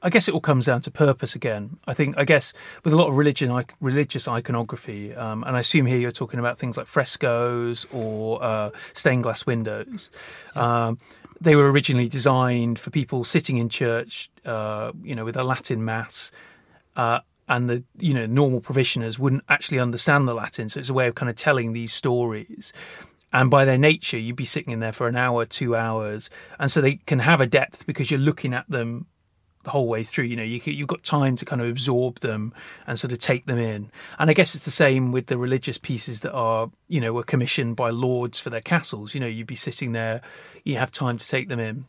I 0.06 0.10
guess 0.10 0.28
it 0.28 0.36
all 0.36 0.40
comes 0.40 0.68
down 0.68 0.82
to 0.82 0.92
purpose 0.92 1.34
again. 1.34 1.78
I 1.88 1.96
think, 1.96 2.16
I 2.16 2.26
guess, 2.26 2.54
with 2.84 2.94
a 2.94 2.96
lot 2.96 3.08
of 3.08 3.18
religion, 3.18 3.50
like 3.50 3.74
religious 3.82 4.28
iconography, 4.28 5.16
um, 5.16 5.44
and 5.44 5.58
I 5.58 5.62
assume 5.62 5.88
here 5.88 5.98
you're 5.98 6.12
talking 6.12 6.40
about 6.40 6.60
things 6.60 6.78
like 6.78 6.86
frescoes 6.86 7.88
or 7.92 8.42
uh, 8.44 8.70
stained 8.94 9.24
glass 9.24 9.48
windows. 9.48 10.12
Um, 10.56 11.00
they 11.42 11.56
were 11.56 11.72
originally 11.72 12.08
designed 12.08 12.78
for 12.78 12.92
people 12.92 13.24
sitting 13.24 13.58
in 13.58 13.68
church, 13.68 14.30
uh, 14.46 14.92
you 15.04 15.16
know, 15.16 15.26
with 15.26 15.38
a 15.38 15.44
Latin 15.44 15.84
mass. 15.84 16.32
Uh, 16.96 17.22
and 17.50 17.68
the 17.68 17.84
you 17.98 18.14
know 18.14 18.28
normal 18.28 18.62
provisioners 18.62 19.18
wouldn't 19.18 19.44
actually 19.50 19.80
understand 19.80 20.28
the 20.28 20.36
Latin, 20.36 20.70
so 20.70 20.80
it's 20.80 20.90
a 20.90 20.94
way 20.94 21.08
of 21.08 21.16
kind 21.16 21.32
of 21.32 21.36
telling 21.36 21.74
these 21.74 21.92
stories. 21.92 22.74
And 23.34 23.50
by 23.50 23.66
their 23.66 23.78
nature, 23.80 24.20
you'd 24.20 24.36
be 24.36 24.46
sitting 24.46 24.72
in 24.72 24.82
there 24.82 24.94
for 24.94 25.08
an 25.08 25.16
hour, 25.16 25.46
two 25.46 25.76
hours, 25.76 26.30
and 26.60 26.72
so 26.72 26.80
they 26.80 26.96
can 27.08 27.20
have 27.20 27.42
a 27.42 27.48
depth 27.48 27.88
because 27.88 28.12
you're 28.12 28.20
looking 28.20 28.54
at 28.54 28.70
them 28.70 29.08
the 29.66 29.72
whole 29.72 29.88
way 29.88 30.04
through. 30.04 30.24
You 30.24 30.38
know, 30.38 30.44
you, 30.44 30.62
you've 30.64 30.88
got 30.88 31.04
time 31.04 31.36
to 31.36 31.46
kind 31.46 31.62
of 31.62 31.68
absorb 31.68 32.20
them 32.20 32.54
and 32.88 32.98
sort 32.98 33.12
of 33.12 33.20
take 33.20 33.46
them 33.46 33.58
in. 33.58 33.92
And 34.18 34.30
I 34.30 34.34
guess 34.34 34.56
it's 34.56 34.64
the 34.64 34.72
same 34.72 35.12
with 35.12 35.28
the 35.28 35.38
religious 35.38 35.78
pieces 35.78 36.22
that 36.22 36.32
are, 36.32 36.72
you 36.88 37.02
know, 37.02 37.12
were 37.12 37.24
commissioned 37.24 37.76
by 37.76 37.90
lords 37.90 38.40
for 38.40 38.50
their 38.50 38.62
castles. 38.62 39.14
You 39.14 39.20
know, 39.20 39.28
you'd 39.28 39.48
be 39.48 39.56
sitting 39.56 39.92
there, 39.92 40.22
you 40.64 40.78
have 40.78 40.92
time 40.92 41.18
to 41.18 41.28
take 41.28 41.50
them 41.50 41.60
in. 41.60 41.86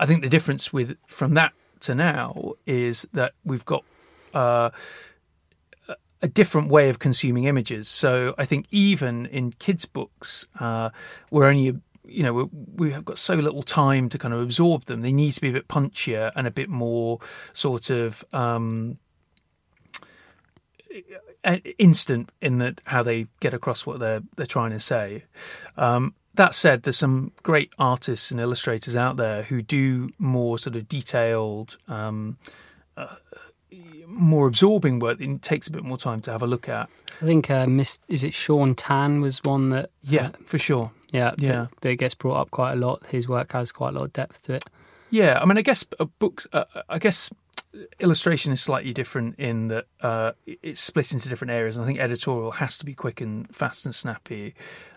I 0.00 0.06
think 0.06 0.22
the 0.22 0.30
difference 0.30 0.72
with 0.72 0.96
from 1.06 1.34
that 1.34 1.52
to 1.80 1.94
now 1.94 2.54
is 2.66 3.06
that 3.12 3.32
we've 3.44 3.64
got 3.64 3.84
uh, 4.32 4.70
a 6.22 6.28
different 6.28 6.68
way 6.68 6.88
of 6.88 6.98
consuming 6.98 7.44
images. 7.44 7.88
So 7.88 8.34
I 8.38 8.44
think 8.44 8.66
even 8.70 9.26
in 9.26 9.52
kids' 9.52 9.84
books, 9.84 10.46
uh, 10.58 10.90
we're 11.30 11.46
only 11.46 11.80
you 12.04 12.22
know 12.22 12.50
we 12.52 12.90
have 12.92 13.04
got 13.04 13.18
so 13.18 13.34
little 13.34 13.62
time 13.62 14.08
to 14.08 14.18
kind 14.18 14.34
of 14.34 14.40
absorb 14.40 14.84
them. 14.84 15.02
They 15.02 15.12
need 15.12 15.32
to 15.32 15.40
be 15.40 15.50
a 15.50 15.52
bit 15.52 15.68
punchier 15.68 16.32
and 16.34 16.46
a 16.46 16.50
bit 16.50 16.68
more 16.68 17.18
sort 17.52 17.90
of 17.90 18.24
um, 18.32 18.98
instant 21.78 22.30
in 22.40 22.58
that 22.58 22.80
how 22.84 23.02
they 23.02 23.26
get 23.40 23.54
across 23.54 23.86
what 23.86 24.00
they're 24.00 24.22
they're 24.36 24.46
trying 24.46 24.70
to 24.72 24.80
say. 24.80 25.24
Um, 25.76 26.14
that 26.34 26.54
said, 26.54 26.82
there's 26.82 26.96
some 26.96 27.32
great 27.42 27.74
artists 27.78 28.30
and 28.30 28.40
illustrators 28.40 28.96
out 28.96 29.16
there 29.16 29.42
who 29.42 29.60
do 29.60 30.08
more 30.18 30.58
sort 30.58 30.76
of 30.76 30.88
detailed. 30.88 31.76
Um, 31.88 32.38
uh, 32.96 33.16
more 34.06 34.46
absorbing 34.46 34.98
work 34.98 35.18
that 35.18 35.42
takes 35.42 35.68
a 35.68 35.72
bit 35.72 35.82
more 35.82 35.96
time 35.96 36.20
to 36.20 36.30
have 36.30 36.42
a 36.42 36.46
look 36.46 36.68
at. 36.68 36.90
I 37.20 37.24
think 37.24 37.50
uh, 37.50 37.66
Miss 37.66 37.98
is 38.08 38.22
it 38.22 38.34
Shaun 38.34 38.74
Tan 38.74 39.20
was 39.20 39.40
one 39.44 39.70
that 39.70 39.90
yeah 40.02 40.26
uh, 40.26 40.30
for 40.44 40.58
sure 40.58 40.90
yeah 41.12 41.34
yeah 41.38 41.52
that, 41.52 41.80
that, 41.82 41.94
gets 41.96 42.14
brought 42.14 42.40
up 42.40 42.50
quite 42.50 42.72
a 42.72 42.76
lot. 42.76 43.06
His 43.06 43.28
work 43.28 43.52
has 43.52 43.70
quite 43.70 43.90
a 43.90 43.98
lot 43.98 44.04
of 44.04 44.12
depth 44.12 44.42
to 44.42 44.54
it. 44.54 44.64
Yeah, 45.10 45.38
I 45.40 45.44
mean, 45.44 45.58
I 45.58 45.62
guess 45.62 45.84
books. 46.18 46.46
Uh, 46.54 46.64
I 46.88 46.98
guess 46.98 47.30
illustration 48.00 48.52
is 48.52 48.60
slightly 48.60 48.92
different 48.92 49.36
in 49.38 49.68
that 49.68 49.86
uh, 50.00 50.32
it's 50.46 50.80
split 50.80 51.12
into 51.12 51.28
different 51.28 51.52
areas. 51.52 51.78
I 51.78 51.84
think 51.84 51.98
editorial 51.98 52.52
has 52.52 52.76
to 52.78 52.84
be 52.84 52.94
quick 52.94 53.20
and 53.20 53.54
fast 53.54 53.86
and 53.86 53.94
snappy, 53.94 54.54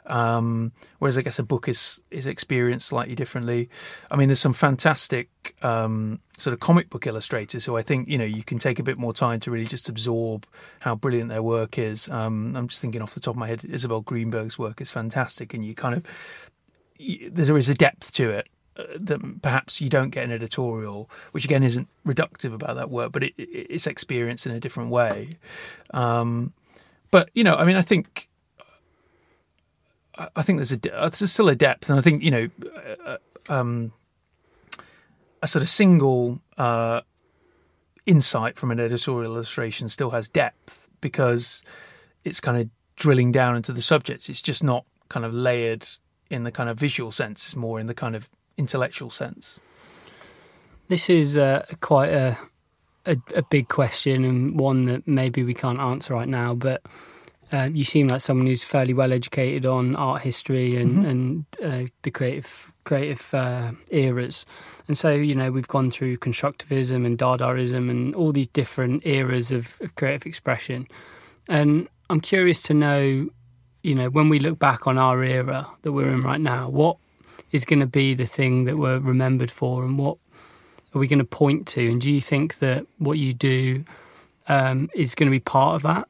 um, 0.08 0.74
whereas 1.00 1.18
I 1.18 1.22
guess 1.22 1.40
a 1.40 1.44
book 1.44 1.68
is 1.70 2.02
is 2.12 2.28
experienced 2.28 2.88
slightly 2.88 3.16
differently. 3.16 3.70
I 4.12 4.18
mean, 4.18 4.28
there's 4.28 4.40
some 4.40 4.54
fantastic 4.54 5.56
um, 5.62 6.20
sort 6.38 6.54
of 6.54 6.60
comic 6.60 6.90
book 6.90 7.08
illustrators 7.08 7.64
who 7.66 7.78
I 7.78 7.82
think 7.82 8.10
you 8.10 8.18
know 8.18 8.26
you 8.26 8.44
can 8.44 8.60
take 8.60 8.80
a 8.80 8.84
bit 8.84 8.98
more 8.98 9.14
time 9.14 9.40
to 9.42 9.52
really 9.52 9.66
just 9.66 9.88
absorb 9.88 10.46
how 10.82 10.96
brilliant 10.96 11.30
their 11.30 11.44
work 11.44 11.78
is. 11.78 12.10
Um, 12.10 12.56
I'm 12.56 12.68
just 12.68 12.82
thinking 12.82 13.02
off 13.02 13.14
the 13.14 13.22
top 13.22 13.36
of 13.36 13.40
my 13.40 13.48
head, 13.48 13.64
Isabel 13.64 14.02
Greenberg's 14.02 14.60
work 14.60 14.82
is 14.82 14.92
fantastic, 14.92 15.54
and 15.54 15.64
you 15.64 15.76
kind 15.76 15.96
of 15.96 16.52
there 17.32 17.58
is 17.58 17.70
a 17.70 17.74
depth 17.74 18.14
to 18.14 18.30
it 18.32 18.48
that 18.76 19.42
perhaps 19.42 19.82
you 19.82 19.90
don't 19.90 20.10
get 20.10 20.24
an 20.24 20.32
editorial, 20.32 21.10
which 21.32 21.46
again 21.46 21.64
isn't 21.64 21.88
reductive 22.06 22.54
about 22.54 22.76
that 22.76 22.90
work, 22.90 23.12
but 23.12 23.24
it, 23.24 23.34
it's 23.38 23.88
experienced 23.88 24.46
in 24.46 24.52
a 24.52 24.60
different 24.60 24.90
way. 24.90 25.38
Um, 25.94 26.54
but 27.12 27.30
you 27.34 27.44
know, 27.44 27.56
I 27.56 27.66
mean, 27.66 27.78
I 27.78 27.82
think 27.82 28.30
I 30.18 30.42
think 30.42 30.60
there's 30.60 30.72
a 30.72 30.78
there's 30.78 31.32
still 31.32 31.50
a 31.50 31.56
depth, 31.56 31.90
and 31.90 32.00
I 32.00 32.02
think 32.02 32.24
you 32.24 32.32
know, 32.32 32.50
uh, 33.06 33.18
um, 33.50 33.92
a 35.42 35.48
sort 35.48 35.62
of 35.62 35.70
single 35.70 36.42
uh, 36.58 37.02
insight 38.06 38.58
from 38.58 38.72
an 38.72 38.80
editorial 38.80 39.34
illustration 39.34 39.90
still 39.90 40.12
has 40.12 40.30
depth 40.30 40.90
because 41.02 41.62
it's 42.24 42.40
kind 42.40 42.58
of 42.58 42.70
drilling 42.96 43.32
down 43.32 43.56
into 43.56 43.74
the 43.74 43.82
subjects. 43.82 44.30
It's 44.30 44.42
just 44.42 44.64
not 44.64 44.86
kind 45.10 45.26
of 45.26 45.34
layered 45.34 45.88
in 46.30 46.44
the 46.44 46.52
kind 46.52 46.70
of 46.70 46.80
visual 46.80 47.12
sense; 47.12 47.48
it's 47.48 47.56
more 47.56 47.80
in 47.80 47.88
the 47.88 47.94
kind 47.94 48.16
of 48.16 48.30
intellectual 48.58 49.10
sense? 49.10 49.60
This 50.88 51.10
is 51.10 51.36
uh, 51.36 51.65
quite 51.82 52.12
a, 52.12 52.38
a, 53.06 53.18
a 53.36 53.41
big 53.44 53.68
question 53.68 54.24
and 54.24 54.60
one 54.60 54.86
that 54.86 55.08
maybe 55.08 55.44
we 55.44 55.54
can't 55.54 55.80
answer 55.80 56.13
right 56.13 56.28
now. 56.28 56.54
But 56.54 56.84
uh, 57.52 57.70
you 57.72 57.84
seem 57.84 58.08
like 58.08 58.22
someone 58.22 58.48
who's 58.48 58.63
fairly 58.63 58.94
well 58.94 59.13
educated 59.13 59.65
on 59.65 59.96
art 59.96 60.22
history 60.22 60.76
and 60.76 60.91
mm-hmm. 60.91 61.06
and 61.06 61.46
uh, 61.63 61.89
the 62.02 62.12
creative 62.12 62.74
creative 62.84 63.34
uh, 63.34 63.72
eras. 63.91 64.46
And 64.88 64.98
so 64.98 65.13
you 65.13 65.36
know 65.36 65.52
we've 65.52 65.68
gone 65.68 65.91
through 65.91 66.18
constructivism 66.18 67.06
and 67.06 67.18
Dadaism 67.18 67.89
and 67.89 68.15
all 68.15 68.32
these 68.32 68.48
different 68.48 69.06
eras 69.06 69.52
of, 69.52 69.78
of 69.82 69.96
creative 69.96 70.26
expression. 70.26 70.88
And 71.48 71.88
I'm 72.10 72.22
curious 72.22 72.62
to 72.63 72.74
know, 72.74 73.30
you 73.84 73.96
know, 73.96 74.10
when 74.10 74.30
we 74.30 74.39
look 74.39 74.60
back 74.60 74.88
on 74.88 74.98
our 74.98 75.24
era 75.24 75.68
that 75.84 75.91
we're 75.91 76.10
in 76.10 76.24
right 76.24 76.41
now, 76.41 76.70
what 76.70 76.98
is 77.52 77.65
going 77.65 77.80
to 77.80 77.88
be 77.88 78.13
the 78.13 78.26
thing 78.26 78.65
that 78.65 78.78
we're 78.78 79.00
remembered 79.00 79.52
for, 79.52 79.84
and 79.84 79.98
what 79.98 80.17
are 80.93 81.00
we 81.00 81.08
going 81.08 81.19
to 81.19 81.26
point 81.26 81.67
to? 81.67 81.91
And 81.91 82.02
do 82.02 82.12
you 82.12 82.21
think 82.21 82.60
that 82.60 82.86
what 82.98 83.17
you 83.17 83.34
do 83.34 83.84
um, 84.48 84.89
is 84.93 85.15
going 85.15 85.28
to 85.28 85.32
be 85.32 85.39
part 85.39 85.76
of 85.76 85.84
that? 85.84 86.08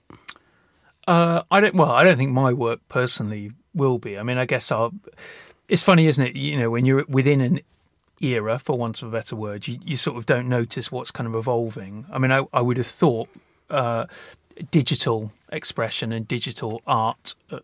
Uh, 1.08 1.44
I 1.52 1.60
don't. 1.60 1.76
Well, 1.76 1.92
I 1.92 2.04
don't 2.04 2.18
think 2.18 2.32
my 2.32 2.54
work 2.54 2.80
personally 2.90 3.52
will 3.74 4.00
be. 4.00 4.18
I 4.18 4.24
mean, 4.24 4.38
I 4.38 4.46
guess 4.46 4.72
I'll. 4.72 4.94
It's 5.68 5.84
funny, 5.84 6.08
isn't 6.08 6.26
it? 6.26 6.36
You 6.36 6.58
know, 6.58 6.70
when 6.70 6.86
you're 6.86 7.06
within 7.08 7.42
an 7.42 7.60
era, 8.22 8.60
for 8.60 8.78
want 8.78 9.02
of 9.02 9.10
a 9.10 9.12
better 9.12 9.36
word, 9.36 9.68
you, 9.68 9.78
you 9.84 9.98
sort 9.98 10.18
of 10.18 10.26
don't 10.26 10.48
notice 10.48 10.92
what's 10.92 11.12
kind 11.12 11.28
of 11.28 11.36
evolving. 11.36 12.06
I 12.12 12.18
mean, 12.18 12.32
I, 12.32 12.46
I 12.54 12.62
would 12.62 12.78
have 12.78 12.88
thought 12.88 13.30
uh, 13.70 14.06
digital 14.72 15.32
expression 15.52 16.12
and 16.12 16.28
digital 16.28 16.82
art 16.88 17.36
uh, 17.52 17.60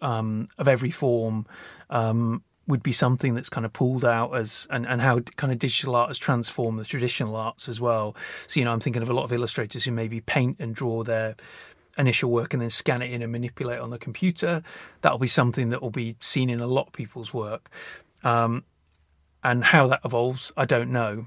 um, 0.00 0.48
of 0.58 0.68
every 0.68 0.90
form 0.90 1.46
um, 1.90 2.42
would 2.68 2.82
be 2.82 2.92
something 2.92 3.34
that's 3.34 3.48
kind 3.48 3.64
of 3.64 3.72
pulled 3.72 4.04
out 4.04 4.34
as 4.34 4.66
and, 4.70 4.86
and 4.86 5.00
how 5.00 5.20
kind 5.36 5.52
of 5.52 5.58
digital 5.58 5.94
art 5.94 6.08
has 6.08 6.18
transformed 6.18 6.78
the 6.78 6.84
traditional 6.84 7.36
arts 7.36 7.68
as 7.68 7.80
well. 7.80 8.16
So, 8.46 8.60
you 8.60 8.64
know, 8.64 8.72
I'm 8.72 8.80
thinking 8.80 9.02
of 9.02 9.08
a 9.08 9.14
lot 9.14 9.24
of 9.24 9.32
illustrators 9.32 9.84
who 9.84 9.92
maybe 9.92 10.20
paint 10.20 10.56
and 10.58 10.74
draw 10.74 11.04
their 11.04 11.36
initial 11.96 12.30
work 12.30 12.52
and 12.52 12.60
then 12.60 12.70
scan 12.70 13.02
it 13.02 13.10
in 13.10 13.22
and 13.22 13.32
manipulate 13.32 13.78
on 13.78 13.90
the 13.90 13.98
computer. 13.98 14.62
That'll 15.02 15.18
be 15.18 15.28
something 15.28 15.70
that 15.70 15.80
will 15.80 15.90
be 15.90 16.16
seen 16.20 16.50
in 16.50 16.60
a 16.60 16.66
lot 16.66 16.88
of 16.88 16.92
people's 16.92 17.32
work. 17.32 17.70
Um, 18.24 18.64
and 19.44 19.62
how 19.62 19.86
that 19.86 20.00
evolves, 20.04 20.52
I 20.56 20.64
don't 20.64 20.90
know. 20.90 21.26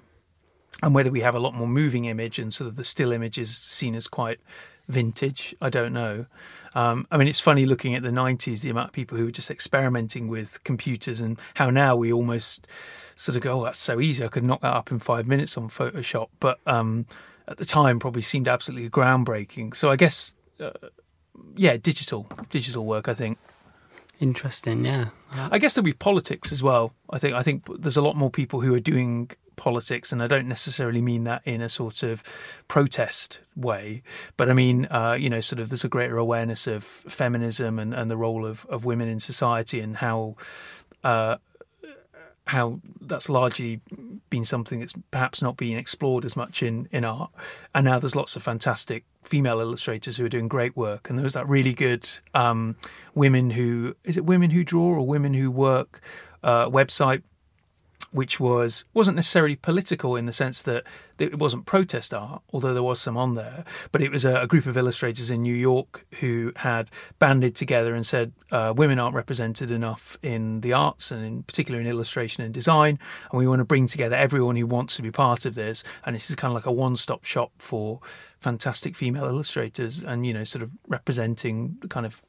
And 0.83 0.93
whether 0.93 1.09
we 1.09 1.21
have 1.21 1.35
a 1.35 1.39
lot 1.39 1.53
more 1.53 1.67
moving 1.67 2.05
image 2.05 2.37
and 2.37 2.53
sort 2.53 2.69
of 2.69 2.75
the 2.75 2.83
still 2.83 3.11
image 3.11 3.37
is 3.37 3.55
seen 3.55 3.95
as 3.95 4.07
quite 4.07 4.39
vintage, 4.87 5.55
I 5.61 5.69
don't 5.69 5.93
know. 5.93 6.25
Um, 6.75 7.07
I 7.11 7.17
mean, 7.17 7.27
it's 7.27 7.39
funny 7.39 7.65
looking 7.65 7.95
at 7.95 8.03
the 8.03 8.09
90s, 8.09 8.61
the 8.61 8.69
amount 8.69 8.89
of 8.89 8.93
people 8.93 9.17
who 9.17 9.25
were 9.25 9.31
just 9.31 9.49
experimenting 9.49 10.27
with 10.27 10.63
computers 10.63 11.21
and 11.21 11.39
how 11.55 11.69
now 11.69 11.95
we 11.95 12.13
almost 12.13 12.67
sort 13.15 13.35
of 13.35 13.41
go, 13.41 13.61
oh, 13.61 13.65
that's 13.65 13.79
so 13.79 13.99
easy. 13.99 14.23
I 14.23 14.27
could 14.27 14.43
knock 14.43 14.61
that 14.61 14.75
up 14.75 14.91
in 14.91 14.99
five 14.99 15.27
minutes 15.27 15.57
on 15.57 15.69
Photoshop. 15.69 16.29
But 16.39 16.59
um, 16.65 17.05
at 17.47 17.57
the 17.57 17.65
time, 17.65 17.99
probably 17.99 18.21
seemed 18.21 18.47
absolutely 18.47 18.89
groundbreaking. 18.89 19.75
So 19.75 19.89
I 19.89 19.95
guess, 19.95 20.35
uh, 20.59 20.71
yeah, 21.55 21.77
digital, 21.77 22.27
digital 22.49 22.85
work, 22.85 23.07
I 23.07 23.13
think. 23.13 23.37
Interesting, 24.19 24.83
yeah. 24.83 25.09
I 25.33 25.59
guess 25.59 25.75
there'll 25.75 25.85
be 25.85 25.93
politics 25.93 26.51
as 26.51 26.61
well. 26.61 26.93
I 27.09 27.19
think 27.19 27.35
I 27.35 27.41
think 27.41 27.63
there's 27.81 27.95
a 27.95 28.01
lot 28.01 28.17
more 28.17 28.29
people 28.29 28.59
who 28.59 28.73
are 28.73 28.79
doing 28.81 29.31
politics, 29.59 30.11
and 30.11 30.23
I 30.23 30.27
don't 30.27 30.47
necessarily 30.47 31.01
mean 31.01 31.25
that 31.25 31.41
in 31.45 31.61
a 31.61 31.69
sort 31.69 32.01
of 32.01 32.23
protest 32.67 33.39
way, 33.55 34.01
but 34.37 34.49
I 34.49 34.53
mean, 34.53 34.85
uh, 34.85 35.17
you 35.19 35.29
know, 35.29 35.41
sort 35.41 35.59
of 35.59 35.69
there's 35.69 35.83
a 35.83 35.89
greater 35.89 36.17
awareness 36.17 36.65
of 36.65 36.83
feminism 36.83 37.77
and, 37.77 37.93
and 37.93 38.09
the 38.09 38.17
role 38.17 38.45
of, 38.45 38.65
of 38.67 38.85
women 38.85 39.07
in 39.07 39.19
society 39.19 39.79
and 39.79 39.97
how. 39.97 40.35
Uh, 41.03 41.37
how 42.47 42.79
that's 42.99 43.29
largely 43.29 43.79
been 44.31 44.43
something 44.43 44.79
that's 44.79 44.95
perhaps 45.11 45.39
not 45.39 45.55
being 45.55 45.77
explored 45.77 46.25
as 46.25 46.35
much 46.35 46.63
in, 46.63 46.87
in 46.91 47.05
art. 47.05 47.29
And 47.75 47.85
now 47.85 47.99
there's 47.99 48.15
lots 48.15 48.35
of 48.35 48.41
fantastic 48.41 49.03
female 49.23 49.59
illustrators 49.59 50.17
who 50.17 50.25
are 50.25 50.29
doing 50.29 50.47
great 50.47 50.75
work. 50.75 51.09
And 51.09 51.19
there 51.19 51.23
was 51.23 51.35
that 51.35 51.47
really 51.47 51.73
good 51.73 52.09
um, 52.33 52.75
women 53.13 53.51
who 53.51 53.95
is 54.03 54.17
it 54.17 54.25
women 54.25 54.49
who 54.49 54.63
draw 54.63 54.95
or 54.95 55.05
women 55.05 55.35
who 55.35 55.51
work 55.51 56.01
uh, 56.41 56.67
website 56.69 57.21
which 58.11 58.39
was 58.39 58.85
wasn't 58.93 59.15
necessarily 59.15 59.55
political 59.55 60.15
in 60.15 60.25
the 60.25 60.33
sense 60.33 60.61
that 60.63 60.85
it 61.19 61.37
wasn't 61.37 61.65
protest 61.65 62.13
art, 62.13 62.41
although 62.53 62.73
there 62.73 62.83
was 62.83 62.99
some 62.99 63.17
on 63.17 63.35
there. 63.35 63.65
But 63.91 64.01
it 64.01 64.11
was 64.11 64.25
a, 64.25 64.41
a 64.41 64.47
group 64.47 64.65
of 64.65 64.77
illustrators 64.77 65.29
in 65.29 65.41
New 65.41 65.53
York 65.53 66.05
who 66.19 66.51
had 66.57 66.89
banded 67.19 67.55
together 67.55 67.93
and 67.93 68.05
said 68.05 68.31
uh, 68.51 68.73
women 68.75 68.99
aren't 68.99 69.15
represented 69.15 69.69
enough 69.69 70.17
in 70.23 70.61
the 70.61 70.73
arts 70.73 71.11
and 71.11 71.25
in 71.25 71.43
particular 71.43 71.79
in 71.79 71.87
illustration 71.87 72.43
and 72.43 72.53
design, 72.53 72.99
and 73.31 73.39
we 73.39 73.47
want 73.47 73.59
to 73.59 73.65
bring 73.65 73.87
together 73.87 74.15
everyone 74.15 74.55
who 74.55 74.65
wants 74.65 74.95
to 74.95 75.01
be 75.01 75.11
part 75.11 75.45
of 75.45 75.55
this. 75.55 75.83
And 76.05 76.15
this 76.15 76.29
is 76.29 76.35
kind 76.35 76.51
of 76.51 76.55
like 76.55 76.65
a 76.65 76.71
one-stop 76.71 77.25
shop 77.25 77.51
for 77.57 77.99
fantastic 78.39 78.95
female 78.95 79.25
illustrators, 79.25 80.01
and 80.01 80.25
you 80.25 80.33
know, 80.33 80.43
sort 80.43 80.63
of 80.63 80.71
representing 80.87 81.77
the 81.81 81.87
kind 81.87 82.05
of 82.05 82.21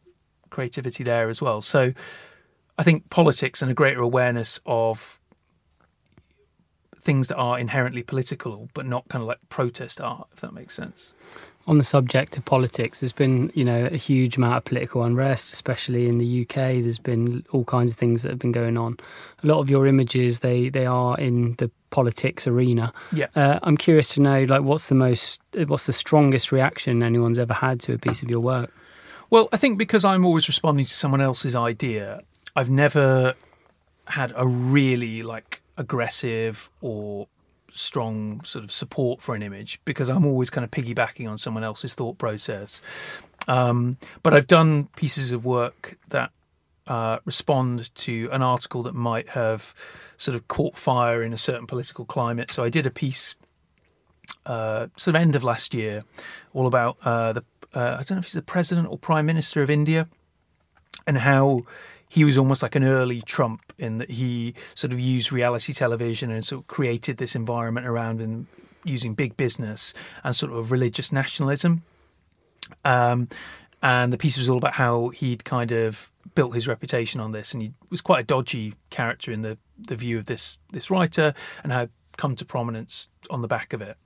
creativity 0.51 1.05
there 1.05 1.29
as 1.29 1.41
well. 1.41 1.61
So. 1.61 1.93
I 2.79 2.83
think 2.83 3.11
politics 3.11 3.61
and 3.61 3.71
a 3.71 3.75
greater 3.75 4.01
awareness 4.01 4.59
of 4.65 5.20
things 7.01 7.29
that 7.29 7.37
are 7.37 7.59
inherently 7.59 8.03
political, 8.03 8.69
but 8.75 8.87
not 8.87 9.09
kind 9.09 9.23
of 9.23 9.29
like 9.29 9.39
protest 9.49 10.01
art, 10.01 10.29
if 10.33 10.41
that 10.41 10.53
makes 10.53 10.75
sense. 10.75 11.15
On 11.67 11.79
the 11.79 11.85
subject 11.85 12.37
of 12.37 12.45
politics, 12.45 13.01
there's 13.01 13.13
been 13.13 13.53
you 13.55 13.65
know 13.65 13.87
a 13.87 13.97
huge 13.97 14.37
amount 14.37 14.57
of 14.57 14.65
political 14.65 15.03
unrest, 15.03 15.53
especially 15.53 16.09
in 16.09 16.19
the 16.19 16.43
UK. 16.43 16.83
There's 16.83 16.99
been 16.99 17.45
all 17.51 17.65
kinds 17.65 17.93
of 17.93 17.99
things 17.99 18.23
that 18.23 18.31
have 18.31 18.39
been 18.39 18.53
going 18.53 18.79
on. 18.79 18.99
A 19.43 19.47
lot 19.47 19.61
of 19.61 19.71
your 19.71 19.87
images 19.87 20.41
they 20.41 20.69
they 20.69 20.87
are 20.87 21.19
in 21.19 21.55
the 21.59 21.71
politics 21.91 22.47
arena. 22.47 22.93
Yeah, 23.13 23.27
uh, 23.37 23.61
I'm 23.63 23.77
curious 23.77 24.15
to 24.15 24.21
know 24.21 24.45
like 24.45 24.63
what's 24.63 24.89
the 24.89 24.95
most 24.95 25.43
what's 25.67 25.85
the 25.85 25.93
strongest 25.93 26.51
reaction 26.51 27.03
anyone's 27.03 27.39
ever 27.39 27.55
had 27.55 27.81
to 27.83 27.93
a 27.93 27.99
piece 27.99 28.23
of 28.23 28.31
your 28.31 28.41
work. 28.41 28.73
Well, 29.29 29.49
I 29.53 29.59
think 29.59 29.79
because 29.79 30.05
I'm 30.05 30.25
always 30.25 30.49
responding 30.49 30.87
to 30.87 30.95
someone 30.95 31.21
else's 31.21 31.55
idea, 31.55 32.23
I've 32.57 32.71
never 32.71 33.35
had 34.07 34.33
a 34.35 34.47
really 34.47 35.23
like 35.23 35.60
aggressive 35.81 36.71
or 36.81 37.27
strong 37.73 38.43
sort 38.43 38.65
of 38.65 38.71
support 38.71 39.23
for 39.23 39.35
an 39.35 39.43
image 39.43 39.81
because 39.85 40.09
I'm 40.09 40.27
always 40.27 40.51
kind 40.51 40.65
of 40.65 40.71
piggybacking 40.71 41.29
on 41.29 41.39
someone 41.39 41.65
else's 41.65 41.95
thought 41.95 42.19
process. 42.19 42.81
Um, 43.49 43.97
but 44.23 44.35
I've 44.35 44.47
done 44.47 44.89
pieces 44.97 45.33
of 45.33 45.45
work 45.45 45.97
that 46.09 46.31
uh, 46.87 47.19
respond 47.25 47.95
to 47.95 48.29
an 48.33 48.43
article 48.43 48.83
that 48.83 48.95
might 48.95 49.31
have 49.31 49.75
sort 50.17 50.35
of 50.35 50.49
caught 50.49 50.77
fire 50.77 51.23
in 51.23 51.33
a 51.33 51.39
certain 51.39 51.67
political 51.67 52.05
climate. 52.05 52.51
So 52.51 52.63
I 52.63 52.69
did 52.69 52.87
a 52.87 52.91
piece 52.91 53.35
uh, 54.45 54.89
sort 54.97 55.17
of 55.17 55.23
end 55.23 55.37
of 55.37 55.45
last 55.45 55.73
year, 55.73 56.03
all 56.53 56.67
about 56.67 56.99
uh, 57.03 57.33
the 57.33 57.45
uh, 57.73 57.97
I 58.01 58.03
don't 58.03 58.13
know 58.13 58.19
if 58.19 58.25
he's 58.25 58.33
the 58.33 58.43
president 58.43 58.89
or 58.89 58.99
prime 58.99 59.25
minister 59.25 59.63
of 59.63 59.71
India, 59.71 60.09
and 61.07 61.19
how 61.19 61.63
he 62.11 62.25
was 62.25 62.37
almost 62.37 62.63
like 62.63 62.75
an 62.75 62.85
early 62.85 63.23
Trump 63.23 63.73
in 63.79 63.99
that 63.99 64.11
he 64.11 64.53
sort 64.75 64.93
of 64.93 64.99
used 64.99 65.31
reality 65.31 65.73
television 65.73 66.31
and 66.31 66.45
sort 66.45 66.63
of 66.63 66.67
created 66.67 67.17
this 67.17 67.37
environment 67.37 67.87
around 67.87 68.21
and 68.21 68.47
using 68.85 69.15
big 69.15 69.37
business 69.37 69.95
and 70.25 70.35
sort 70.35 70.53
of 70.53 70.73
religious 70.73 71.13
nationalism. 71.13 71.83
Um, 72.85 73.29
and 73.81 74.13
the 74.13 74.19
piece 74.19 74.37
was 74.37 74.49
all 74.49 74.59
about 74.59 74.75
how 74.75 75.11
he'd 75.11 75.45
kind 75.45 75.71
of 75.71 76.11
built 76.35 76.55
his 76.55 76.67
reputation 76.67 77.21
on 77.21 77.31
this, 77.31 77.55
and 77.55 77.63
he 77.63 77.73
was 77.91 78.01
quite 78.01 78.21
a 78.21 78.25
dodgy 78.25 78.75
character 78.91 79.31
in 79.31 79.43
the 79.43 79.57
the 79.79 79.97
view 79.97 80.19
of 80.19 80.27
this 80.27 80.59
this 80.73 80.91
writer, 80.91 81.33
and 81.63 81.73
had 81.73 81.91
come 82.17 82.35
to 82.37 82.45
prominence 82.45 83.09
on 83.31 83.41
the 83.41 83.49
back 83.49 83.73
of 83.73 83.81
it. 83.81 83.97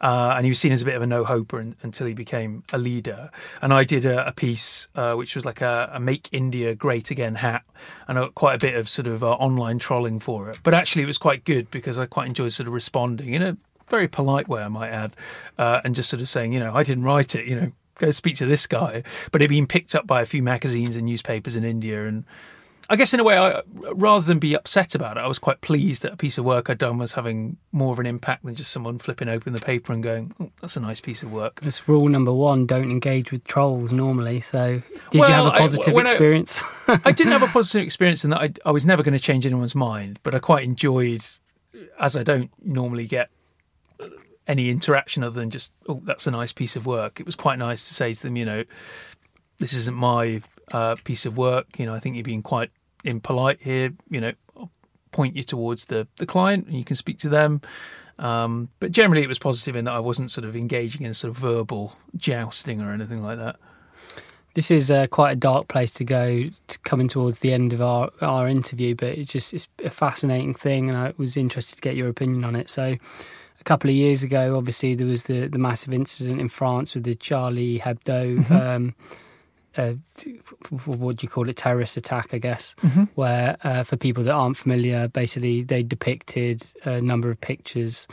Uh, 0.00 0.34
and 0.36 0.46
he 0.46 0.50
was 0.50 0.58
seen 0.58 0.72
as 0.72 0.80
a 0.80 0.84
bit 0.84 0.94
of 0.94 1.02
a 1.02 1.06
no-hoper 1.06 1.60
in, 1.60 1.76
until 1.82 2.06
he 2.06 2.14
became 2.14 2.62
a 2.72 2.78
leader. 2.78 3.30
And 3.60 3.72
I 3.72 3.84
did 3.84 4.06
a, 4.06 4.26
a 4.26 4.32
piece 4.32 4.88
uh, 4.94 5.14
which 5.14 5.34
was 5.34 5.44
like 5.44 5.60
a, 5.60 5.90
a, 5.92 6.00
"Make 6.00 6.28
India 6.32 6.74
Great 6.74 7.10
Again" 7.10 7.34
hat, 7.34 7.62
and 8.08 8.34
quite 8.34 8.54
a 8.54 8.58
bit 8.58 8.76
of 8.76 8.88
sort 8.88 9.06
of 9.06 9.22
uh, 9.22 9.32
online 9.32 9.78
trolling 9.78 10.18
for 10.20 10.48
it. 10.50 10.58
But 10.62 10.72
actually, 10.72 11.02
it 11.02 11.06
was 11.06 11.18
quite 11.18 11.44
good 11.44 11.70
because 11.70 11.98
I 11.98 12.06
quite 12.06 12.28
enjoyed 12.28 12.52
sort 12.52 12.66
of 12.66 12.72
responding 12.72 13.34
in 13.34 13.42
a 13.42 13.56
very 13.88 14.08
polite 14.08 14.48
way, 14.48 14.62
I 14.62 14.68
might 14.68 14.90
add, 14.90 15.14
uh, 15.58 15.80
and 15.84 15.94
just 15.94 16.08
sort 16.08 16.22
of 16.22 16.28
saying, 16.28 16.52
you 16.52 16.60
know, 16.60 16.74
I 16.74 16.84
didn't 16.84 17.04
write 17.04 17.34
it, 17.34 17.46
you 17.46 17.56
know, 17.56 17.72
go 17.98 18.10
speak 18.12 18.36
to 18.36 18.46
this 18.46 18.66
guy. 18.66 19.02
But 19.32 19.42
it 19.42 19.44
had 19.44 19.50
been 19.50 19.66
picked 19.66 19.94
up 19.94 20.06
by 20.06 20.22
a 20.22 20.26
few 20.26 20.42
magazines 20.42 20.96
and 20.96 21.04
newspapers 21.04 21.56
in 21.56 21.64
India, 21.64 22.06
and 22.06 22.24
I 22.90 22.96
guess 22.96 23.14
in 23.14 23.20
a 23.20 23.24
way, 23.24 23.38
I, 23.38 23.62
rather 23.92 24.26
than 24.26 24.40
be 24.40 24.56
upset 24.56 24.96
about 24.96 25.16
it, 25.16 25.20
I 25.20 25.28
was 25.28 25.38
quite 25.38 25.60
pleased 25.60 26.02
that 26.02 26.12
a 26.12 26.16
piece 26.16 26.38
of 26.38 26.44
work 26.44 26.68
I'd 26.68 26.78
done 26.78 26.98
was 26.98 27.12
having 27.12 27.56
more 27.70 27.92
of 27.92 28.00
an 28.00 28.06
impact 28.06 28.44
than 28.44 28.56
just 28.56 28.72
someone 28.72 28.98
flipping 28.98 29.28
open 29.28 29.52
the 29.52 29.60
paper 29.60 29.92
and 29.92 30.02
going, 30.02 30.34
oh, 30.40 30.50
"That's 30.60 30.76
a 30.76 30.80
nice 30.80 31.00
piece 31.00 31.22
of 31.22 31.32
work." 31.32 31.60
It's 31.62 31.88
rule 31.88 32.08
number 32.08 32.32
one: 32.32 32.66
don't 32.66 32.90
engage 32.90 33.30
with 33.30 33.46
trolls 33.46 33.92
normally. 33.92 34.40
So, 34.40 34.82
did 35.10 35.20
well, 35.20 35.28
you 35.28 35.34
have 35.36 35.46
a 35.46 35.50
positive 35.52 35.96
I, 35.96 36.00
experience? 36.00 36.64
I, 36.88 37.00
I, 37.04 37.12
didn't 37.12 37.30
have 37.30 37.44
a 37.44 37.46
positive 37.52 37.84
experience 37.84 38.24
in 38.24 38.30
that 38.30 38.40
I, 38.40 38.52
I 38.66 38.72
was 38.72 38.84
never 38.84 39.04
going 39.04 39.16
to 39.16 39.22
change 39.22 39.46
anyone's 39.46 39.76
mind, 39.76 40.18
but 40.24 40.34
I 40.34 40.40
quite 40.40 40.64
enjoyed, 40.64 41.24
as 42.00 42.16
I 42.16 42.24
don't 42.24 42.50
normally 42.60 43.06
get 43.06 43.30
any 44.48 44.68
interaction 44.68 45.22
other 45.22 45.38
than 45.38 45.50
just, 45.50 45.74
"Oh, 45.88 46.02
that's 46.02 46.26
a 46.26 46.32
nice 46.32 46.52
piece 46.52 46.74
of 46.74 46.86
work." 46.86 47.20
It 47.20 47.26
was 47.26 47.36
quite 47.36 47.60
nice 47.60 47.86
to 47.86 47.94
say 47.94 48.12
to 48.12 48.20
them, 48.20 48.34
you 48.34 48.44
know, 48.44 48.64
this 49.58 49.74
isn't 49.74 49.96
my 49.96 50.42
uh, 50.72 50.96
piece 51.04 51.24
of 51.24 51.36
work. 51.36 51.78
You 51.78 51.86
know, 51.86 51.94
I 51.94 52.00
think 52.00 52.16
you've 52.16 52.26
been 52.26 52.42
quite 52.42 52.72
impolite 53.04 53.60
here. 53.60 53.92
You 54.08 54.20
know, 54.20 54.32
I'll 54.56 54.70
point 55.12 55.36
you 55.36 55.42
towards 55.42 55.86
the 55.86 56.06
the 56.16 56.26
client, 56.26 56.66
and 56.66 56.76
you 56.76 56.84
can 56.84 56.96
speak 56.96 57.18
to 57.20 57.28
them. 57.28 57.60
Um, 58.18 58.68
but 58.80 58.92
generally, 58.92 59.22
it 59.22 59.28
was 59.28 59.38
positive 59.38 59.76
in 59.76 59.86
that 59.86 59.94
I 59.94 59.98
wasn't 59.98 60.30
sort 60.30 60.44
of 60.44 60.54
engaging 60.54 61.02
in 61.02 61.10
a 61.10 61.14
sort 61.14 61.30
of 61.30 61.38
verbal 61.38 61.96
jousting 62.16 62.82
or 62.82 62.92
anything 62.92 63.22
like 63.22 63.38
that. 63.38 63.56
This 64.54 64.70
is 64.70 64.90
uh, 64.90 65.06
quite 65.06 65.32
a 65.32 65.36
dark 65.36 65.68
place 65.68 65.92
to 65.92 66.04
go 66.04 66.50
to 66.68 66.78
coming 66.80 67.08
towards 67.08 67.38
the 67.38 67.52
end 67.52 67.72
of 67.72 67.80
our, 67.80 68.10
our 68.20 68.48
interview, 68.48 68.94
but 68.94 69.10
it's 69.10 69.32
just 69.32 69.54
it's 69.54 69.68
a 69.84 69.90
fascinating 69.90 70.54
thing, 70.54 70.90
and 70.90 70.98
I 70.98 71.14
was 71.16 71.36
interested 71.36 71.76
to 71.76 71.80
get 71.80 71.96
your 71.96 72.08
opinion 72.08 72.44
on 72.44 72.56
it. 72.56 72.68
So, 72.68 72.96
a 73.60 73.64
couple 73.64 73.88
of 73.88 73.96
years 73.96 74.22
ago, 74.22 74.56
obviously 74.56 74.94
there 74.94 75.06
was 75.06 75.22
the 75.24 75.48
the 75.48 75.58
massive 75.58 75.94
incident 75.94 76.40
in 76.40 76.48
France 76.48 76.94
with 76.94 77.04
the 77.04 77.14
Charlie 77.14 77.78
Hebdo. 77.78 78.44
Mm-hmm. 78.44 78.52
Um, 78.52 78.94
uh, 79.76 79.92
what 80.70 81.16
do 81.16 81.24
you 81.24 81.28
call 81.28 81.48
it 81.48 81.56
terrorist 81.56 81.96
attack 81.96 82.32
i 82.32 82.38
guess 82.38 82.74
mm-hmm. 82.82 83.04
where 83.14 83.56
uh, 83.62 83.82
for 83.82 83.96
people 83.96 84.22
that 84.24 84.32
aren't 84.32 84.56
familiar 84.56 85.08
basically 85.08 85.62
they 85.62 85.82
depicted 85.82 86.64
a 86.84 87.00
number 87.00 87.30
of 87.30 87.40
pictures 87.40 88.08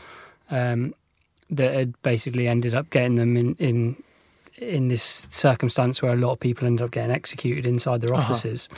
um, 0.50 0.94
that 1.50 1.74
had 1.74 2.02
basically 2.02 2.48
ended 2.48 2.74
up 2.74 2.90
getting 2.90 3.16
them 3.16 3.36
in, 3.36 3.56
in 3.56 4.04
in 4.58 4.88
this 4.88 5.28
circumstance 5.30 6.02
where 6.02 6.14
a 6.14 6.18
lot 6.18 6.32
of 6.32 6.40
people 6.40 6.66
ended 6.68 6.84
up 6.84 6.92
getting 6.92 7.12
executed 7.12 7.66
inside 7.66 8.02
their 8.02 8.14
uh-huh. 8.14 8.24
offices 8.24 8.70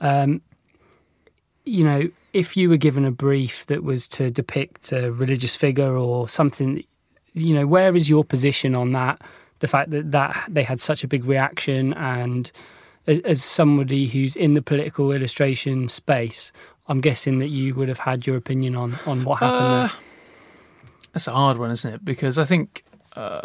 uh-huh. 0.00 0.22
um, 0.22 0.42
you 1.64 1.84
know 1.84 2.08
if 2.32 2.56
you 2.56 2.68
were 2.68 2.78
given 2.78 3.04
a 3.04 3.10
brief 3.10 3.66
that 3.66 3.84
was 3.84 4.08
to 4.08 4.30
depict 4.30 4.90
a 4.92 5.12
religious 5.12 5.54
figure 5.54 5.96
or 5.96 6.28
something 6.28 6.82
you 7.34 7.54
know 7.54 7.66
where 7.66 7.94
is 7.94 8.08
your 8.08 8.24
position 8.24 8.74
on 8.74 8.92
that 8.92 9.20
the 9.62 9.68
fact 9.68 9.90
that 9.90 10.10
that 10.10 10.36
they 10.48 10.64
had 10.64 10.80
such 10.80 11.04
a 11.04 11.08
big 11.08 11.24
reaction 11.24 11.94
and 11.94 12.50
as 13.06 13.42
somebody 13.42 14.06
who's 14.06 14.36
in 14.36 14.54
the 14.54 14.62
political 14.62 15.12
illustration 15.12 15.88
space, 15.88 16.52
I'm 16.88 17.00
guessing 17.00 17.38
that 17.38 17.48
you 17.48 17.74
would 17.76 17.88
have 17.88 17.98
had 17.98 18.26
your 18.26 18.36
opinion 18.36 18.74
on 18.74 18.96
on 19.06 19.24
what 19.24 19.38
happened 19.38 19.64
uh, 19.64 19.80
there. 19.82 19.92
That's 21.12 21.28
a 21.28 21.32
hard 21.32 21.58
one, 21.58 21.70
isn't 21.70 21.94
it? 21.94 22.04
Because 22.04 22.38
I 22.38 22.44
think, 22.44 22.84
uh, 23.14 23.42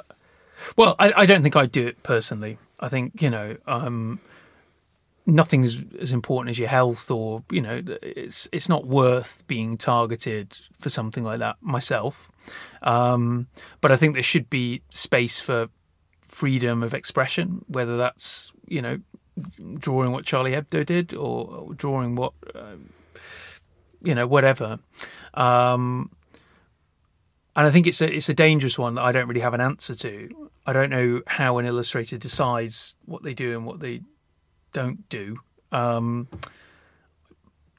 well, 0.75 0.95
I, 0.99 1.13
I, 1.15 1.25
don't 1.25 1.43
think 1.43 1.55
I'd 1.55 1.71
do 1.71 1.85
it 1.85 2.01
personally. 2.01 2.57
I 2.79 2.87
think 2.87 3.21
you 3.21 3.29
know, 3.29 3.57
um, 3.67 4.19
nothing's 5.25 5.77
as 5.99 6.11
important 6.11 6.49
as 6.51 6.57
your 6.57 6.69
health, 6.69 7.11
or 7.11 7.43
you 7.51 7.61
know, 7.61 7.83
it's 8.01 8.49
it's 8.51 8.69
not 8.69 8.87
worth 8.87 9.43
being 9.47 9.77
targeted 9.77 10.57
for 10.79 10.89
something 10.89 11.23
like 11.23 11.39
that 11.39 11.57
myself. 11.61 12.31
Um, 12.81 13.47
but 13.81 13.91
I 13.91 13.97
think 13.97 14.13
there 14.13 14.23
should 14.23 14.49
be 14.49 14.81
space 14.89 15.39
for 15.39 15.69
freedom 16.27 16.83
of 16.83 16.93
expression, 16.93 17.63
whether 17.67 17.97
that's 17.97 18.51
you 18.67 18.81
know 18.81 18.99
drawing 19.77 20.11
what 20.11 20.25
Charlie 20.25 20.51
Hebdo 20.51 20.85
did 20.85 21.13
or 21.13 21.73
drawing 21.75 22.15
what 22.15 22.33
uh, 22.53 22.75
you 24.01 24.15
know 24.15 24.27
whatever. 24.27 24.79
Um, 25.33 26.11
and 27.55 27.65
I 27.65 27.71
think 27.71 27.87
it's 27.87 28.01
a 28.01 28.13
it's 28.13 28.29
a 28.29 28.33
dangerous 28.33 28.77
one 28.77 28.95
that 28.95 29.03
I 29.03 29.11
don't 29.11 29.27
really 29.27 29.41
have 29.41 29.53
an 29.53 29.61
answer 29.61 29.95
to. 29.95 30.29
I 30.65 30.73
don't 30.73 30.89
know 30.89 31.21
how 31.27 31.57
an 31.57 31.65
illustrator 31.65 32.17
decides 32.17 32.97
what 33.05 33.23
they 33.23 33.33
do 33.33 33.55
and 33.57 33.65
what 33.65 33.79
they 33.79 34.01
don't 34.73 35.07
do. 35.09 35.37
Um, 35.71 36.27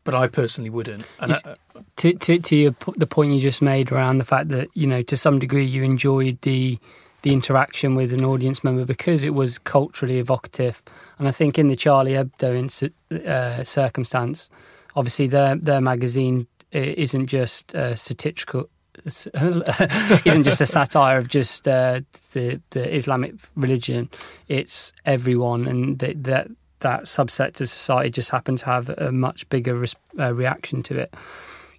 but 0.09 0.15
I 0.15 0.27
personally 0.27 0.71
wouldn't. 0.71 1.05
And 1.21 1.35
I, 1.35 1.55
to 1.97 2.15
to 2.15 2.39
to 2.39 2.57
your, 2.57 2.75
the 2.97 3.07
point 3.07 3.35
you 3.35 3.41
just 3.41 3.61
made 3.61 3.93
around 3.93 4.19
the 4.19 4.25
fact 4.25 4.49
that 4.49 4.69
you 4.75 4.87
know 4.87 5.03
to 5.03 5.17
some 5.17 5.39
degree 5.39 5.67
you 5.67 5.83
enjoyed 5.83 6.41
the 6.43 6.79
the 7.23 7.33
interaction 7.33 7.95
with 7.95 8.13
an 8.13 8.25
audience 8.25 8.63
member 8.63 8.85
because 8.85 9.23
it 9.25 9.35
was 9.35 9.59
culturally 9.59 10.19
evocative. 10.19 10.83
And 11.19 11.27
I 11.27 11.33
think 11.33 11.59
in 11.59 11.69
the 11.69 11.77
Charlie 11.77 12.13
Hebdo 12.13 12.93
uh, 13.27 13.65
circumstance, 13.65 14.51
obviously 14.95 15.27
their 15.27 15.57
their 15.57 15.81
magazine 15.81 16.47
it 16.71 16.99
isn't 16.99 17.29
just 17.29 17.75
satirical. 17.95 18.69
isn't 19.05 20.43
just 20.43 20.61
a 20.61 20.67
satire 20.67 21.19
of 21.19 21.29
just 21.29 21.69
uh, 21.69 22.01
the 22.33 22.61
the 22.71 22.97
Islamic 22.97 23.35
religion. 23.55 24.11
It's 24.49 24.93
everyone, 25.05 25.69
and 25.69 25.99
that 26.01 26.25
that 26.25 26.49
that 26.81 27.05
subset 27.05 27.61
of 27.61 27.69
society 27.69 28.11
just 28.11 28.31
happen 28.31 28.57
to 28.57 28.65
have 28.67 28.89
a 28.89 29.13
much 29.13 29.49
bigger 29.49 29.85
uh, 30.19 30.35
reaction 30.35 30.83
to 30.85 30.99
it. 30.99 31.15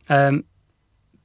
Um, 0.07 0.45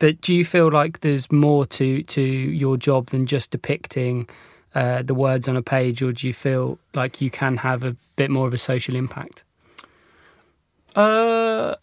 but 0.05 0.20
do 0.20 0.34
you 0.34 0.44
feel 0.44 0.70
like 0.70 1.00
there's 1.00 1.32
more 1.32 1.64
to 1.64 2.02
to 2.02 2.20
your 2.20 2.76
job 2.76 3.07
than 3.07 3.24
just 3.24 3.50
depicting 3.50 4.28
uh, 4.74 5.00
the 5.00 5.14
words 5.14 5.48
on 5.48 5.57
a 5.57 5.62
page, 5.62 6.02
or 6.02 6.12
do 6.12 6.26
you 6.26 6.34
feel 6.34 6.78
like 6.92 7.22
you 7.22 7.30
can 7.30 7.57
have 7.57 7.84
a 7.84 7.96
bit 8.14 8.30
more 8.30 8.46
of 8.46 8.52
a 8.52 8.59
social 8.59 8.96
impact? 8.96 9.44
Uh, 10.94 11.76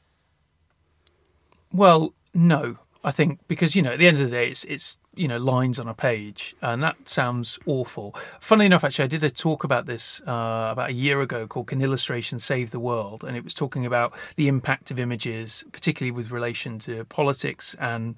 well, 1.73 2.13
no. 2.35 2.77
I 3.03 3.09
think 3.09 3.39
because 3.47 3.75
you 3.75 3.81
know 3.81 3.93
at 3.93 3.97
the 3.97 4.05
end 4.05 4.19
of 4.19 4.25
the 4.25 4.29
day 4.29 4.51
it's 4.51 4.65
it's 4.65 4.99
you 5.15 5.27
know 5.27 5.37
lines 5.37 5.77
on 5.79 5.87
a 5.87 5.93
page 5.93 6.55
and 6.61 6.81
that 6.81 7.09
sounds 7.09 7.59
awful. 7.65 8.15
Funnily 8.39 8.65
enough, 8.65 8.83
actually, 8.83 9.05
I 9.05 9.07
did 9.07 9.23
a 9.23 9.29
talk 9.29 9.63
about 9.63 9.85
this 9.85 10.21
uh, 10.21 10.69
about 10.71 10.89
a 10.89 10.93
year 10.93 11.21
ago 11.21 11.47
called 11.47 11.67
"Can 11.67 11.81
Illustration 11.81 12.39
Save 12.39 12.71
the 12.71 12.79
World?" 12.79 13.23
and 13.23 13.35
it 13.35 13.43
was 13.43 13.53
talking 13.53 13.85
about 13.85 14.13
the 14.35 14.47
impact 14.47 14.91
of 14.91 14.99
images, 14.99 15.65
particularly 15.71 16.11
with 16.11 16.31
relation 16.31 16.79
to 16.79 17.03
politics 17.05 17.75
and 17.79 18.15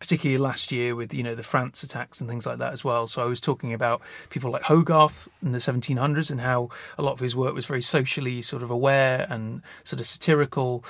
particularly 0.00 0.36
last 0.36 0.72
year 0.72 0.96
with 0.96 1.14
you 1.14 1.22
know 1.22 1.36
the 1.36 1.44
France 1.44 1.84
attacks 1.84 2.20
and 2.20 2.28
things 2.28 2.44
like 2.44 2.58
that 2.58 2.72
as 2.72 2.82
well. 2.84 3.06
So 3.06 3.22
I 3.22 3.26
was 3.26 3.40
talking 3.40 3.72
about 3.72 4.02
people 4.30 4.50
like 4.50 4.62
Hogarth 4.62 5.28
in 5.42 5.52
the 5.52 5.58
1700s 5.58 6.30
and 6.32 6.40
how 6.40 6.70
a 6.98 7.02
lot 7.02 7.12
of 7.12 7.20
his 7.20 7.36
work 7.36 7.54
was 7.54 7.66
very 7.66 7.82
socially 7.82 8.42
sort 8.42 8.64
of 8.64 8.70
aware 8.70 9.28
and 9.30 9.62
sort 9.84 10.00
of 10.00 10.08
satirical 10.08 10.84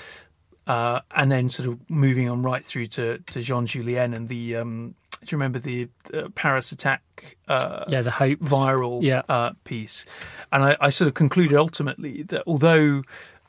uh, 0.67 1.01
and 1.15 1.31
then 1.31 1.51
sort 1.51 1.69
of 1.69 1.91
moving 1.91 2.29
on 2.31 2.43
right 2.43 2.65
through 2.65 2.87
to, 2.87 3.19
to 3.19 3.43
Jean 3.43 3.67
Jullien 3.67 4.15
and 4.15 4.29
the. 4.29 4.57
Um, 4.57 4.95
do 5.25 5.35
you 5.35 5.39
remember 5.39 5.59
the 5.59 5.89
uh, 6.13 6.29
Paris 6.35 6.73
attack? 6.73 7.37
Uh, 7.49 7.85
yeah, 7.89 8.03
the 8.03 8.11
hope 8.11 8.41
viral 8.41 9.03
yeah. 9.03 9.23
Uh, 9.29 9.53
piece, 9.65 10.05
and 10.51 10.65
I, 10.65 10.77
I, 10.81 10.91
sort 10.91 11.09
of 11.09 11.15
concluded 11.15 11.57
ultimately 11.57 12.23
that 12.25 12.43
although 12.47 13.03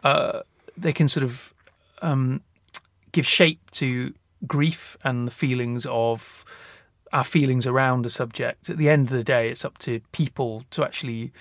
uh, 0.03 0.41
they 0.77 0.93
can 0.93 1.07
sort 1.07 1.23
of 1.23 1.53
um, 2.01 2.41
give 3.11 3.25
shape 3.25 3.71
to 3.71 4.13
grief 4.45 4.97
and 5.03 5.27
the 5.27 5.31
feelings 5.31 5.85
of 5.87 6.45
our 7.11 7.23
feelings 7.23 7.65
around 7.65 8.05
a 8.05 8.09
subject, 8.09 8.69
at 8.69 8.77
the 8.77 8.89
end 8.89 9.07
of 9.07 9.13
the 9.13 9.23
day, 9.23 9.49
it's 9.49 9.65
up 9.65 9.77
to 9.79 10.01
people 10.11 10.63
to 10.71 10.83
actually 10.83 11.31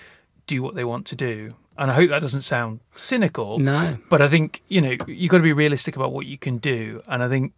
do 0.47 0.61
what 0.61 0.75
they 0.75 0.83
want 0.83 1.05
to 1.07 1.15
do 1.15 1.53
and 1.77 1.89
I 1.89 1.93
hope 1.93 2.09
that 2.09 2.21
doesn't 2.21 2.41
sound 2.41 2.81
cynical. 2.95 3.59
No, 3.59 3.97
but 4.09 4.21
I 4.21 4.27
think 4.27 4.61
you 4.67 4.81
know 4.81 4.95
you've 5.07 5.31
got 5.31 5.37
to 5.37 5.43
be 5.43 5.53
realistic 5.53 5.95
about 5.95 6.11
what 6.11 6.25
you 6.25 6.37
can 6.37 6.57
do, 6.57 7.01
and 7.07 7.23
I 7.23 7.29
think 7.29 7.53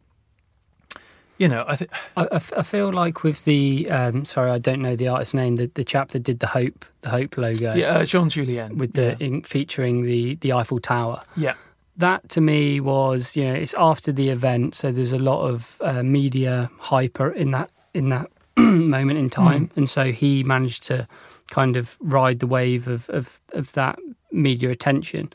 you 1.38 1.48
know 1.48 1.66
I 1.68 1.76
think 1.76 1.92
I, 2.18 2.28
I 2.32 2.64
feel 2.64 2.92
like 2.92 3.24
with 3.24 3.44
the 3.46 3.88
um, 3.90 4.26
sorry 4.26 4.52
I 4.52 4.60
don't 4.60 4.82
know 4.82 4.96
the 4.96 5.08
artist's 5.08 5.34
name 5.34 5.56
the, 5.58 5.68
the 5.74 5.84
chap 5.84 6.10
that 6.10 6.20
did 6.20 6.40
the 6.40 6.48
hope 6.48 6.86
the 7.02 7.10
hope 7.10 7.38
logo 7.38 7.74
yeah 7.74 7.98
uh, 7.98 8.06
Jean 8.06 8.30
Jullien 8.30 8.78
with 8.78 8.94
the 8.94 9.16
yeah. 9.20 9.28
in, 9.28 9.42
featuring 9.44 10.04
the 10.04 10.36
the 10.36 10.54
Eiffel 10.54 10.80
Tower 10.80 11.22
yeah 11.36 11.54
that 11.98 12.28
to 12.30 12.42
me 12.42 12.80
was 12.80 13.36
you 13.36 13.46
know 13.46 13.54
it's 13.54 13.76
after 13.78 14.12
the 14.12 14.30
event 14.30 14.76
so 14.76 14.92
there's 14.92 15.14
a 15.14 15.20
lot 15.20 15.48
of 15.48 15.78
uh, 15.82 16.04
media 16.04 16.70
hyper 16.80 17.32
in 17.32 17.52
that 17.52 17.72
in 17.94 18.10
that 18.10 18.30
moment 18.58 19.20
in 19.20 19.30
time 19.30 19.68
mm. 19.68 19.78
and 19.78 19.90
so 19.90 20.12
he 20.12 20.44
managed 20.44 20.84
to 20.84 21.08
kind 21.50 21.76
of 21.76 21.98
ride 22.00 22.40
the 22.40 22.48
wave 22.48 22.88
of, 22.88 23.10
of, 23.10 23.42
of 23.54 23.72
that 23.74 24.00
media 24.32 24.70
attention. 24.70 25.32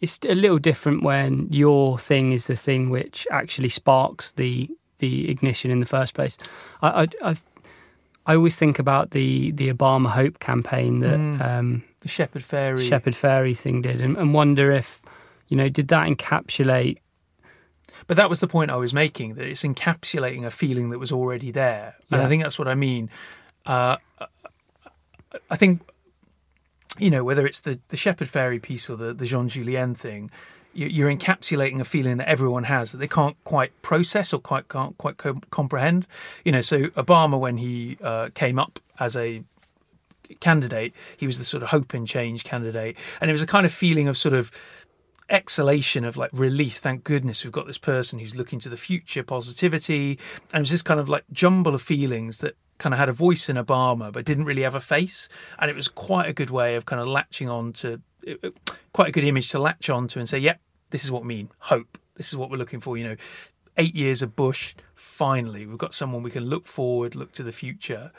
It's 0.00 0.18
a 0.26 0.34
little 0.34 0.58
different 0.58 1.02
when 1.02 1.48
your 1.50 1.98
thing 1.98 2.32
is 2.32 2.46
the 2.46 2.56
thing 2.56 2.90
which 2.90 3.26
actually 3.30 3.68
sparks 3.68 4.32
the 4.32 4.70
the 5.00 5.30
ignition 5.30 5.70
in 5.70 5.80
the 5.80 5.86
first 5.86 6.14
place. 6.14 6.38
I 6.80 7.02
I, 7.02 7.06
I, 7.22 7.36
I 8.26 8.34
always 8.36 8.56
think 8.56 8.78
about 8.78 9.10
the 9.10 9.50
the 9.52 9.72
Obama 9.72 10.08
Hope 10.08 10.38
campaign 10.38 11.00
that 11.00 11.18
mm, 11.18 11.44
um, 11.44 11.82
the 12.00 12.08
Shepard 12.08 12.42
Fairey 12.42 12.88
Shepard 12.88 13.14
Fairey 13.14 13.56
thing 13.56 13.82
did, 13.82 14.00
and, 14.00 14.16
and 14.16 14.32
wonder 14.32 14.70
if 14.70 15.02
you 15.48 15.56
know 15.56 15.68
did 15.68 15.88
that 15.88 16.08
encapsulate 16.08 16.98
but 18.06 18.16
that 18.16 18.28
was 18.28 18.40
the 18.40 18.48
point 18.48 18.70
I 18.70 18.76
was 18.76 18.92
making 18.92 19.34
that 19.34 19.46
it's 19.46 19.62
encapsulating 19.62 20.44
a 20.44 20.50
feeling 20.50 20.90
that 20.90 20.98
was 20.98 21.12
already 21.12 21.50
there. 21.50 21.96
And 22.10 22.20
yeah. 22.20 22.26
I 22.26 22.28
think 22.28 22.42
that's 22.42 22.58
what 22.58 22.68
I 22.68 22.74
mean. 22.74 23.10
Uh, 23.66 23.96
I 25.50 25.56
think 25.56 25.80
you 26.98 27.10
know 27.10 27.24
whether 27.24 27.46
it's 27.46 27.60
the 27.60 27.78
the 27.88 27.96
Shepard 27.96 28.28
Fairey 28.28 28.60
piece 28.60 28.90
or 28.90 28.96
the 28.96 29.12
the 29.12 29.26
Jean 29.26 29.48
Jullien 29.48 29.96
thing, 29.96 30.30
you're 30.88 31.12
encapsulating 31.12 31.80
a 31.80 31.84
feeling 31.84 32.16
that 32.18 32.28
everyone 32.28 32.64
has 32.64 32.92
that 32.92 32.98
they 32.98 33.08
can't 33.08 33.42
quite 33.44 33.70
process 33.82 34.32
or 34.32 34.40
quite 34.40 34.68
can't 34.68 34.96
quite 34.98 35.16
comprehend. 35.50 36.06
You 36.44 36.52
know, 36.52 36.62
so 36.62 36.84
Obama 36.90 37.38
when 37.38 37.58
he 37.58 37.98
uh, 38.02 38.30
came 38.34 38.58
up 38.58 38.78
as 38.98 39.16
a 39.16 39.42
candidate, 40.40 40.94
he 41.16 41.26
was 41.26 41.38
the 41.38 41.44
sort 41.44 41.62
of 41.62 41.70
hope 41.70 41.94
and 41.94 42.06
change 42.06 42.44
candidate, 42.44 42.96
and 43.20 43.30
it 43.30 43.32
was 43.32 43.42
a 43.42 43.46
kind 43.46 43.66
of 43.66 43.72
feeling 43.72 44.08
of 44.08 44.16
sort 44.16 44.34
of 44.34 44.50
exhalation 45.28 46.04
of 46.04 46.16
like 46.16 46.30
relief. 46.32 46.78
Thank 46.78 47.04
goodness 47.04 47.44
we've 47.44 47.52
got 47.52 47.66
this 47.66 47.78
person 47.78 48.18
who's 48.18 48.34
looking 48.34 48.58
to 48.60 48.68
the 48.68 48.76
future, 48.76 49.22
positivity, 49.22 50.18
and 50.52 50.60
it 50.60 50.62
was 50.62 50.70
this 50.70 50.82
kind 50.82 51.00
of 51.00 51.08
like 51.08 51.24
jumble 51.32 51.74
of 51.74 51.82
feelings 51.82 52.38
that 52.40 52.56
kind 52.78 52.94
of 52.94 52.98
had 52.98 53.08
a 53.08 53.12
voice 53.12 53.48
in 53.48 53.56
Obama, 53.56 54.10
but 54.10 54.24
didn't 54.24 54.46
really 54.46 54.62
have 54.62 54.74
a 54.74 54.80
face. 54.80 55.28
And 55.58 55.70
it 55.70 55.76
was 55.76 55.86
quite 55.86 56.28
a 56.28 56.32
good 56.32 56.50
way 56.50 56.74
of 56.74 56.86
kind 56.86 57.00
of 57.00 57.06
latching 57.06 57.48
on 57.48 57.72
to, 57.74 58.00
quite 58.92 59.08
a 59.08 59.12
good 59.12 59.24
image 59.24 59.50
to 59.50 59.58
latch 59.58 59.88
on 59.88 60.08
to 60.08 60.18
and 60.18 60.28
say, 60.28 60.38
yep, 60.38 60.60
this 60.90 61.04
is 61.04 61.10
what 61.10 61.22
I 61.22 61.26
mean. 61.26 61.50
Hope. 61.58 61.98
This 62.16 62.28
is 62.28 62.36
what 62.36 62.50
we're 62.50 62.58
looking 62.58 62.80
for. 62.80 62.96
You 62.96 63.04
know, 63.04 63.16
eight 63.76 63.94
years 63.94 64.22
of 64.22 64.36
Bush, 64.36 64.74
finally, 64.94 65.66
we've 65.66 65.78
got 65.78 65.94
someone 65.94 66.22
we 66.22 66.30
can 66.30 66.44
look 66.44 66.66
forward, 66.66 67.14
look 67.14 67.32
to 67.32 67.42
the 67.42 67.52
future. 67.52 68.12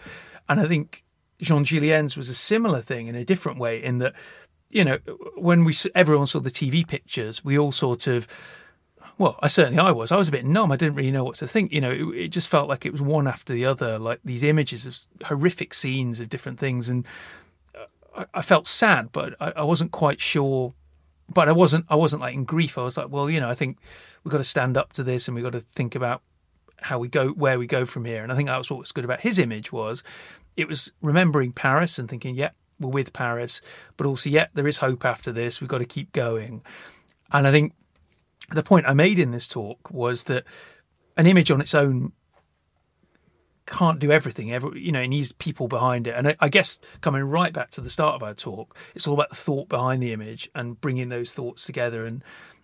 And 0.50 0.60
I 0.60 0.68
think 0.68 1.04
Jean 1.40 1.64
Jullien's 1.64 2.18
was 2.18 2.30
a 2.30 2.34
similar 2.34 2.82
thing 2.82 3.08
in 3.08 3.16
a 3.16 3.26
different 3.26 3.60
way, 3.60 3.82
in 3.82 4.00
that, 4.00 4.14
you 4.70 4.84
know, 4.84 4.98
when 5.36 5.64
we 5.64 5.76
everyone 5.96 6.28
saw 6.28 6.40
the 6.40 6.52
TV 6.52 6.88
pictures, 6.88 7.44
we 7.44 7.58
all 7.58 7.72
sort 7.72 8.08
of 8.08 8.28
well, 9.22 9.38
I 9.40 9.50
certainly 9.50 9.78
I 9.78 9.92
was. 9.92 10.12
I 10.12 10.18
was 10.18 10.30
a 10.30 10.32
bit 10.32 10.46
numb. 10.46 10.72
I 10.72 10.78
didn't 10.78 10.96
really 10.96 11.12
know 11.12 11.24
what 11.24 11.36
to 11.38 11.48
think. 11.48 11.72
You 11.72 11.80
know, 11.80 11.92
it, 11.92 12.04
it, 12.16 12.28
just 12.30 12.50
felt 12.50 12.68
like 12.68 12.88
it 12.88 12.92
was 12.92 13.02
one 13.02 13.28
after 13.28 13.54
the 13.54 13.66
other, 13.66 14.00
like 14.00 14.20
these 14.26 14.44
images 14.44 14.88
of 14.88 14.98
horrific 15.28 15.76
scenes 15.76 16.20
of 16.20 16.28
different 16.28 16.58
things, 16.58 16.90
and 16.90 17.06
uh, 17.76 17.86
I, 18.18 18.40
I 18.40 18.42
felt 18.42 18.66
sad, 18.66 19.12
but 19.12 19.36
I, 19.40 19.52
I, 19.58 19.64
wasn't 19.64 19.92
quite 19.92 20.20
sure. 20.20 20.74
But 21.34 21.48
I 21.48 21.54
wasn't. 21.54 21.86
I 21.90 21.96
wasn't 21.96 22.22
like 22.22 22.34
in 22.34 22.44
grief. 22.44 22.78
I 22.78 22.84
was 22.84 22.98
like, 22.98 23.10
well, 23.10 23.30
you 23.30 23.40
know, 23.40 23.50
I 23.50 23.54
think 23.54 23.78
we've 24.24 24.32
got 24.32 24.40
to 24.40 24.44
stand 24.44 24.78
up 24.78 24.94
to 24.94 25.04
this, 25.04 25.28
and 25.28 25.36
we've 25.36 25.44
got 25.44 25.54
to 25.54 25.62
think 25.62 25.96
about 25.96 26.22
how 26.82 27.00
we 27.00 27.08
go, 27.08 27.30
where 27.30 27.60
we 27.60 27.68
go 27.68 27.86
from 27.86 28.06
here. 28.06 28.24
And 28.24 28.32
I 28.32 28.36
think 28.36 28.48
that 28.48 28.58
was 28.58 28.70
what 28.70 28.80
was 28.80 28.92
good 28.92 29.06
about 29.06 29.20
his 29.20 29.38
image 29.40 29.72
was, 29.72 30.04
it 30.58 30.68
was 30.68 30.92
remembering 31.02 31.52
Paris 31.54 32.00
and 32.00 32.10
thinking, 32.10 32.36
yeah, 32.36 32.50
we're 32.80 32.90
with 32.90 33.14
Paris, 33.14 33.62
but 33.98 34.08
also, 34.08 34.30
yeah, 34.30 34.48
there 34.56 34.68
is 34.68 34.80
hope 34.80 35.06
after 35.06 35.32
this. 35.32 35.62
We've 35.62 35.68
got 35.68 35.78
to 35.78 35.86
keep 35.86 36.12
going. 36.12 36.64
And 37.32 37.48
I 37.48 37.52
think 37.52 37.74
the 38.50 38.64
point 38.64 38.88
I 38.88 38.94
made 38.94 39.20
in 39.20 39.32
this 39.32 39.48
talk 39.48 39.92
was 39.92 40.26
that 40.26 40.44
an 41.18 41.28
image 41.28 41.52
on 41.52 41.62
its 41.62 41.76
own 41.76 42.14
can't 43.72 44.00
do 44.00 44.12
everything. 44.12 44.52
Every, 44.52 44.82
you 44.82 44.92
know, 44.92 45.02
it 45.02 45.08
needs 45.08 45.32
people 45.32 45.68
behind 45.68 46.06
it. 46.06 46.16
And 46.16 46.28
I, 46.28 46.36
I, 46.40 46.50
guess 46.50 46.80
coming 47.00 47.24
right 47.24 47.54
back 47.54 47.72
to 47.72 47.82
the 47.82 47.90
start 47.90 48.16
of 48.16 48.24
our 48.24 48.34
talk, 48.34 48.76
it's 48.94 49.08
all 49.08 49.14
about 49.14 49.30
the 49.30 49.36
thought 49.36 49.70
behind 49.70 50.04
the 50.04 50.14
image 50.14 50.50
and 50.54 50.80
bringing 50.80 51.10
those 51.10 51.34
thoughts 51.34 51.66
together. 51.66 52.06
And 52.06 52.24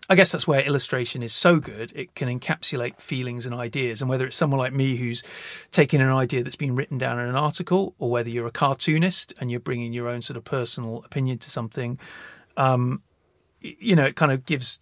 I 0.09 0.15
guess 0.15 0.31
that's 0.31 0.47
where 0.47 0.59
illustration 0.59 1.23
is 1.23 1.33
so 1.33 1.59
good. 1.59 1.91
It 1.95 2.13
can 2.13 2.27
encapsulate 2.27 2.99
feelings 2.99 3.45
and 3.45 3.55
ideas. 3.55 4.01
And 4.01 4.09
whether 4.09 4.27
it's 4.27 4.37
someone 4.37 4.59
like 4.59 4.73
me 4.73 4.97
who's 4.97 5.23
taking 5.71 6.01
an 6.01 6.09
idea 6.09 6.43
that's 6.43 6.55
been 6.55 6.75
written 6.75 6.97
down 6.97 7.19
in 7.19 7.27
an 7.27 7.35
article, 7.35 7.95
or 7.99 8.11
whether 8.11 8.29
you're 8.29 8.47
a 8.47 8.51
cartoonist 8.51 9.33
and 9.39 9.49
you're 9.49 9.59
bringing 9.59 9.93
your 9.93 10.09
own 10.09 10.21
sort 10.21 10.37
of 10.37 10.43
personal 10.43 11.03
opinion 11.05 11.37
to 11.39 11.49
something, 11.49 11.97
um, 12.57 13.01
you 13.61 13.95
know, 13.95 14.05
it 14.05 14.15
kind 14.15 14.31
of 14.31 14.45
gives 14.45 14.81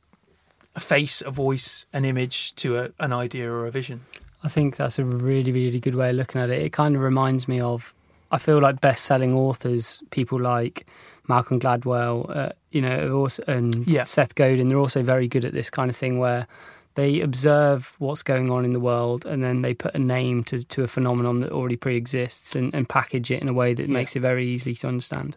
a 0.75 0.79
face, 0.79 1.21
a 1.21 1.31
voice, 1.31 1.85
an 1.93 2.03
image 2.03 2.53
to 2.55 2.77
a, 2.77 2.89
an 2.99 3.13
idea 3.13 3.49
or 3.49 3.65
a 3.65 3.71
vision. 3.71 4.01
I 4.45 4.47
think 4.47 4.75
that's 4.75 4.99
a 4.99 5.03
really, 5.03 5.51
really 5.51 5.79
good 5.79 5.95
way 5.95 6.11
of 6.11 6.17
looking 6.17 6.39
at 6.39 6.51
it. 6.51 6.61
It 6.61 6.71
kind 6.71 6.95
of 6.95 7.01
reminds 7.01 7.47
me 7.47 7.59
of, 7.59 7.95
I 8.31 8.37
feel 8.37 8.59
like 8.59 8.79
best-selling 8.79 9.33
authors, 9.33 10.03
people 10.11 10.39
like 10.39 10.85
Malcolm 11.27 11.59
Gladwell, 11.59 12.29
uh, 12.29 12.49
you 12.69 12.79
know, 12.79 13.15
also, 13.15 13.43
and 13.47 13.87
yeah. 13.87 14.03
Seth 14.03 14.35
Godin. 14.35 14.69
They're 14.69 14.77
also 14.77 15.01
very 15.01 15.27
good 15.27 15.45
at 15.45 15.53
this 15.53 15.71
kind 15.71 15.89
of 15.89 15.95
thing 15.95 16.19
where 16.19 16.45
they 16.93 17.21
observe 17.21 17.95
what's 17.97 18.21
going 18.21 18.51
on 18.51 18.65
in 18.65 18.73
the 18.73 18.79
world 18.79 19.25
and 19.25 19.43
then 19.43 19.63
they 19.63 19.73
put 19.73 19.95
a 19.95 19.99
name 19.99 20.43
to, 20.43 20.63
to 20.63 20.83
a 20.83 20.87
phenomenon 20.87 21.39
that 21.39 21.51
already 21.51 21.75
pre-exists 21.75 22.55
and, 22.55 22.71
and 22.75 22.87
package 22.87 23.31
it 23.31 23.41
in 23.41 23.47
a 23.47 23.53
way 23.53 23.73
that 23.73 23.87
yeah. 23.87 23.93
makes 23.93 24.15
it 24.15 24.19
very 24.19 24.47
easy 24.47 24.75
to 24.75 24.87
understand. 24.87 25.35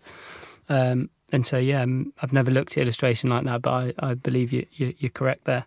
Um, 0.68 1.08
and 1.32 1.46
so 1.46 1.58
yeah, 1.58 1.84
I've 2.22 2.32
never 2.32 2.50
looked 2.50 2.76
at 2.76 2.82
illustration 2.82 3.30
like 3.30 3.44
that, 3.44 3.62
but 3.62 3.70
I, 3.70 3.94
I 3.98 4.14
believe 4.14 4.52
you, 4.52 4.66
you, 4.72 4.94
are 5.04 5.08
correct 5.10 5.44
there. 5.44 5.66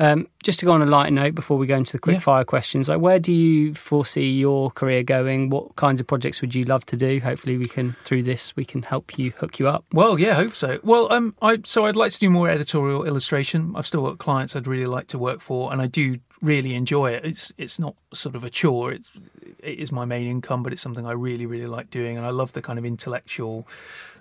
Um, 0.00 0.28
just 0.44 0.60
to 0.60 0.66
go 0.66 0.72
on 0.72 0.82
a 0.82 0.86
lighter 0.86 1.10
note 1.10 1.34
before 1.34 1.58
we 1.58 1.66
go 1.66 1.76
into 1.76 1.92
the 1.92 1.98
quick 1.98 2.14
yeah. 2.14 2.20
fire 2.20 2.44
questions, 2.44 2.88
like 2.88 3.00
where 3.00 3.18
do 3.18 3.32
you 3.32 3.74
foresee 3.74 4.30
your 4.30 4.70
career 4.70 5.02
going? 5.02 5.50
What 5.50 5.74
kinds 5.76 6.00
of 6.00 6.06
projects 6.06 6.40
would 6.40 6.54
you 6.54 6.64
love 6.64 6.86
to 6.86 6.96
do? 6.96 7.20
Hopefully, 7.20 7.58
we 7.58 7.66
can 7.66 7.96
through 8.04 8.22
this 8.22 8.54
we 8.54 8.64
can 8.64 8.82
help 8.82 9.18
you 9.18 9.32
hook 9.32 9.58
you 9.58 9.68
up. 9.68 9.84
Well, 9.92 10.18
yeah, 10.18 10.32
I 10.32 10.34
hope 10.34 10.54
so. 10.54 10.78
Well, 10.84 11.12
um, 11.12 11.34
I 11.42 11.58
so 11.64 11.86
I'd 11.86 11.96
like 11.96 12.12
to 12.12 12.20
do 12.20 12.30
more 12.30 12.48
editorial 12.48 13.04
illustration. 13.04 13.72
I've 13.76 13.86
still 13.86 14.02
got 14.02 14.18
clients 14.18 14.54
I'd 14.54 14.68
really 14.68 14.86
like 14.86 15.08
to 15.08 15.18
work 15.18 15.40
for, 15.40 15.72
and 15.72 15.82
I 15.82 15.86
do 15.88 16.18
really 16.40 16.74
enjoy 16.74 17.12
it. 17.12 17.24
It's 17.24 17.52
it's 17.58 17.78
not 17.78 17.96
sort 18.14 18.36
of 18.36 18.44
a 18.44 18.50
chore. 18.50 18.92
It's 18.92 19.10
it 19.58 19.78
is 19.78 19.90
my 19.90 20.04
main 20.04 20.28
income, 20.28 20.62
but 20.62 20.72
it's 20.72 20.82
something 20.82 21.06
I 21.06 21.12
really 21.12 21.46
really 21.46 21.66
like 21.66 21.90
doing, 21.90 22.16
and 22.16 22.26
I 22.26 22.30
love 22.30 22.52
the 22.52 22.62
kind 22.62 22.78
of 22.78 22.84
intellectual, 22.84 23.66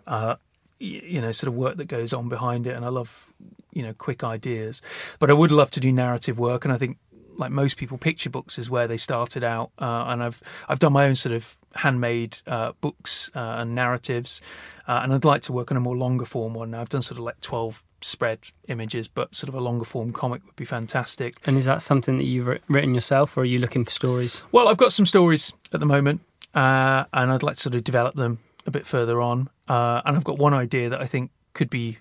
uh, 0.08 0.36
you 0.80 1.22
know, 1.22 1.32
sort 1.32 1.48
of 1.50 1.56
work 1.56 1.78
that 1.78 1.88
goes 1.88 2.14
on 2.14 2.30
behind 2.30 2.68
it, 2.68 2.76
and 2.76 2.86
I 2.86 2.90
love 2.90 3.34
you 3.74 3.84
know 3.84 3.94
quick 3.94 4.24
ideas. 4.24 4.82
But 5.20 5.30
I 5.30 5.34
would 5.34 5.52
love 5.52 5.72
to 5.72 5.80
do 5.80 5.92
narrative 5.92 6.38
work, 6.38 6.66
and 6.66 6.74
I 6.74 6.78
think 6.78 6.98
like 7.38 7.52
most 7.52 7.78
people, 7.78 7.98
picture 7.98 8.30
books 8.30 8.58
is 8.58 8.70
where 8.70 8.88
they 8.88 8.98
started 8.98 9.44
out, 9.44 9.72
uh, 9.80 10.06
and 10.08 10.24
I've 10.24 10.42
I've 10.68 10.80
done 10.80 10.94
my 10.94 11.06
own 11.06 11.16
sort 11.16 11.34
of 11.34 11.58
handmade 11.76 12.40
uh, 12.48 12.74
books 12.82 13.30
uh, 13.36 13.56
and 13.58 13.76
narratives, 13.76 14.42
uh, 14.88 15.00
and 15.04 15.14
I'd 15.14 15.26
like 15.26 15.44
to 15.44 15.54
work 15.54 15.72
on 15.72 15.78
a 15.78 15.80
more 15.80 15.96
longer 15.96 16.26
form 16.26 16.54
one. 16.54 16.74
I've 16.74 16.90
done 16.90 17.02
sort 17.02 17.20
of 17.20 17.24
like 17.24 17.40
twelve 17.42 17.84
spread 18.02 18.40
images, 18.68 19.08
but 19.08 19.36
sort 19.36 19.50
of 19.50 19.56
a 19.56 19.62
longer 19.62 19.86
form 19.86 20.12
comic 20.12 20.46
would 20.46 20.56
be 20.56 20.66
fantastic. 20.66 21.38
And 21.46 21.58
is 21.58 21.66
that 21.66 21.82
something 21.82 22.18
that 22.18 22.26
you've 22.26 22.48
written 22.68 22.94
yourself, 22.94 23.38
or 23.38 23.42
are 23.42 23.46
you 23.46 23.60
looking 23.60 23.86
for 23.86 23.92
stories? 23.92 24.44
Well, 24.52 24.68
I've 24.68 24.78
got 24.78 24.92
some 24.92 25.06
stories 25.06 25.54
at 25.74 25.80
the 25.80 25.86
moment, 25.86 26.22
uh, 26.54 27.06
and 27.14 27.32
I'd 27.32 27.44
like 27.44 27.56
to 27.56 27.62
sort 27.62 27.76
of 27.76 27.84
develop 27.84 28.16
them 28.16 28.40
a 28.68 28.72
bit 28.72 28.86
further 28.86 29.22
on. 29.22 29.50
Uh, 29.68 30.02
and 30.06 30.16
I've 30.16 30.24
got 30.24 30.38
one 30.38 30.54
idea 30.54 30.90
that 30.90 31.02
I 31.02 31.06
think 31.06 31.32
could 31.54 31.70
be 31.70 31.98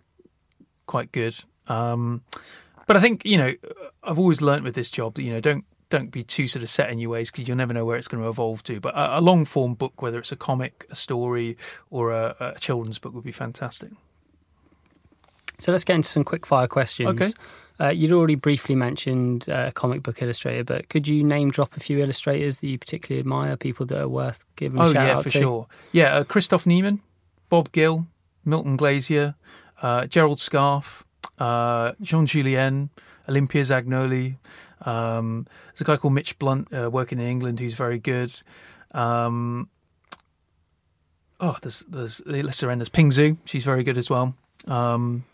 quite 0.86 1.12
good. 1.12 1.36
Um, 1.68 2.22
but 2.86 2.96
I 2.96 3.00
think 3.00 3.24
you 3.24 3.38
know, 3.38 3.54
I've 4.02 4.18
always 4.18 4.42
learnt 4.42 4.64
with 4.64 4.74
this 4.74 4.90
job 4.90 5.14
that 5.14 5.22
you 5.22 5.32
know 5.32 5.40
don't 5.40 5.64
don't 5.88 6.10
be 6.10 6.22
too 6.22 6.48
sort 6.48 6.62
of 6.62 6.68
set 6.68 6.90
in 6.90 6.98
your 6.98 7.10
ways 7.10 7.30
because 7.30 7.46
you'll 7.46 7.56
never 7.56 7.72
know 7.72 7.84
where 7.84 7.96
it's 7.96 8.08
going 8.08 8.22
to 8.22 8.28
evolve 8.28 8.62
to. 8.64 8.80
But 8.80 8.94
a, 8.94 9.18
a 9.18 9.20
long 9.20 9.44
form 9.44 9.74
book, 9.74 10.02
whether 10.02 10.18
it's 10.18 10.32
a 10.32 10.36
comic, 10.36 10.86
a 10.90 10.96
story, 10.96 11.56
or 11.90 12.12
a, 12.12 12.36
a 12.40 12.58
children's 12.58 12.98
book, 12.98 13.14
would 13.14 13.24
be 13.24 13.32
fantastic. 13.32 13.90
So 15.58 15.72
let's 15.72 15.84
get 15.84 15.94
into 15.94 16.08
some 16.08 16.24
quick 16.24 16.44
fire 16.44 16.66
questions. 16.66 17.08
Okay. 17.08 17.30
Uh, 17.78 17.88
you'd 17.88 18.12
already 18.12 18.34
briefly 18.34 18.74
mentioned 18.74 19.48
uh, 19.48 19.66
a 19.68 19.72
comic 19.72 20.02
book 20.02 20.22
illustrator, 20.22 20.64
but 20.64 20.88
could 20.88 21.06
you 21.06 21.22
name 21.22 21.50
drop 21.50 21.76
a 21.76 21.80
few 21.80 21.98
illustrators 22.00 22.60
that 22.60 22.68
you 22.68 22.78
particularly 22.78 23.20
admire, 23.20 23.56
people 23.56 23.84
that 23.86 24.00
are 24.00 24.08
worth 24.08 24.44
giving 24.56 24.80
a 24.80 24.84
Oh 24.84 24.92
shout 24.92 25.06
yeah, 25.06 25.16
out 25.16 25.22
for 25.24 25.30
to? 25.30 25.38
sure. 25.38 25.66
Yeah, 25.92 26.14
uh, 26.14 26.24
Christoph 26.24 26.66
Niemann, 26.66 27.00
Bob 27.50 27.70
Gill, 27.72 28.06
Milton 28.44 28.76
Glaser, 28.76 29.34
uh, 29.82 30.06
Gerald 30.06 30.38
Scarfe, 30.38 31.02
uh, 31.38 31.92
Jean 32.00 32.26
Jullien, 32.26 32.88
Olympia 33.28 33.62
Zagnoli. 33.62 34.36
Um, 34.82 35.46
there's 35.68 35.82
a 35.82 35.84
guy 35.84 35.96
called 35.96 36.14
Mitch 36.14 36.38
Blunt 36.38 36.68
uh, 36.72 36.90
working 36.90 37.18
in 37.18 37.26
England 37.26 37.60
who's 37.60 37.74
very 37.74 37.98
good. 37.98 38.32
Um, 38.92 39.68
oh, 41.40 41.56
there's 41.60 41.80
there's 41.88 42.22
surrender. 42.56 42.82
There's 42.82 42.88
Ping 42.88 43.10
Zhu, 43.10 43.36
she's 43.44 43.64
very 43.64 43.82
good 43.84 43.98
as 43.98 44.08
well. 44.08 44.34
Um, 44.66 45.24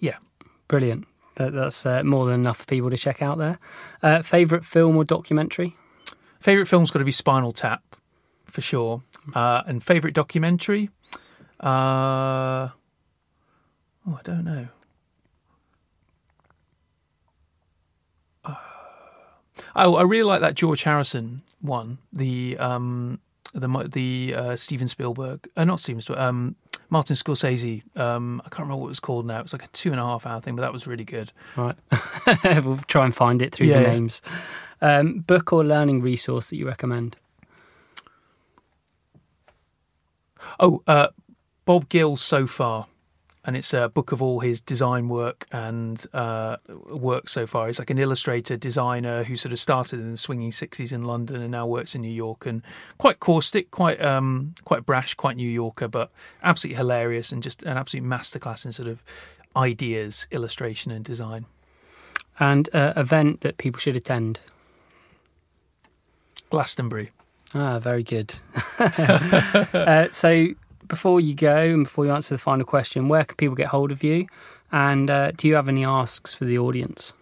yeah, 0.00 0.16
Brilliant. 0.68 1.06
That, 1.38 1.52
that's 1.52 1.86
uh, 1.86 2.02
more 2.04 2.26
than 2.26 2.34
enough 2.34 2.58
for 2.58 2.66
people 2.66 2.90
to 2.90 2.96
check 2.96 3.22
out 3.22 3.38
there. 3.38 3.58
Uh, 4.02 4.22
favorite 4.22 4.64
film 4.64 4.96
or 4.96 5.04
documentary? 5.04 5.76
favorite 6.40 6.66
film's 6.66 6.90
got 6.90 6.98
to 7.00 7.04
be 7.04 7.12
Spinal 7.12 7.52
Tap 7.52 7.82
for 8.46 8.60
sure. 8.60 9.02
Uh, 9.34 9.62
and 9.66 9.82
favorite 9.82 10.14
documentary, 10.14 10.88
uh, 11.60 12.68
oh, 14.06 14.18
I 14.18 14.20
don't 14.24 14.44
know. 14.44 14.68
Uh, 18.44 18.54
oh, 19.76 19.96
I 19.96 20.02
really 20.02 20.22
like 20.22 20.40
that 20.40 20.54
George 20.54 20.84
Harrison 20.84 21.42
one. 21.60 21.98
The 22.10 22.56
um, 22.58 23.20
the 23.52 23.68
the 23.92 24.34
uh, 24.34 24.56
Steven 24.56 24.88
Spielberg, 24.88 25.46
uh, 25.56 25.64
not 25.64 25.80
Steven 25.80 26.00
Spielberg, 26.00 26.24
um, 26.24 26.56
Martin 26.90 27.16
Scorsese. 27.16 27.82
Um, 27.98 28.40
I 28.44 28.48
can't 28.48 28.60
remember 28.60 28.76
what 28.82 28.86
it 28.86 28.90
was 28.90 29.00
called 29.00 29.26
now. 29.26 29.38
It 29.40 29.42
was 29.42 29.52
like 29.52 29.64
a 29.64 29.68
two 29.68 29.90
and 29.90 30.00
a 30.00 30.04
half 30.04 30.26
hour 30.26 30.40
thing, 30.40 30.56
but 30.56 30.62
that 30.62 30.72
was 30.72 30.86
really 30.86 31.04
good. 31.04 31.32
Right. 31.56 31.76
we'll 32.64 32.78
try 32.86 33.04
and 33.04 33.14
find 33.14 33.42
it 33.42 33.54
through 33.54 33.66
Yeah, 33.66 33.76
the 33.80 33.82
yeah. 33.82 33.92
names. 33.92 34.22
Um, 34.80 35.18
book 35.20 35.52
or 35.52 35.64
learning 35.64 36.02
resource 36.02 36.48
that 36.50 36.56
you 36.56 36.66
recommend? 36.66 37.16
Oh, 40.60 40.82
uh, 40.86 41.08
Bob 41.64 41.88
Gill 41.88 42.16
so 42.16 42.46
far, 42.46 42.86
and 43.48 43.56
it's 43.56 43.72
a 43.72 43.88
book 43.88 44.12
of 44.12 44.20
all 44.20 44.40
his 44.40 44.60
design 44.60 45.08
work 45.08 45.46
and 45.50 46.04
uh, 46.12 46.58
work 46.90 47.30
so 47.30 47.46
far. 47.46 47.66
He's 47.66 47.78
like 47.78 47.88
an 47.88 47.96
illustrator, 47.96 48.58
designer 48.58 49.24
who 49.24 49.38
sort 49.38 49.54
of 49.54 49.58
started 49.58 50.00
in 50.00 50.10
the 50.10 50.18
swinging 50.18 50.52
sixties 50.52 50.92
in 50.92 51.04
London 51.04 51.40
and 51.40 51.50
now 51.50 51.66
works 51.66 51.94
in 51.94 52.02
New 52.02 52.12
York. 52.12 52.44
And 52.44 52.60
quite 52.98 53.20
caustic, 53.20 53.70
quite 53.70 54.02
um, 54.02 54.54
quite 54.66 54.84
brash, 54.84 55.14
quite 55.14 55.36
New 55.36 55.48
Yorker, 55.48 55.88
but 55.88 56.10
absolutely 56.42 56.76
hilarious 56.76 57.32
and 57.32 57.42
just 57.42 57.62
an 57.62 57.78
absolute 57.78 58.04
masterclass 58.04 58.66
in 58.66 58.72
sort 58.72 58.86
of 58.86 59.02
ideas, 59.56 60.28
illustration, 60.30 60.92
and 60.92 61.02
design. 61.02 61.46
And 62.38 62.68
uh, 62.74 62.92
event 62.96 63.40
that 63.40 63.56
people 63.56 63.80
should 63.80 63.96
attend? 63.96 64.40
Glastonbury. 66.50 67.12
Ah, 67.54 67.78
very 67.78 68.02
good. 68.02 68.34
uh, 68.78 70.08
so, 70.10 70.48
before 70.88 71.20
you 71.20 71.34
go 71.34 71.56
and 71.56 71.84
before 71.84 72.06
you 72.06 72.12
answer 72.12 72.34
the 72.34 72.40
final 72.40 72.64
question, 72.64 73.08
where 73.08 73.24
can 73.24 73.36
people 73.36 73.54
get 73.54 73.68
hold 73.68 73.92
of 73.92 74.02
you? 74.02 74.26
And 74.72 75.10
uh, 75.10 75.30
do 75.32 75.48
you 75.48 75.54
have 75.54 75.68
any 75.68 75.84
asks 75.84 76.34
for 76.34 76.44
the 76.44 76.58
audience? 76.58 77.12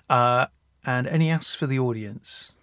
Uh, 0.09 0.45
and 0.85 1.07
any 1.07 1.29
asks 1.29 1.55
for 1.55 1.67
the 1.67 1.79
audience? 1.79 2.53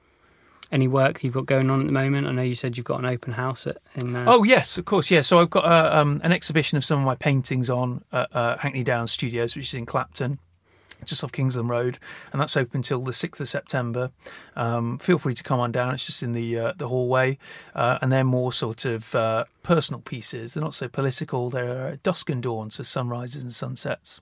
Any 0.73 0.89
work 0.89 1.23
you've 1.23 1.35
got 1.35 1.47
going 1.47 1.71
on 1.71 1.81
at 1.81 1.87
the 1.87 1.93
moment? 1.93 2.27
I 2.27 2.33
know 2.33 2.43
you 2.43 2.57
said 2.57 2.77
you've 2.77 2.87
got 2.87 2.99
an 2.99 3.05
open 3.07 3.35
house 3.35 3.69
at, 3.69 3.77
in. 3.95 4.17
Uh, 4.17 4.25
Oh, 4.27 4.43
yes, 4.43 4.79
of 4.79 4.85
course. 4.85 5.11
Yeah. 5.11 5.21
So 5.21 5.41
I've 5.41 5.51
got 5.51 5.65
uh, 5.65 6.01
um, 6.01 6.21
an 6.25 6.33
exhibition 6.33 6.77
of 6.77 6.85
some 6.85 6.99
of 6.99 7.05
my 7.05 7.15
paintings 7.15 7.71
on 7.71 8.03
at 8.11 8.35
uh, 8.35 8.57
Hackney 8.59 8.83
Downs 8.83 9.13
Studios, 9.13 9.55
which 9.55 9.67
is 9.67 9.75
in 9.75 9.87
Clapton. 9.87 10.41
Just 11.07 11.25
off 11.25 11.33
Kingsland 11.33 11.69
Road, 11.69 11.99
and 12.33 12.41
that's 12.41 12.57
open 12.57 12.83
till 12.83 13.01
the 13.03 13.13
sixth 13.13 13.41
of 13.41 13.49
September. 13.49 14.11
Um, 14.55 14.99
feel 14.99 15.19
free 15.19 15.35
to 15.35 15.43
come 15.43 15.61
on 15.61 15.73
down; 15.73 15.95
it's 15.95 16.07
just 16.07 16.23
in 16.23 16.33
the 16.33 16.59
uh, 16.59 16.73
the 16.77 16.89
hallway, 16.89 17.39
uh, 17.75 17.99
and 18.03 18.13
they're 18.13 18.25
more 18.25 18.53
sort 18.53 18.85
of 18.85 19.15
uh, 19.15 19.45
personal 19.63 20.01
pieces. 20.01 20.55
They're 20.55 20.63
not 20.65 20.75
so 20.75 20.89
political. 20.89 21.51
They're 21.51 21.93
uh, 21.93 21.97
dusk 22.03 22.29
and 22.31 22.43
dawn, 22.43 22.71
so 22.71 22.83
sunrises 22.83 23.43
and 23.43 23.55
sunsets. 23.55 24.21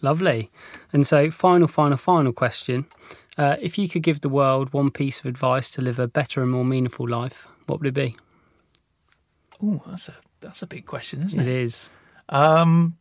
Lovely. 0.00 0.50
And 0.92 1.04
so, 1.06 1.30
final, 1.30 1.66
final, 1.66 1.96
final 1.98 2.32
question. 2.32 2.86
Uh, 3.36 3.56
if 3.60 3.78
you 3.78 3.88
could 3.88 4.02
give 4.02 4.20
the 4.20 4.28
world 4.28 4.72
one 4.72 4.90
piece 4.90 5.18
of 5.20 5.26
advice 5.26 5.70
to 5.72 5.82
live 5.82 5.98
a 5.98 6.06
better 6.06 6.40
and 6.42 6.50
more 6.50 6.64
meaningful 6.64 7.08
life, 7.08 7.48
what 7.66 7.80
would 7.80 7.88
it 7.88 7.94
be? 7.94 8.14
Oh, 9.62 9.82
that's 9.86 10.08
a 10.08 10.14
that's 10.40 10.62
a 10.62 10.66
big 10.66 10.86
question, 10.86 11.22
isn't 11.24 11.40
It 11.40 11.46
it? 11.48 11.62
is. 11.62 11.90
Um, 12.28 12.96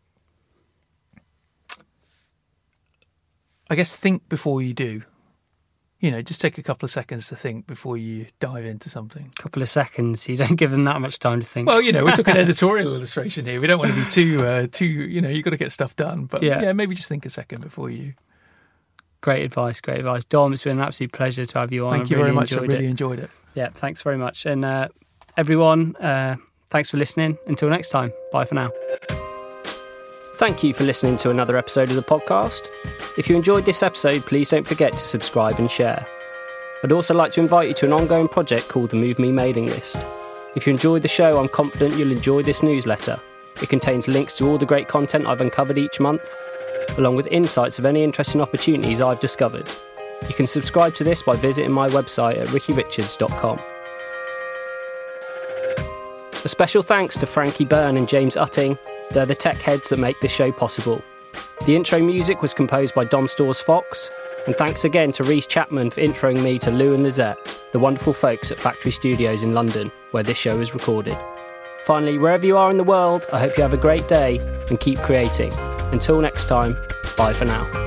I 3.70 3.76
guess 3.76 3.96
think 3.96 4.28
before 4.30 4.62
you 4.62 4.74
do. 4.74 5.02
You 6.00 6.12
know, 6.12 6.22
just 6.22 6.40
take 6.40 6.60
a 6.60 6.64
couple 6.64 6.86
of 6.86 6.92
seconds 6.92 7.28
to 7.30 7.36
think 7.36 7.66
before 7.66 7.98
you 7.98 8.28
dive 8.40 8.66
into 8.66 8.88
something. 8.88 9.32
A 9.40 9.42
couple 9.42 9.64
of 9.64 9.68
seconds. 9.68 10.30
You 10.30 10.38
don't 10.38 10.56
give 10.56 10.70
them 10.70 10.84
that 10.86 11.02
much 11.02 11.18
time 11.18 11.42
to 11.42 11.48
think. 11.48 11.68
Well, 11.68 11.82
you 11.82 11.92
know, 11.92 12.06
we're 12.06 12.12
talking 12.12 12.38
editorial 12.38 12.94
illustration 12.94 13.48
here. 13.48 13.60
We 13.60 13.66
don't 13.66 13.80
want 13.80 13.96
to 13.96 14.04
be 14.04 14.08
too, 14.08 14.46
uh, 14.46 14.68
too. 14.72 14.86
You 14.86 15.22
know, 15.22 15.30
you've 15.30 15.44
got 15.44 15.50
to 15.52 15.58
get 15.58 15.72
stuff 15.72 15.96
done. 15.96 16.26
But 16.26 16.44
Yeah. 16.44 16.62
yeah. 16.62 16.74
maybe 16.74 16.94
just 16.94 17.10
think 17.10 17.26
a 17.26 17.30
second 17.32 17.62
before 17.62 17.90
you. 17.90 18.14
great 19.22 19.44
advice. 19.44 19.82
Great 19.82 19.98
advice. 19.98 20.24
Dom, 20.24 20.54
it's 20.54 20.64
been 20.64 20.78
an 20.78 20.84
absolute 20.84 21.12
pleasure 21.14 21.48
to 21.48 21.60
have 21.60 21.74
you 21.74 21.88
on. 21.88 21.94
Thank 21.94 22.12
you 22.12 22.18
really 22.18 22.26
very 22.28 22.36
much. 22.36 22.54
I 22.56 22.60
really 22.62 22.86
it. 22.86 22.90
enjoyed 22.90 23.18
it. 23.18 23.32
Yeah, 23.56 23.70
thanks 23.70 24.04
very 24.04 24.18
much. 24.18 24.46
And 24.46 24.64
uh, 24.64 24.90
everyone, 25.36 25.96
uh, 25.96 26.36
thanks 26.70 26.92
for 26.92 26.98
listening. 26.98 27.40
Until 27.48 27.70
next 27.72 27.90
time, 27.90 28.14
bye 28.32 28.46
for 28.46 28.54
now. 28.54 28.70
Thank 30.38 30.64
you 30.64 30.72
for 30.72 30.84
listening 30.84 31.18
to 31.18 31.32
another 31.32 31.58
episode 31.58 31.90
of 31.90 31.96
the 31.96 32.04
podcast. 32.04 32.68
If 33.18 33.28
you 33.28 33.36
enjoyed 33.36 33.66
this 33.66 33.82
episode, 33.82 34.24
please 34.24 34.52
don't 34.52 34.68
forget 34.68 34.94
to 34.94 35.00
subscribe 35.00 35.58
and 35.58 35.70
share. 35.70 36.06
I'd 36.84 36.92
also 36.92 37.16
like 37.16 37.32
to 37.32 37.42
invite 37.42 37.70
you 37.70 37.74
to 37.74 37.88
an 37.88 37.94
ongoing 37.94 38.28
project 38.28 38.68
called 38.68 38.92
the 38.92 38.98
Move 38.98 39.18
Me 39.18 39.32
mailing 39.32 39.66
list. 39.66 39.98
If 40.56 40.68
you 40.68 40.72
enjoyed 40.74 41.02
the 41.02 41.08
show, 41.08 41.40
I'm 41.40 41.50
confident 41.50 41.96
you'll 41.96 42.12
enjoy 42.12 42.44
this 42.44 42.62
newsletter. 42.62 43.20
It 43.64 43.70
contains 43.70 44.08
links 44.08 44.38
to 44.38 44.48
all 44.48 44.60
the 44.60 44.66
great 44.68 44.88
content 44.88 45.26
I've 45.26 45.42
uncovered 45.42 45.80
each 45.80 46.00
month, 46.00 46.32
along 47.00 47.16
with 47.16 47.26
insights 47.32 47.80
of 47.80 47.88
any 47.88 48.04
interesting 48.04 48.40
opportunities 48.40 49.02
I've 49.02 49.20
discovered. 49.20 49.68
You 50.30 50.36
can 50.36 50.46
subscribe 50.46 50.94
to 50.96 51.04
this 51.04 51.24
by 51.24 51.36
visiting 51.36 51.72
my 51.72 51.90
website 51.90 52.40
at 52.40 52.48
rickyrichards.com. 52.50 53.60
A 56.46 56.48
special 56.48 56.84
thanks 56.84 57.18
to 57.18 57.26
Frankie 57.26 57.66
Byrne 57.66 57.98
and 57.98 58.08
James 58.08 58.36
Utting. 58.36 58.78
They're 59.12 59.26
the 59.26 59.36
tech 59.36 59.58
heads 59.58 59.90
that 59.90 60.00
make 60.00 60.20
this 60.20 60.32
show 60.32 60.52
possible. 60.52 61.02
The 61.66 61.76
intro 61.76 62.00
music 62.00 62.42
was 62.42 62.54
composed 62.54 62.96
by 62.96 63.06
Dom 63.06 63.28
Stores 63.28 63.60
Fox, 63.60 64.10
and 64.46 64.56
thanks 64.56 64.86
again 64.86 65.12
to 65.14 65.24
Reese 65.24 65.48
Chapman 65.48 65.90
for 65.90 66.02
introing 66.02 66.44
me 66.44 66.60
to 66.60 66.72
Lou 66.72 66.94
and 66.94 67.04
Lizette, 67.04 67.38
the 67.72 67.80
wonderful 67.80 68.14
folks 68.14 68.52
at 68.52 68.60
Factory 68.60 68.92
Studios 68.92 69.44
in 69.44 69.54
London, 69.54 69.92
where 70.12 70.24
this 70.24 70.38
show 70.38 70.60
is 70.60 70.74
recorded. 70.74 71.18
Finally, 71.84 72.18
wherever 72.18 72.46
you 72.46 72.58
are 72.58 72.70
in 72.70 72.78
the 72.78 72.84
world, 72.84 73.26
I 73.32 73.40
hope 73.40 73.58
you 73.58 73.64
have 73.64 73.74
a 73.74 73.78
great 73.78 74.08
day 74.08 74.40
and 74.70 74.80
keep 74.80 75.00
creating. 75.00 75.54
Until 75.92 76.20
next 76.22 76.46
time, 76.48 76.76
bye 77.18 77.34
for 77.34 77.46
now. 77.46 77.87